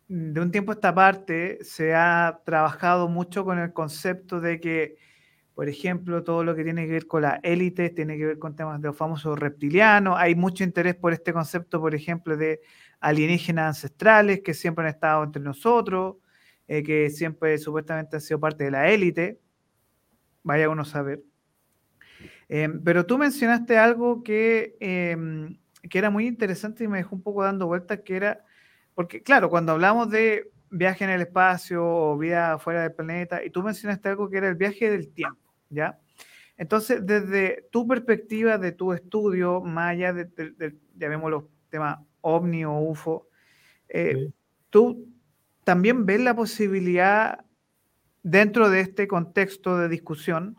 de 0.08 0.42
un 0.42 0.52
tiempo 0.52 0.72
a 0.72 0.76
esta 0.76 0.96
parte 0.96 1.60
se 1.62 1.94
ha 1.94 2.42
trabajado 2.44 3.08
mucho 3.08 3.46
con 3.46 3.60
el 3.60 3.72
concepto 3.72 4.42
de 4.42 4.60
que 4.60 4.98
por 5.62 5.70
ejemplo, 5.70 6.24
todo 6.24 6.43
lo 6.43 6.55
que 6.55 6.64
tiene 6.64 6.88
que 6.88 6.93
ver 6.93 7.05
con 7.05 7.22
la 7.22 7.39
élite, 7.43 7.91
tiene 7.91 8.18
que 8.18 8.26
ver 8.26 8.39
con 8.39 8.55
temas 8.55 8.82
de 8.82 8.88
los 8.88 8.97
famosos 8.97 9.38
reptilianos. 9.38 10.16
Hay 10.18 10.34
mucho 10.34 10.64
interés 10.64 10.95
por 10.95 11.14
este 11.14 11.34
concepto, 11.34 11.80
por 11.80 11.93
ejemplo, 11.93 12.36
de 12.36 12.62
alienígenas 12.99 13.68
ancestrales 13.68 14.41
que 14.41 14.55
siempre 14.55 14.86
han 14.86 14.89
estado 14.89 15.24
entre 15.24 15.39
nosotros, 15.39 16.16
eh, 16.68 16.82
que 16.82 17.12
siempre 17.12 17.59
supuestamente 17.59 18.16
han 18.16 18.24
sido 18.24 18.39
parte 18.39 18.64
de 18.64 18.72
la 18.72 18.89
élite. 18.89 19.39
Vaya 20.41 20.68
uno 20.68 20.82
a 20.82 20.86
saber. 20.86 21.22
Em, 22.49 22.84
pero 22.84 23.05
tú 23.05 23.20
mencionaste 23.20 23.78
algo 23.78 24.24
que, 24.24 24.76
em, 24.80 25.59
que 25.88 25.99
era 25.99 26.09
muy 26.09 26.26
interesante 26.26 26.86
y 26.86 26.88
me 26.88 26.97
dejó 26.97 27.16
un 27.16 27.22
poco 27.22 27.43
dando 27.43 27.68
vueltas, 27.68 27.99
que 27.99 28.16
era, 28.16 28.43
porque 28.95 29.22
claro, 29.22 29.51
cuando 29.51 29.74
hablamos 29.74 30.09
de 30.09 30.49
viaje 30.72 31.03
en 31.03 31.12
el 31.12 31.22
espacio 31.22 31.86
o 31.86 32.18
vida 32.18 32.57
fuera 32.57 32.82
del 32.82 32.93
planeta, 32.93 33.45
y 33.45 33.51
tú 33.51 33.62
mencionaste 33.62 34.09
algo 34.09 34.28
que 34.28 34.38
era 34.38 34.47
el 34.49 34.55
viaje 34.55 34.89
del 34.89 35.14
tiempo, 35.14 35.41
¿ya? 35.72 35.99
Entonces, 36.57 37.03
desde 37.03 37.67
tu 37.72 37.88
perspectiva 37.88 38.59
de 38.59 38.72
tu 38.72 38.93
estudio, 38.93 39.61
más 39.61 39.91
allá 39.91 40.13
de, 40.13 40.76
llamémoslo 40.95 41.49
tema 41.69 42.05
ovni 42.22 42.63
o 42.65 42.78
UFO, 42.80 43.28
eh, 43.89 44.30
tú 44.69 45.07
también 45.63 46.05
ves 46.05 46.22
la 46.22 46.36
posibilidad, 46.36 47.45
dentro 48.24 48.69
de 48.69 48.82
este 48.82 49.07
contexto 49.07 49.78
de 49.78 49.89
discusión, 49.89 50.55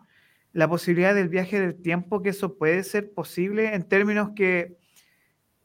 la 0.52 0.68
posibilidad 0.68 1.14
del 1.14 1.28
viaje 1.28 1.60
del 1.60 1.80
tiempo, 1.80 2.20
que 2.22 2.30
eso 2.30 2.58
puede 2.58 2.82
ser 2.82 3.12
posible 3.12 3.74
en 3.74 3.88
términos 3.88 4.30
que 4.34 4.76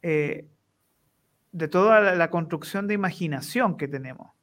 eh, 0.01 0.47
de 1.51 1.67
toda 1.67 2.15
la, 2.15 2.29
construcción 2.29 2.87
de 2.87 2.93
imaginación 2.93 3.77
que 3.77 3.87
tenemos 3.87 4.36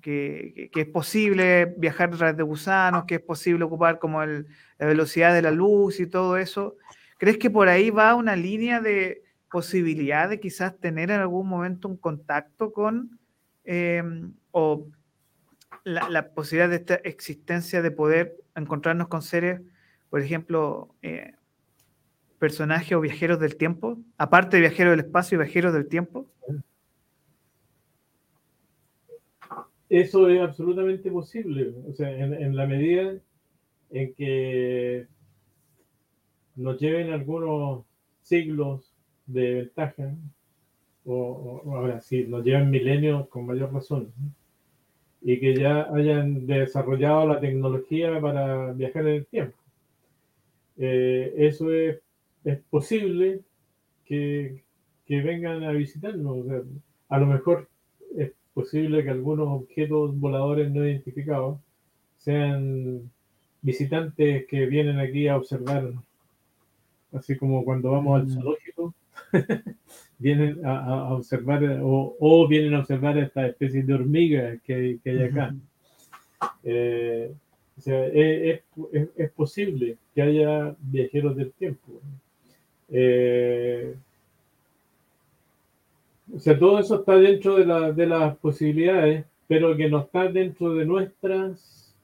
que, 0.00 0.70
es 0.74 0.86
posible 0.86 1.74
viajar 1.76 2.12
a 2.12 2.16
través 2.16 2.36
de 2.36 2.42
gusanos, 2.42 3.04
que 3.04 3.16
es 3.16 3.20
posible 3.20 3.64
ocupar 3.64 3.98
como 3.98 4.24
la 4.24 4.44
velocidad 4.78 5.34
de 5.34 5.42
la 5.42 5.50
luz 5.50 6.00
y 6.00 6.06
todo 6.06 6.36
eso. 6.36 6.76
¿Crees 7.18 7.38
que 7.38 7.50
por 7.50 7.68
ahí 7.68 7.90
va 7.90 8.14
una 8.14 8.36
línea 8.36 8.80
de 8.80 9.22
posibilidad 9.50 10.28
de 10.28 10.40
quizás 10.40 10.78
tener 10.78 11.10
en 11.10 11.20
algún 11.20 11.48
momento 11.48 11.88
un 11.88 11.96
contacto 11.96 12.72
con 12.72 13.18
em, 13.64 14.32
o 14.52 14.86
la, 15.84 16.30
posibilidad 16.32 16.68
de 16.68 16.76
esta 16.76 16.94
existencia 16.96 17.82
de 17.82 17.90
poder 17.90 18.36
encontrarnos 18.54 19.08
con 19.08 19.22
seres, 19.22 19.60
por 20.08 20.20
ejemplo, 20.20 20.94
eh, 21.02 21.34
personajes 22.38 22.92
o 22.92 23.00
viajeros 23.00 23.38
del 23.38 23.56
tiempo, 23.56 23.98
aparte 24.16 24.56
de 24.56 24.62
viajeros 24.62 24.92
del 24.92 25.06
espacio 25.06 25.36
y 25.36 25.42
viajeros 25.42 25.72
del 25.72 25.88
tiempo? 25.88 26.30
Eso 29.90 30.28
es 30.28 30.40
absolutamente 30.40 31.10
posible, 31.10 31.74
o 31.88 31.92
sea, 31.92 32.08
en, 32.16 32.54
la 32.54 32.64
medida 32.64 33.18
en 33.90 34.14
que 34.14 35.08
nos 36.54 36.78
lleven 36.78 37.12
algunos 37.12 37.84
siglos 38.22 38.94
de 39.26 39.54
ventaja, 39.54 40.14
o, 41.04 41.62
ahora 41.66 42.00
sí, 42.00 42.24
nos 42.28 42.44
llevan 42.44 42.70
milenios 42.70 43.26
con 43.30 43.46
mayor 43.46 43.72
razón, 43.74 44.12
y 45.22 45.40
que 45.40 45.56
ya 45.56 45.92
hayan 45.92 46.46
desarrollado 46.46 47.26
la 47.26 47.40
tecnología 47.40 48.20
para 48.20 48.72
viajar 48.72 49.08
en 49.08 49.14
el 49.16 49.26
tiempo. 49.26 49.58
Eh, 50.76 51.34
eso 51.36 51.72
es, 51.72 51.98
es 52.44 52.60
posible 52.70 53.40
que, 54.04 54.62
que, 55.04 55.20
vengan 55.20 55.64
a 55.64 55.72
visitarnos. 55.72 56.46
a 57.08 57.18
lo 57.18 57.26
mejor 57.26 57.69
posible 58.54 59.02
que 59.04 59.10
algunos 59.10 59.48
objetos 59.48 60.18
voladores 60.18 60.70
no 60.70 60.86
identificados 60.86 61.58
sean 62.18 63.10
visitantes 63.62 64.46
que 64.46 64.66
vienen 64.66 64.98
aquí 64.98 65.28
a 65.28 65.36
observar, 65.36 65.92
así 67.12 67.36
como 67.36 67.64
cuando 67.64 67.92
vamos 67.92 68.20
al 68.20 68.26
mm. 68.26 68.34
zoológico, 68.34 68.94
vienen 70.18 70.64
a, 70.64 71.14
observar 71.14 71.62
o, 71.82 72.46
vienen 72.48 72.74
a 72.74 72.80
observar 72.80 73.18
esta 73.18 73.46
especie 73.46 73.82
de 73.82 73.94
hormigas 73.94 74.58
que, 74.62 74.98
hay 75.04 75.22
acá. 75.22 75.54
Eh, 76.64 77.32
o 77.78 77.80
sea, 77.80 78.06
es, 78.06 78.60
posible 79.34 79.96
que 80.14 80.22
haya 80.22 80.74
viajeros 80.80 81.36
del 81.36 81.52
tiempo. 81.52 82.00
Eh, 82.90 83.94
o 86.34 86.38
sea, 86.38 86.58
todo 86.58 86.78
eso 86.78 86.96
está 86.96 87.16
dentro 87.16 87.56
de, 87.56 88.06
las 88.06 88.36
posibilidades, 88.38 89.24
pero 89.46 89.76
que 89.76 89.88
no 89.88 90.00
está 90.00 90.28
dentro 90.28 90.74
de 90.74 90.84
nuestras 90.84 91.96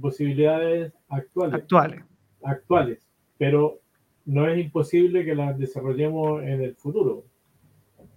posibilidades 0.00 0.92
actuales. 1.08 1.54
Actuales. 1.54 2.04
Actuales. 2.42 3.08
Pero 3.38 3.80
no 4.26 4.48
es 4.48 4.58
imposible 4.58 5.24
que 5.24 5.34
las 5.34 5.58
desarrollemos 5.58 6.42
en 6.42 6.62
el 6.62 6.74
futuro. 6.74 7.24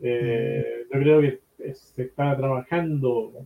Eh, 0.01 0.85
yo 0.93 0.99
creo 0.99 1.21
que 1.21 1.41
se 1.73 2.03
está 2.03 2.35
trabajando 2.37 3.45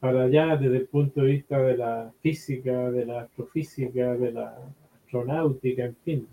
para 0.00 0.24
allá 0.24 0.56
desde 0.56 0.76
el 0.76 0.86
punto 0.86 1.22
de 1.22 1.32
vista 1.32 1.58
de 1.58 1.76
la 1.76 2.12
física, 2.20 2.90
de 2.90 3.06
la 3.06 3.22
astrofísica, 3.22 4.14
de 4.14 4.32
la 4.32 4.56
astronáutica, 5.02 5.84
en 5.84 5.96
fin. 5.96 6.28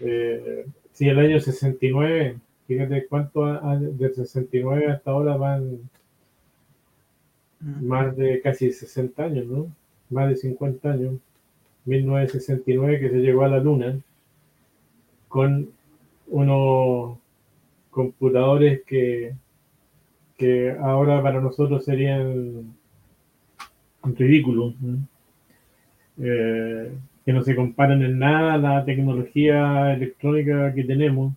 Eh, 0.00 0.66
si 0.92 1.08
el 1.08 1.18
año 1.18 1.40
69 1.40 2.36
Fíjate 2.66 3.06
cuánto 3.06 3.44
del 3.44 4.14
69 4.14 4.90
hasta 4.90 5.10
ahora 5.10 5.36
van 5.36 5.80
más 7.60 8.16
de 8.16 8.40
casi 8.40 8.72
60 8.72 9.22
años, 9.22 9.46
¿no? 9.46 9.66
Más 10.10 10.28
de 10.28 10.36
50 10.36 10.90
años. 10.90 11.14
1969 11.84 13.00
que 13.00 13.10
se 13.10 13.18
llegó 13.18 13.44
a 13.44 13.48
la 13.48 13.58
Luna 13.58 13.98
con 15.28 15.70
unos 16.28 17.18
computadores 17.90 18.82
que, 18.86 19.34
que 20.38 20.70
ahora 20.80 21.22
para 21.22 21.40
nosotros 21.40 21.84
serían 21.84 22.74
ridículos, 24.02 24.74
eh, 26.18 26.92
que 27.24 27.32
no 27.32 27.42
se 27.42 27.56
comparan 27.56 28.02
en 28.02 28.18
nada 28.18 28.54
a 28.54 28.58
la 28.58 28.84
tecnología 28.84 29.94
electrónica 29.94 30.72
que 30.74 30.84
tenemos 30.84 31.34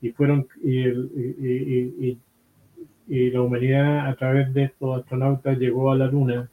y 0.00 0.10
fueron 0.10 0.46
y, 0.62 2.18
la 3.30 3.40
humanidad 3.40 4.06
a 4.08 4.14
través 4.16 4.52
de 4.52 4.64
estos 4.64 4.98
astronautas 4.98 5.58
llegó 5.58 5.90
a 5.90 5.96
la 5.96 6.06
luna. 6.06 6.50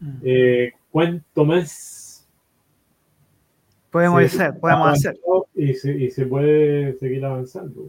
Mm. 0.00 0.16
Eh, 0.22 0.72
¿Cuánto 0.90 1.44
más 1.44 2.26
podemos 3.90 4.22
hacer? 4.22 4.58
Podemos 4.58 4.88
hacer. 4.88 5.18
Y 5.54 5.74
se, 5.74 6.26
puede 6.26 6.94
seguir 6.94 7.24
avanzando. 7.24 7.88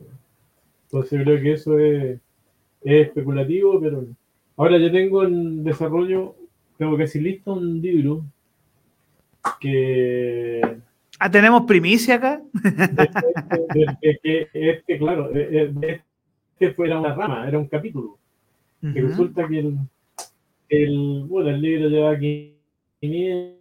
Entonces 0.86 1.22
creo 1.24 1.42
que 1.42 1.54
eso 1.54 1.80
es, 1.80 2.20
es 2.82 3.08
especulativo, 3.08 3.80
pero 3.80 4.06
ahora 4.58 4.78
yo 4.78 4.92
tengo 4.92 5.24
en 5.24 5.64
desarrollo, 5.64 6.36
tengo 6.78 6.98
casi 6.98 7.20
listo 7.20 7.54
un 7.54 7.82
libro 7.82 8.26
que 9.60 10.62
Ah, 11.20 11.30
¿tenemos 11.30 11.64
primicia 11.64 12.16
acá? 12.16 12.42
este, 14.02 14.98
claro, 14.98 15.30
este 15.34 16.74
fuera 16.74 17.00
una 17.00 17.14
rama, 17.14 17.48
era 17.48 17.60
un 17.60 17.68
capítulo. 17.68 18.18
Que 18.82 19.02
resulta 19.02 19.46
que 19.48 19.60
el, 19.60 19.78
el, 20.70 21.26
bueno, 21.28 21.50
el 21.50 21.62
libro 21.62 21.90
lleva 21.90 22.18
500, 22.18 23.60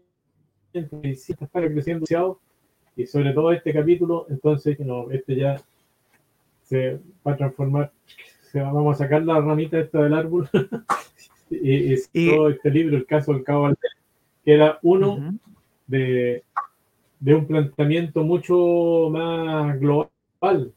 600 1.02 1.42
está 1.42 1.60
creciendo 1.60 2.06
y 2.96 3.06
sobre 3.06 3.32
todo 3.32 3.52
este 3.52 3.72
capítulo, 3.72 4.26
entonces, 4.28 4.78
no, 4.80 5.10
este 5.10 5.36
ya 5.36 5.56
se 6.64 6.98
va 7.26 7.32
a 7.32 7.36
transformar, 7.36 7.92
se 8.50 8.60
va, 8.60 8.72
vamos 8.72 8.96
a 8.96 9.04
sacar 9.04 9.22
la 9.22 9.40
ramita 9.40 9.78
esta 9.78 10.02
del 10.02 10.14
árbol 10.14 10.48
y, 11.50 11.96
todo 12.30 12.50
este 12.50 12.70
libro, 12.70 12.96
el 12.96 13.06
caso 13.06 13.32
del 13.32 13.44
Cabo 13.44 13.70
que 14.44 14.52
era 14.52 14.78
uno 14.82 15.38
de 15.86 16.42
de 17.20 17.34
un 17.34 17.46
planteamiento 17.46 18.22
mucho 18.22 19.08
más 19.10 19.78
global, 19.80 20.72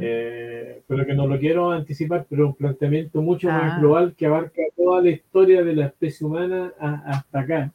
eh, 0.00 0.82
pero 0.86 1.06
que 1.06 1.14
no 1.14 1.28
lo 1.28 1.38
quiero 1.38 1.70
anticipar, 1.70 2.26
pero 2.28 2.48
un 2.48 2.54
planteamiento 2.54 3.22
mucho 3.22 3.48
más 3.48 3.74
ah. 3.74 3.78
global 3.78 4.14
que 4.16 4.26
abarca 4.26 4.62
toda 4.76 5.00
la 5.02 5.10
historia 5.10 5.62
de 5.62 5.76
la 5.76 5.86
especie 5.86 6.26
humana 6.26 6.72
hasta 6.78 7.40
acá. 7.40 7.72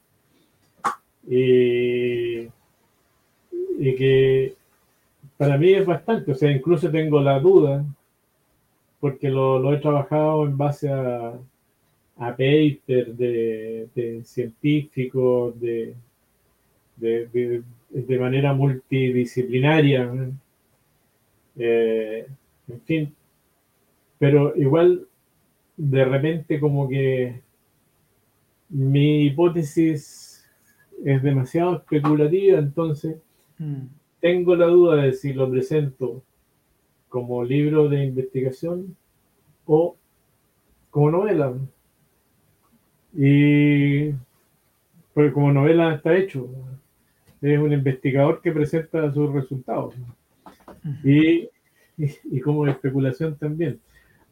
y 1.28 2.46
que 3.96 4.54
para 5.36 5.56
mí 5.58 5.72
es 5.72 5.86
bastante, 5.86 6.32
o 6.32 6.34
sea, 6.34 6.50
incluso 6.50 6.90
tengo 6.90 7.20
la 7.20 7.38
duda, 7.40 7.84
porque 9.00 9.28
lo, 9.28 9.72
he 9.72 9.78
trabajado 9.78 10.44
en 10.44 10.56
base 10.56 10.88
a, 10.88 11.32
a 12.16 12.30
papers 12.30 13.16
de, 13.16 13.88
de 13.94 14.24
científicos, 14.24 15.58
de, 15.60 15.94
de, 16.96 17.62
de, 17.90 18.18
manera 18.18 18.52
multidisciplinaria. 18.52 20.10
Eh, 21.58 22.26
en 22.68 22.80
fin, 22.82 23.14
pero 24.18 24.56
igual 24.56 25.06
de 25.76 26.04
repente 26.04 26.58
como 26.58 26.88
que 26.88 27.40
mi 28.68 29.26
hipótesis 29.26 30.44
es 31.04 31.22
demasiado 31.22 31.76
especulativa, 31.76 32.58
entonces 32.58 33.16
mm. 33.58 33.86
tengo 34.20 34.56
la 34.56 34.66
duda 34.66 35.02
de 35.02 35.12
si 35.12 35.32
lo 35.32 35.50
presento 35.50 36.22
como 37.08 37.44
libro 37.44 37.88
de 37.88 38.04
investigación 38.04 38.96
o 39.66 39.96
como 40.90 41.10
novela. 41.10 41.54
Y 43.14 44.10
porque 45.14 45.32
como 45.32 45.52
novela 45.52 45.94
está 45.94 46.14
hecho 46.16 46.48
es 47.40 47.58
un 47.58 47.72
investigador 47.72 48.40
que 48.40 48.52
presenta 48.52 49.12
sus 49.12 49.32
resultados. 49.32 49.94
Y, 51.04 51.48
y, 51.96 52.40
como 52.40 52.66
especulación 52.66 53.36
también. 53.36 53.80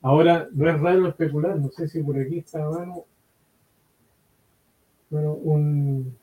Ahora, 0.03 0.49
no 0.53 0.69
es 0.69 0.81
raro 0.81 1.09
especular, 1.09 1.59
no 1.59 1.71
sé 1.71 1.89
si 1.89 2.03
por 2.03 2.19
aquí 2.19 2.39
está 2.39 2.65
a 2.65 2.71
mano 2.71 3.07
bueno, 5.15 5.35
un, 5.35 6.17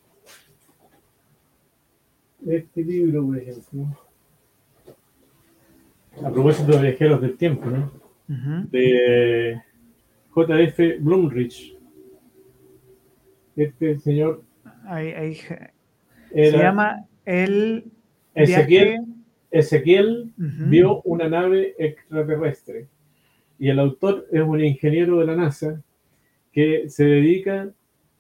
este 2.46 2.84
libro, 2.84 3.26
por 3.26 3.38
ejemplo, 3.38 3.98
a 6.22 6.30
propósito 6.30 6.74
de 6.74 6.82
viajeros 6.90 7.22
del 7.22 7.38
tiempo, 7.38 7.68
¿no? 7.68 7.90
De 8.70 9.62
J.F. 10.32 10.98
Blumrich. 11.00 11.78
Este 13.56 13.98
señor. 14.00 14.44
Ahí, 14.84 15.08
ahí 15.14 15.38
se 16.34 16.52
llama 16.52 17.06
el 17.26 17.86
Ezequiel, 18.34 19.06
Ezequiel 19.52 20.32
vio 20.38 21.02
una 21.04 21.28
nave 21.28 21.76
extraterrestre 21.78 22.88
y 23.60 23.70
el 23.70 23.80
autor 23.80 24.28
es 24.32 24.42
un 24.42 24.64
ingeniero 24.64 25.20
de 25.20 25.26
la 25.26 25.36
NASA 25.36 25.82
que 26.52 26.90
se 26.90 27.06
dedica 27.06 27.70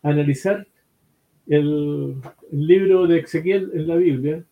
a 0.04 0.10
analizar 0.10 0.68
el, 1.48 2.16
libro 2.52 3.08
de 3.08 3.20
Ezequiel 3.20 3.72
en 3.74 3.88
la 3.88 3.96
Biblia, 3.96 4.44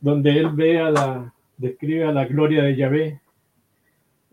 donde 0.00 0.38
él 0.38 0.50
ve 0.52 0.78
a 0.78 0.90
la, 0.90 1.34
describe 1.56 2.04
a 2.04 2.12
la 2.12 2.26
gloria 2.26 2.62
de 2.62 2.76
Yahvé, 2.76 3.20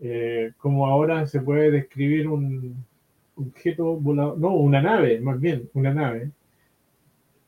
eh, 0.00 0.52
como 0.58 0.86
ahora 0.86 1.26
se 1.26 1.40
puede 1.40 1.70
describir 1.70 2.28
un 2.28 2.84
objeto 3.34 3.96
volador, 3.96 4.38
no, 4.38 4.54
una 4.54 4.82
nave, 4.82 5.20
más 5.20 5.40
bien, 5.40 5.68
una 5.74 5.94
nave, 5.94 6.30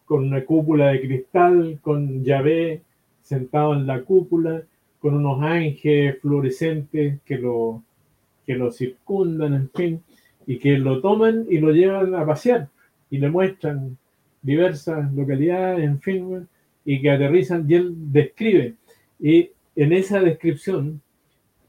con 0.05 0.25
una 0.25 0.45
cúpula 0.45 0.89
de 0.89 1.01
cristal, 1.01 1.79
con 1.81 2.25
Yahvé 2.25 2.83
sentado 3.23 3.75
en 3.75 3.87
la 3.87 4.03
cúpula, 4.03 4.63
con 4.99 5.15
unos 5.15 5.43
ángeles 5.43 6.21
fluorescentes 6.21 7.21
que 7.25 7.39
lo, 7.39 7.83
que 8.47 8.55
lo 8.55 8.71
circundan, 8.71 9.55
en 9.55 9.71
fin, 9.71 10.03
y 10.47 10.59
que 10.59 10.79
lo 10.79 11.01
toman 11.01 11.47
y 11.49 11.59
lo 11.59 11.73
llevan 11.73 12.15
a 12.15 12.27
pasear 12.27 12.69
y 13.11 13.19
le 13.19 13.31
muestran 13.31 13.97
diversas 14.43 15.13
localidades, 15.15 15.85
en 15.85 16.01
fin, 16.01 16.49
y 16.85 17.01
que 17.01 17.11
aterrizan 17.11 17.65
y 17.69 17.75
él 17.75 17.95
describe. 18.13 18.75
Y 19.19 19.51
en 19.77 19.93
esa 19.93 20.21
descripción 20.21 21.01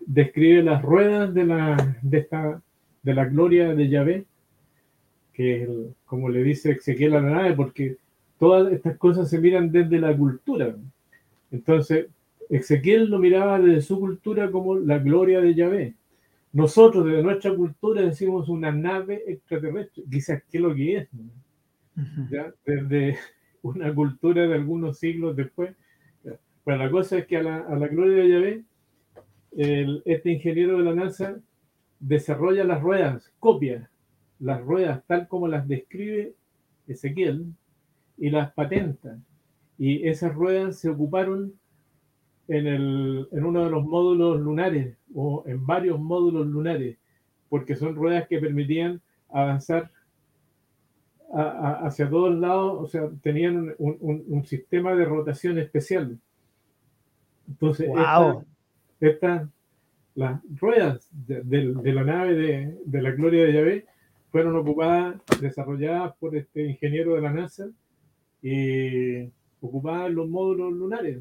describe 0.05 0.63
las 0.63 0.81
ruedas 0.81 1.33
de 1.33 1.45
la, 1.45 1.97
de 2.01 2.17
esta, 2.17 2.61
de 3.01 3.13
la 3.13 3.25
gloria 3.25 3.73
de 3.73 3.89
Yahvé, 3.89 4.25
que 5.33 5.63
es 5.63 5.69
como 6.05 6.29
le 6.29 6.43
dice 6.43 6.71
Ezequiel 6.71 7.15
a 7.15 7.21
la 7.21 7.29
nave, 7.29 7.53
porque 7.53 7.97
todas 8.39 8.71
estas 8.73 8.97
cosas 8.97 9.29
se 9.29 9.39
miran 9.39 9.71
desde 9.71 9.99
la 9.99 10.15
cultura. 10.15 10.75
Entonces, 11.51 12.07
Ezequiel 12.49 13.09
lo 13.09 13.19
miraba 13.19 13.59
desde 13.59 13.81
su 13.81 13.99
cultura 13.99 14.51
como 14.51 14.75
la 14.75 14.99
gloria 14.99 15.41
de 15.41 15.55
Yahvé. 15.55 15.95
Nosotros, 16.53 17.05
desde 17.05 17.23
nuestra 17.23 17.53
cultura, 17.55 18.01
decimos 18.01 18.47
una 18.49 18.71
nave 18.71 19.23
extraterrestre. 19.27 20.03
Quizás, 20.09 20.43
¿qué 20.49 20.57
es 20.57 20.63
lo 20.63 20.73
que 20.73 20.97
es? 20.97 21.09
Desde 22.65 23.17
una 23.61 23.93
cultura 23.93 24.47
de 24.47 24.53
algunos 24.53 24.99
siglos 24.99 25.35
después. 25.35 25.75
Bueno, 26.63 26.83
la 26.83 26.91
cosa 26.91 27.19
es 27.19 27.27
que 27.27 27.37
a 27.37 27.43
la, 27.43 27.87
gloria 27.87 28.23
de 28.23 28.29
Yahvé, 28.29 30.01
este 30.05 30.31
ingeniero 30.31 30.77
de 30.77 30.83
la 30.83 30.95
NASA 30.95 31.39
desarrolla 31.99 32.63
las 32.63 32.81
ruedas, 32.81 33.31
copia 33.39 33.89
las 34.39 34.61
ruedas 34.61 35.03
tal 35.07 35.27
como 35.27 35.47
las 35.47 35.67
describe 35.67 36.33
Ezequiel, 36.87 37.45
y 38.17 38.29
las 38.29 38.53
patenta. 38.53 39.19
Y 39.77 40.07
esas 40.07 40.33
ruedas 40.33 40.79
se 40.79 40.89
ocuparon 40.89 41.53
en, 42.47 42.67
el, 42.67 43.27
en 43.31 43.43
uno 43.43 43.63
de 43.63 43.71
los 43.71 43.83
módulos 43.85 44.39
lunares 44.39 44.95
o 45.13 45.43
en 45.47 45.65
varios 45.65 45.99
módulos 45.99 46.47
lunares, 46.47 46.97
porque 47.49 47.75
son 47.75 47.95
ruedas 47.95 48.27
que 48.27 48.39
permitían 48.39 49.01
avanzar 49.29 49.91
hacia 51.33 52.09
todos 52.09 52.33
lados, 52.37 52.77
o 52.79 52.87
sea, 52.87 53.09
tenían 53.21 53.73
un, 53.77 54.45
sistema 54.45 54.95
de 54.95 55.05
rotación 55.05 55.57
especial. 55.57 56.17
Entonces, 57.47 57.89
estas, 59.01 59.49
las 60.13 60.39
ruedas 60.55 61.09
de, 61.11 61.93
la 61.93 62.03
nave 62.03 62.35
de, 62.35 62.77
de, 62.85 63.01
la 63.01 63.11
Gloria 63.11 63.43
de 63.43 63.53
Yahvé 63.53 63.85
fueron 64.31 64.55
ocupadas, 64.55 65.15
desarrolladas 65.41 66.15
por 66.17 66.37
este 66.37 66.63
ingeniero 66.67 67.15
de 67.15 67.21
la 67.21 67.33
NASA, 67.33 67.67
y 68.45 69.27
ocupaban 69.59 70.13
los 70.13 70.29
módulos 70.29 70.71
lunares. 70.71 71.17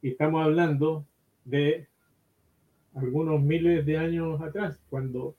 Y 0.00 0.08
estamos 0.08 0.42
hablando 0.42 1.04
de 1.44 1.86
algunos 2.94 3.42
miles 3.42 3.84
de 3.84 3.98
años 3.98 4.40
atrás, 4.40 4.80
cuando 4.88 5.36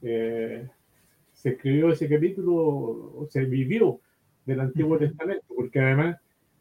eh, 0.00 0.66
se 1.34 1.50
escribió 1.50 1.92
ese 1.92 2.08
capítulo 2.08 2.54
o 2.54 3.26
se 3.28 3.44
vivió 3.44 4.00
del 4.46 4.60
Antiguo 4.60 4.96
Testamento, 4.96 5.44
porque 5.54 5.80
además 5.80 6.16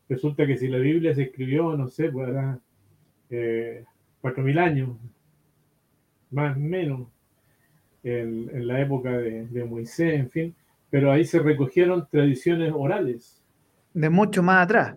resulta 0.10 0.46
que 0.46 0.58
si 0.58 0.68
la 0.68 0.78
Biblia 0.78 1.16
se 1.16 1.24
escribió, 1.24 1.78
no 1.78 1.88
sé, 1.88 2.12
pues 2.12 2.30
eh, 3.30 3.86
cuatro 4.20 4.44
mil 4.44 4.60
años, 4.60 4.90
más 6.30 6.58
o 6.58 6.60
menos, 6.60 7.08
en, 8.04 8.68
la 8.68 8.82
época 8.82 9.18
de, 9.18 9.48
de 9.48 9.64
Moisés, 9.64 10.20
en 10.20 10.30
fin, 10.30 10.56
pero 10.90 11.10
ahí 11.10 11.24
se 11.24 11.40
recogieron 11.40 12.06
tradiciones 12.10 12.74
orales 12.76 13.41
de 13.94 14.10
mucho 14.10 14.44
más 14.44 14.66
atrás. 14.66 14.96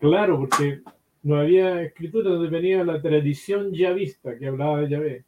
Claro, 0.00 0.38
porque 0.40 0.80
no 1.22 1.36
había 1.36 1.82
escritura 1.82 2.30
donde 2.30 2.48
venía 2.48 2.84
la 2.84 3.00
tradición 3.00 3.72
yavista 3.72 4.38
que 4.38 4.46
hablaba 4.46 4.80
de 4.80 4.88
Yahvé, 4.88 5.24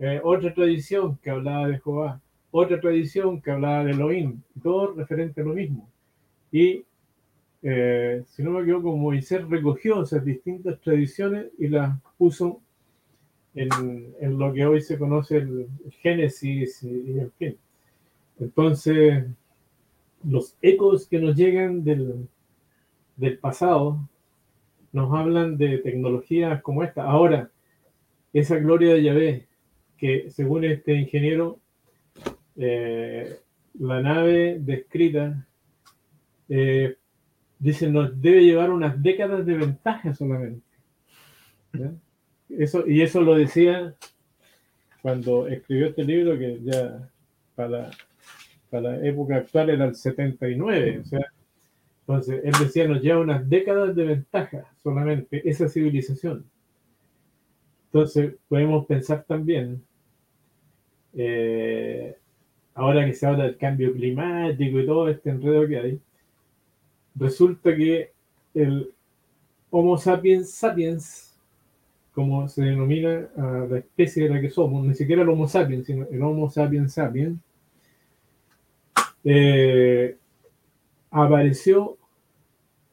eh, 0.00 0.20
otra 0.22 0.54
tradición 0.54 1.18
que 1.18 1.30
hablaba 1.30 1.68
de 1.68 1.80
Jehová, 1.80 2.20
otra 2.50 2.80
tradición 2.80 3.40
que 3.40 3.50
hablaba 3.50 3.84
de 3.84 3.92
Elohim, 3.92 4.40
todo 4.62 4.94
referente 4.94 5.40
a 5.40 5.44
lo 5.44 5.54
mismo. 5.54 5.88
Y 6.52 6.84
eh, 7.62 8.22
si 8.28 8.42
no 8.42 8.50
me 8.50 8.60
equivoco, 8.60 8.96
Moisés 8.96 9.48
recogió 9.48 10.02
esas 10.02 10.24
distintas 10.24 10.80
tradiciones 10.80 11.46
y 11.58 11.68
las 11.68 11.98
puso 12.16 12.60
en, 13.54 14.38
lo 14.38 14.52
que 14.52 14.66
hoy 14.66 14.80
se 14.80 14.98
conoce 14.98 15.38
el, 15.38 15.68
Génesis 16.00 16.82
y, 16.82 17.18
en 17.18 17.32
fin. 17.32 17.56
Entonces, 18.38 19.24
los 20.22 20.56
ecos 20.62 21.06
que 21.06 21.18
nos 21.18 21.36
llegan 21.36 21.84
del, 21.84 22.28
del 23.16 23.38
pasado 23.38 24.08
nos 24.92 25.12
hablan 25.12 25.56
de 25.56 25.78
tecnologías 25.78 26.62
como 26.62 26.84
esta. 26.84 27.02
Ahora, 27.04 27.50
esa 28.32 28.56
gloria 28.58 28.94
de 28.94 29.02
Yahvé, 29.02 29.46
que 29.98 30.30
según 30.30 30.64
este 30.64 30.94
ingeniero, 30.94 31.58
eh, 32.56 33.38
la 33.80 34.00
nave 34.00 34.58
descrita, 34.60 35.46
eh, 36.48 36.96
dice, 37.58 37.90
nos 37.90 38.20
debe 38.20 38.44
llevar 38.44 38.70
unas 38.70 39.02
décadas 39.02 39.44
de 39.44 39.54
ventaja 39.54 40.14
solamente. 40.14 40.62
Eso, 42.48 42.86
y 42.86 43.02
eso 43.02 43.20
lo 43.20 43.34
decía 43.34 43.96
cuando 45.02 45.48
escribió 45.48 45.88
este 45.88 46.04
libro, 46.04 46.38
que 46.38 46.60
ya 46.62 47.10
para, 47.56 47.90
para 48.70 48.92
la 48.96 49.06
época 49.06 49.36
actual 49.36 49.70
era 49.70 49.86
el 49.86 49.96
79, 49.96 51.00
o 51.00 51.04
sea, 51.04 51.32
entonces, 52.06 52.42
él 52.44 52.52
decía, 52.60 52.86
nos 52.86 53.00
lleva 53.00 53.20
unas 53.20 53.48
décadas 53.48 53.96
de 53.96 54.04
ventaja 54.04 54.66
solamente 54.82 55.48
esa 55.48 55.68
civilización. 55.68 56.44
Entonces, 57.86 58.34
podemos 58.46 58.84
pensar 58.84 59.24
también, 59.26 59.82
eh, 61.14 62.14
ahora 62.74 63.06
que 63.06 63.14
se 63.14 63.26
habla 63.26 63.44
del 63.44 63.56
cambio 63.56 63.94
climático 63.94 64.80
y 64.80 64.86
todo 64.86 65.08
este 65.08 65.30
enredo 65.30 65.66
que 65.66 65.78
hay, 65.78 66.00
resulta 67.14 67.74
que 67.74 68.12
el 68.52 68.90
Homo 69.70 69.96
sapiens 69.96 70.50
sapiens, 70.50 71.40
como 72.12 72.48
se 72.48 72.64
denomina 72.64 73.28
a 73.36 73.66
la 73.70 73.78
especie 73.78 74.24
de 74.24 74.34
la 74.34 74.40
que 74.42 74.50
somos, 74.50 74.84
ni 74.86 74.94
siquiera 74.94 75.22
el 75.22 75.28
Homo 75.30 75.48
sapiens, 75.48 75.86
sino 75.86 76.06
el 76.10 76.22
Homo 76.22 76.50
sapiens 76.50 76.92
sapiens, 76.92 77.38
eh, 79.24 80.18
apareció 81.14 81.96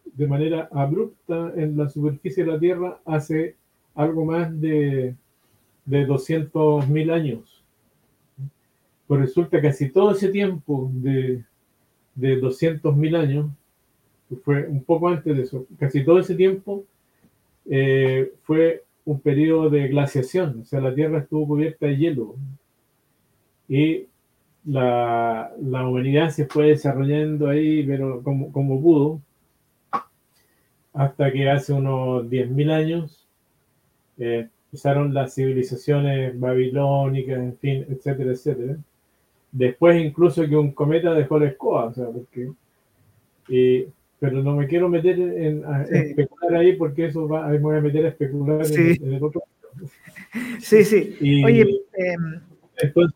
de 0.06 0.28
manera 0.28 0.70
abrupta 0.72 1.52
en 1.56 1.76
la 1.76 1.90
superficie 1.90 2.46
de 2.46 2.52
la 2.52 2.60
Tierra 2.60 3.00
hace 3.04 3.56
algo 3.96 4.26
más 4.26 4.62
de, 4.62 5.16
de 5.86 6.08
200.000 6.08 7.12
años. 7.12 7.64
Pues 9.08 9.22
resulta 9.22 9.60
que 9.60 9.68
casi 9.68 9.90
todo 9.90 10.12
ese 10.12 10.30
tiempo 10.30 10.92
de, 10.94 11.44
de 12.14 12.42
200.000 12.42 13.18
años, 13.18 13.52
fue 14.44 14.68
un 14.68 14.84
poco 14.84 15.10
antes 15.10 15.36
de 15.36 15.42
eso, 15.42 15.66
casi 15.80 16.06
todo 16.06 16.20
ese 16.20 16.36
tiempo 16.36 16.86
eh, 17.66 18.32
fue 18.44 18.84
un 19.04 19.20
periodo 19.20 19.70
de 19.70 19.88
glaciación, 19.88 20.62
o 20.62 20.66
sea, 20.66 20.80
la 20.80 20.94
Tierra 20.94 21.20
estuvo 21.20 21.48
cubierta 21.48 21.88
de 21.88 21.98
hielo. 21.98 22.36
Y 23.68 24.06
la, 24.66 25.51
la, 25.59 25.88
humanidad 25.88 26.30
se 26.30 26.45
fue 26.45 26.68
desarrollando 26.68 27.49
ahí, 27.49 27.84
pero 27.84 28.22
como, 28.22 28.51
como 28.51 28.82
pudo, 28.82 29.22
hasta 30.93 31.32
que 31.32 31.49
hace 31.49 31.74
unos 31.74 32.26
10.000 32.30 32.72
años 32.72 33.28
eh, 34.18 34.47
empezaron 34.66 35.14
las 35.14 35.34
civilizaciones 35.34 36.39
babilónicas, 36.39 37.39
en 37.39 37.57
fin, 37.57 37.86
etcétera, 37.89 38.32
etcétera. 38.32 38.78
Después 39.51 40.01
incluso 40.01 40.47
que 40.47 40.55
un 40.55 40.72
cometa 40.72 41.14
dejó 41.14 41.39
la 41.39 41.47
escoba, 41.47 41.86
o 41.86 41.93
sea, 41.93 42.05
porque... 42.05 42.51
pero 44.20 44.43
no 44.43 44.55
me 44.55 44.68
quiero 44.68 44.88
meter 44.88 45.20
en 45.20 45.64
especular 45.89 46.55
ahí 46.55 46.74
porque 46.76 47.05
eso 47.05 47.28
va, 47.28 47.47
me 47.47 47.57
voy 47.57 47.78
a 47.78 47.82
meter 47.82 48.05
a 48.05 48.09
especular 48.09 48.66
en, 48.66 49.14
el 49.14 49.24
otro. 49.24 49.41
Sí, 50.59 50.84
sí. 50.84 51.18
Oye, 51.43 51.62
eh, 51.97 52.16
entonces, 52.82 53.16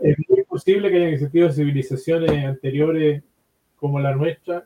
es 0.00 0.18
muy 0.28 0.35
posible 0.56 0.90
que 0.90 0.96
hayan 0.96 1.12
existido 1.12 1.52
civilizaciones 1.52 2.44
anteriores 2.44 3.22
como 3.76 4.00
la 4.00 4.14
nuestra 4.14 4.64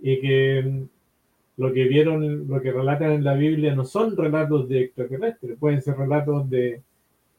y 0.00 0.20
que 0.20 0.86
lo 1.56 1.72
que 1.72 1.84
vieron, 1.84 2.48
lo 2.48 2.60
que 2.60 2.72
relatan 2.72 3.12
en 3.12 3.24
la 3.24 3.34
Biblia 3.34 3.74
no 3.74 3.84
son 3.84 4.16
relatos 4.16 4.68
de 4.68 4.82
extraterrestres, 4.82 5.56
pueden 5.58 5.82
ser 5.82 5.96
relatos 5.96 6.50
de 6.50 6.82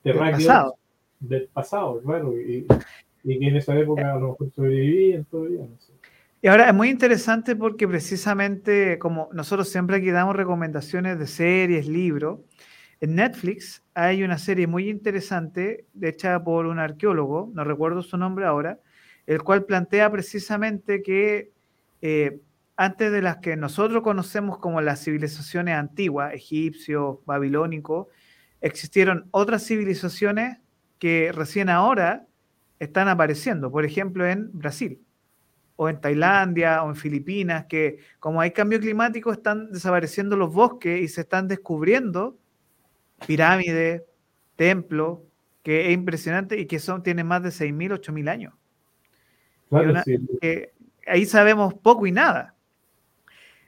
terráqueos 0.03 0.73
del 1.19 1.49
pasado, 1.51 2.01
claro, 2.01 2.33
y, 2.39 2.65
y, 3.23 3.39
que 3.39 3.47
en 3.47 3.57
esa 3.57 3.77
época 3.77 4.13
a 4.13 4.19
lo 4.19 4.29
mejor 4.29 4.51
sobrevivían 4.55 5.25
todavía, 5.25 5.59
no 5.59 5.77
sé. 5.79 5.91
Y 6.43 6.47
ahora 6.47 6.69
es 6.69 6.73
muy 6.73 6.89
interesante 6.89 7.55
porque 7.55 7.87
precisamente 7.87 8.97
como 8.97 9.29
nosotros 9.33 9.69
siempre 9.69 9.97
aquí 9.97 10.09
damos 10.11 10.35
recomendaciones 10.35 11.19
de 11.19 11.27
series, 11.27 11.87
libros, 11.87 12.39
en 13.01 13.15
Netflix 13.15 13.83
hay 13.95 14.23
una 14.23 14.37
serie 14.37 14.67
muy 14.67 14.87
interesante 14.87 15.85
hecha 15.99 16.41
por 16.43 16.67
un 16.67 16.77
arqueólogo, 16.77 17.51
no 17.53 17.63
recuerdo 17.63 18.03
su 18.03 18.15
nombre 18.15 18.45
ahora, 18.45 18.79
el 19.25 19.41
cual 19.41 19.65
plantea 19.65 20.09
precisamente 20.11 21.01
que 21.01 21.51
eh, 22.03 22.39
antes 22.77 23.11
de 23.11 23.21
las 23.23 23.37
que 23.37 23.57
nosotros 23.57 24.03
conocemos 24.03 24.59
como 24.59 24.81
las 24.81 25.03
civilizaciones 25.03 25.75
antiguas, 25.75 26.33
egipcio, 26.33 27.21
babilónico, 27.25 28.09
existieron 28.61 29.27
otras 29.31 29.65
civilizaciones 29.65 30.59
que 30.99 31.31
recién 31.31 31.69
ahora 31.69 32.27
están 32.79 33.07
apareciendo, 33.07 33.71
por 33.71 33.83
ejemplo 33.83 34.27
en 34.27 34.51
Brasil 34.53 35.01
o 35.75 35.89
en 35.89 35.99
Tailandia 35.99 36.83
o 36.83 36.89
en 36.89 36.95
Filipinas, 36.95 37.65
que 37.65 37.97
como 38.19 38.41
hay 38.41 38.51
cambio 38.51 38.79
climático 38.79 39.31
están 39.31 39.71
desapareciendo 39.71 40.37
los 40.37 40.53
bosques 40.53 41.01
y 41.01 41.07
se 41.07 41.21
están 41.21 41.47
descubriendo 41.47 42.37
pirámides, 43.25 44.03
templos, 44.55 45.19
que 45.63 45.87
es 45.87 45.93
impresionante 45.93 46.59
y 46.59 46.65
que 46.65 46.79
son, 46.79 47.03
tienen 47.03 47.27
más 47.27 47.43
de 47.43 47.49
6.000, 47.49 47.99
8.000 47.99 48.29
años. 48.29 48.53
ahí 51.07 51.25
sabemos 51.25 51.73
poco 51.73 52.05
y 52.07 52.11
nada. 52.11 52.55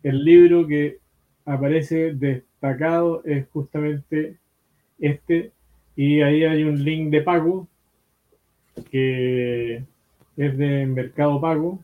el 0.03 0.23
libro 0.23 0.67
que 0.67 0.99
aparece 1.45 2.13
destacado 2.13 3.23
es 3.25 3.47
justamente 3.49 4.37
este, 4.99 5.51
y 5.95 6.21
ahí 6.21 6.43
hay 6.43 6.63
un 6.63 6.83
link 6.83 7.09
de 7.09 7.21
pago 7.21 7.67
que 8.91 9.83
es 10.37 10.57
de 10.57 10.85
Mercado 10.85 11.39
Pago 11.39 11.79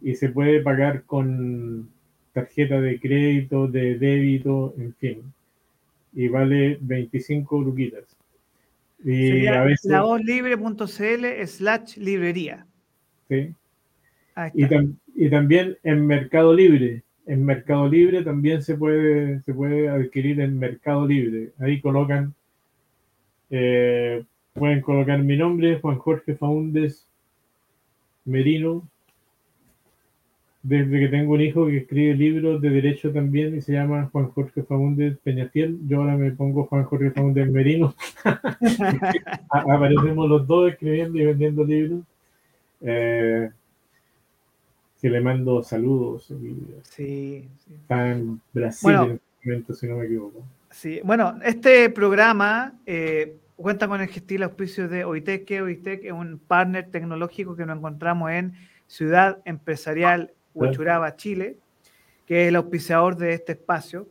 y 0.00 0.14
se 0.14 0.28
puede 0.30 0.60
pagar 0.60 1.04
con 1.04 1.88
tarjeta 2.32 2.80
de 2.80 2.98
crédito, 2.98 3.68
de 3.68 3.98
débito, 3.98 4.74
en 4.78 4.94
fin. 4.94 5.22
Y 6.14 6.28
vale 6.28 6.78
25 6.80 7.62
ruquitas. 7.62 8.04
Y 9.04 9.46
a 9.46 9.64
veces... 9.64 9.90
slash 11.46 11.96
librería. 11.96 12.66
Sí. 13.28 13.54
Y, 14.54 14.64
y, 15.14 15.30
también 15.30 15.76
en 15.82 16.06
Mercado 16.06 16.54
Libre. 16.54 17.02
En 17.26 17.44
Mercado 17.44 17.88
Libre 17.88 18.22
también 18.22 18.62
se 18.62 18.76
puede, 18.76 19.40
se 19.40 19.54
puede 19.54 19.88
adquirir 19.88 20.40
en 20.40 20.58
Mercado 20.58 21.06
Libre. 21.06 21.52
Ahí 21.58 21.80
colocan, 21.80 22.34
eh, 23.50 24.24
pueden 24.52 24.80
colocar 24.82 25.22
mi 25.22 25.36
nombre, 25.36 25.80
Juan 25.80 25.98
Jorge 25.98 26.34
Faúndez 26.34 27.06
Merino, 28.24 28.86
desde 30.64 30.98
que 30.98 31.08
tengo 31.08 31.34
un 31.34 31.42
hijo 31.42 31.66
que 31.66 31.76
escribe 31.76 32.14
libros 32.14 32.60
de 32.60 32.70
derecho 32.70 33.12
también 33.12 33.54
y 33.54 33.60
se 33.60 33.74
llama 33.74 34.08
Juan 34.10 34.30
Jorge 34.30 34.62
Faúndez 34.62 35.18
Peñafiel. 35.22 35.78
Yo 35.86 36.00
ahora 36.00 36.16
me 36.16 36.30
pongo 36.30 36.64
Juan 36.64 36.84
Jorge 36.84 37.10
Faúndez 37.10 37.50
Merino. 37.50 37.94
Aparecemos 39.50 40.26
los 40.26 40.46
dos 40.46 40.72
escribiendo 40.72 41.18
y 41.18 41.26
vendiendo 41.26 41.64
libros. 41.64 42.00
Eh, 42.80 43.50
que 45.04 45.10
le 45.10 45.20
mando 45.20 45.62
saludos. 45.62 46.32
Sí, 46.84 47.46
Está 47.82 48.12
en 48.12 48.40
Brasil 48.54 48.90
en 48.90 49.10
este 49.10 49.20
momento, 49.44 49.74
si 49.74 49.86
no 49.86 49.96
me 49.96 50.06
equivoco. 50.06 50.42
Sí, 50.70 50.98
bueno, 51.04 51.38
este 51.44 51.90
programa 51.90 52.72
eh, 52.86 53.36
cuenta 53.54 53.86
con 53.86 54.00
el 54.00 54.08
gestil 54.08 54.44
auspicio 54.44 54.88
de 54.88 55.04
OITEC. 55.04 55.60
OITEC 55.62 56.04
es 56.06 56.12
un 56.12 56.38
partner 56.38 56.90
tecnológico 56.90 57.54
que 57.54 57.66
nos 57.66 57.76
encontramos 57.76 58.30
en 58.30 58.54
Ciudad 58.86 59.42
Empresarial 59.44 60.32
Huachuraba, 60.54 61.16
Chile, 61.16 61.58
que 62.24 62.44
es 62.44 62.48
el 62.48 62.56
auspiciador 62.56 63.14
de 63.14 63.34
este 63.34 63.52
espacio. 63.52 64.08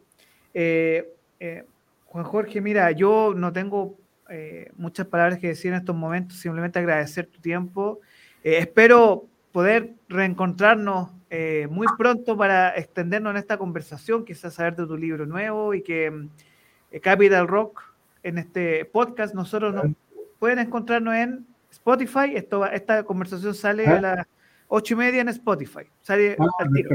Eh, 0.54 1.12
eh, 1.40 1.64
Juan 2.06 2.24
Jorge, 2.24 2.62
mira, 2.62 2.92
yo 2.92 3.34
no 3.36 3.52
tengo 3.52 3.98
eh, 4.30 4.70
muchas 4.76 5.08
palabras 5.08 5.40
que 5.40 5.48
decir 5.48 5.72
en 5.72 5.80
estos 5.80 5.96
momentos, 5.96 6.38
simplemente 6.38 6.78
agradecer 6.78 7.26
tu 7.26 7.42
tiempo. 7.42 8.00
espero 8.44 9.28
poder 9.54 9.94
reencontrarnos 10.10 11.10
muy 11.70 11.88
pronto 11.98 12.38
para 12.38 12.76
extendernos 12.78 13.32
en 13.32 13.38
esta 13.38 13.58
conversación, 13.58 14.24
quizás 14.24 14.54
saber 14.54 14.76
de 14.76 14.86
tu 14.86 14.96
libro 14.98 15.26
nuevo 15.26 15.74
y 15.74 15.82
que 15.82 16.28
Capital 17.02 17.48
Rock 17.48 17.82
en 18.22 18.38
este 18.38 18.86
podcast 18.86 19.34
nosotros 19.34 19.74
nos, 19.74 19.86
pueden 20.44 20.60
encontrarnos 20.60 21.16
en 21.16 21.48
Spotify. 21.72 22.36
Esto, 22.36 22.66
esta 22.66 23.04
conversación 23.04 23.56
sale 23.56 23.88
a 23.88 24.02
las 24.02 24.28
ocho 24.68 24.94
y 24.94 24.98
media 24.98 25.22
en 25.22 25.30
Spotify. 25.30 25.84
Sale 26.02 26.36
ah, 26.40 26.48
al 26.60 26.74
tiro. 26.74 26.90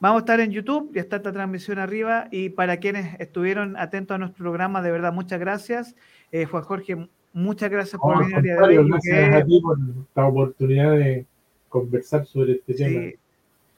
Vamos 0.00 0.20
a 0.20 0.20
estar 0.20 0.40
en 0.40 0.50
YouTube, 0.50 0.90
ya 0.94 1.02
está 1.02 1.16
esta 1.16 1.32
transmisión 1.32 1.78
arriba. 1.78 2.28
Y 2.30 2.50
para 2.50 2.78
quienes 2.78 3.18
estuvieron 3.20 3.76
atentos 3.76 4.14
a 4.14 4.18
nuestro 4.18 4.42
programa, 4.44 4.82
de 4.82 4.90
verdad, 4.90 5.12
muchas 5.12 5.40
gracias. 5.40 5.94
Eh, 6.32 6.46
Juan 6.46 6.62
Jorge, 6.62 7.08
muchas 7.34 7.70
gracias 7.70 8.00
por 8.00 8.18
venir 8.18 8.56
hoy. 8.58 8.88
Gracias 8.88 9.34
a 9.34 9.44
ti 9.44 9.60
por 9.60 9.78
la 10.14 10.26
oportunidad 10.26 10.92
de 10.92 11.26
conversar 11.68 12.24
sobre 12.24 12.52
este 12.52 12.74
tema. 12.74 13.10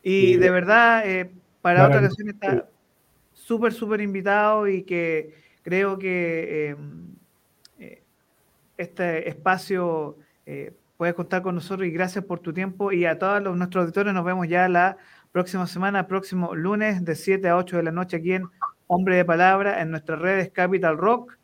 Y 0.02 0.36
de 0.36 0.50
verdad, 0.50 1.02
eh, 1.04 1.32
para 1.62 1.86
otra 1.86 1.98
ocasión 1.98 2.28
está 2.28 2.68
súper, 3.32 3.72
súper 3.72 4.00
invitado 4.00 4.68
y 4.68 4.82
que 4.82 5.34
creo 5.62 5.98
que 5.98 6.68
em, 6.68 7.08
eh, 7.80 8.02
este 8.76 9.28
espacio 9.28 10.16
eh, 10.44 10.72
puedes 10.96 11.14
contar 11.14 11.42
con 11.42 11.56
nosotros 11.56 11.88
y 11.88 11.90
gracias 11.90 12.24
por 12.24 12.38
tu 12.38 12.52
tiempo. 12.52 12.92
Y 12.92 13.04
a 13.04 13.18
todos 13.18 13.42
los, 13.42 13.56
nuestros 13.56 13.82
auditores 13.82 14.14
nos 14.14 14.24
vemos 14.24 14.46
ya 14.46 14.68
la 14.68 14.96
próxima 15.32 15.66
semana, 15.66 16.06
próximo 16.06 16.54
lunes 16.54 17.04
de 17.04 17.16
7 17.16 17.48
a 17.48 17.56
8 17.56 17.78
de 17.78 17.82
la 17.82 17.92
noche 17.92 18.18
aquí 18.18 18.32
en 18.32 18.44
Hombre 18.86 19.16
de 19.16 19.24
Palabra, 19.24 19.80
en 19.82 19.90
nuestras 19.90 20.20
redes 20.20 20.50
Capital 20.52 20.96
Rock. 20.96 21.36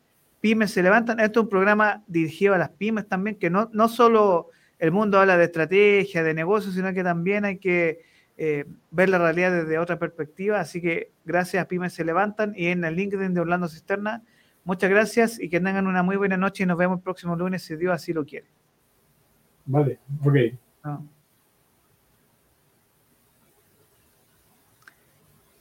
Pymes 0.43 0.71
se 0.71 0.83
levantan. 0.83 1.21
Esto 1.21 1.39
es 1.39 1.43
un 1.45 1.49
programa 1.49 2.03
dirigido 2.05 2.53
a 2.53 2.57
las 2.57 2.69
pymes 2.71 3.07
también, 3.07 3.37
que 3.37 3.49
no, 3.49 3.69
no 3.71 3.87
solo 3.87 4.49
el 4.77 4.91
mundo 4.91 5.17
habla 5.17 5.37
de 5.37 5.45
estrategia, 5.45 6.21
de 6.21 6.33
negocios, 6.33 6.75
sino 6.75 6.93
que 6.93 7.01
también 7.01 7.45
hay 7.45 7.59
que 7.59 8.01
eh, 8.35 8.65
ver 8.91 9.07
la 9.07 9.19
realidad 9.19 9.53
desde 9.53 9.79
otra 9.79 9.97
perspectiva. 9.97 10.59
Así 10.59 10.81
que 10.81 11.13
gracias, 11.23 11.65
Pymes 11.67 11.93
se 11.93 12.03
levantan. 12.03 12.53
Y 12.57 12.67
en 12.67 12.83
el 12.83 12.93
LinkedIn 12.93 13.33
de 13.33 13.39
Orlando 13.39 13.69
Cisterna, 13.69 14.21
muchas 14.65 14.89
gracias 14.89 15.39
y 15.39 15.47
que 15.47 15.61
tengan 15.61 15.87
una 15.87 16.03
muy 16.03 16.17
buena 16.17 16.35
noche 16.35 16.63
y 16.63 16.65
nos 16.65 16.77
vemos 16.77 16.97
el 16.97 17.03
próximo 17.03 17.37
lunes 17.37 17.63
si 17.63 17.77
Dios 17.77 17.93
así 17.93 18.11
lo 18.11 18.25
quiere. 18.25 18.47
Vale, 19.65 19.97
ok. 20.25 21.07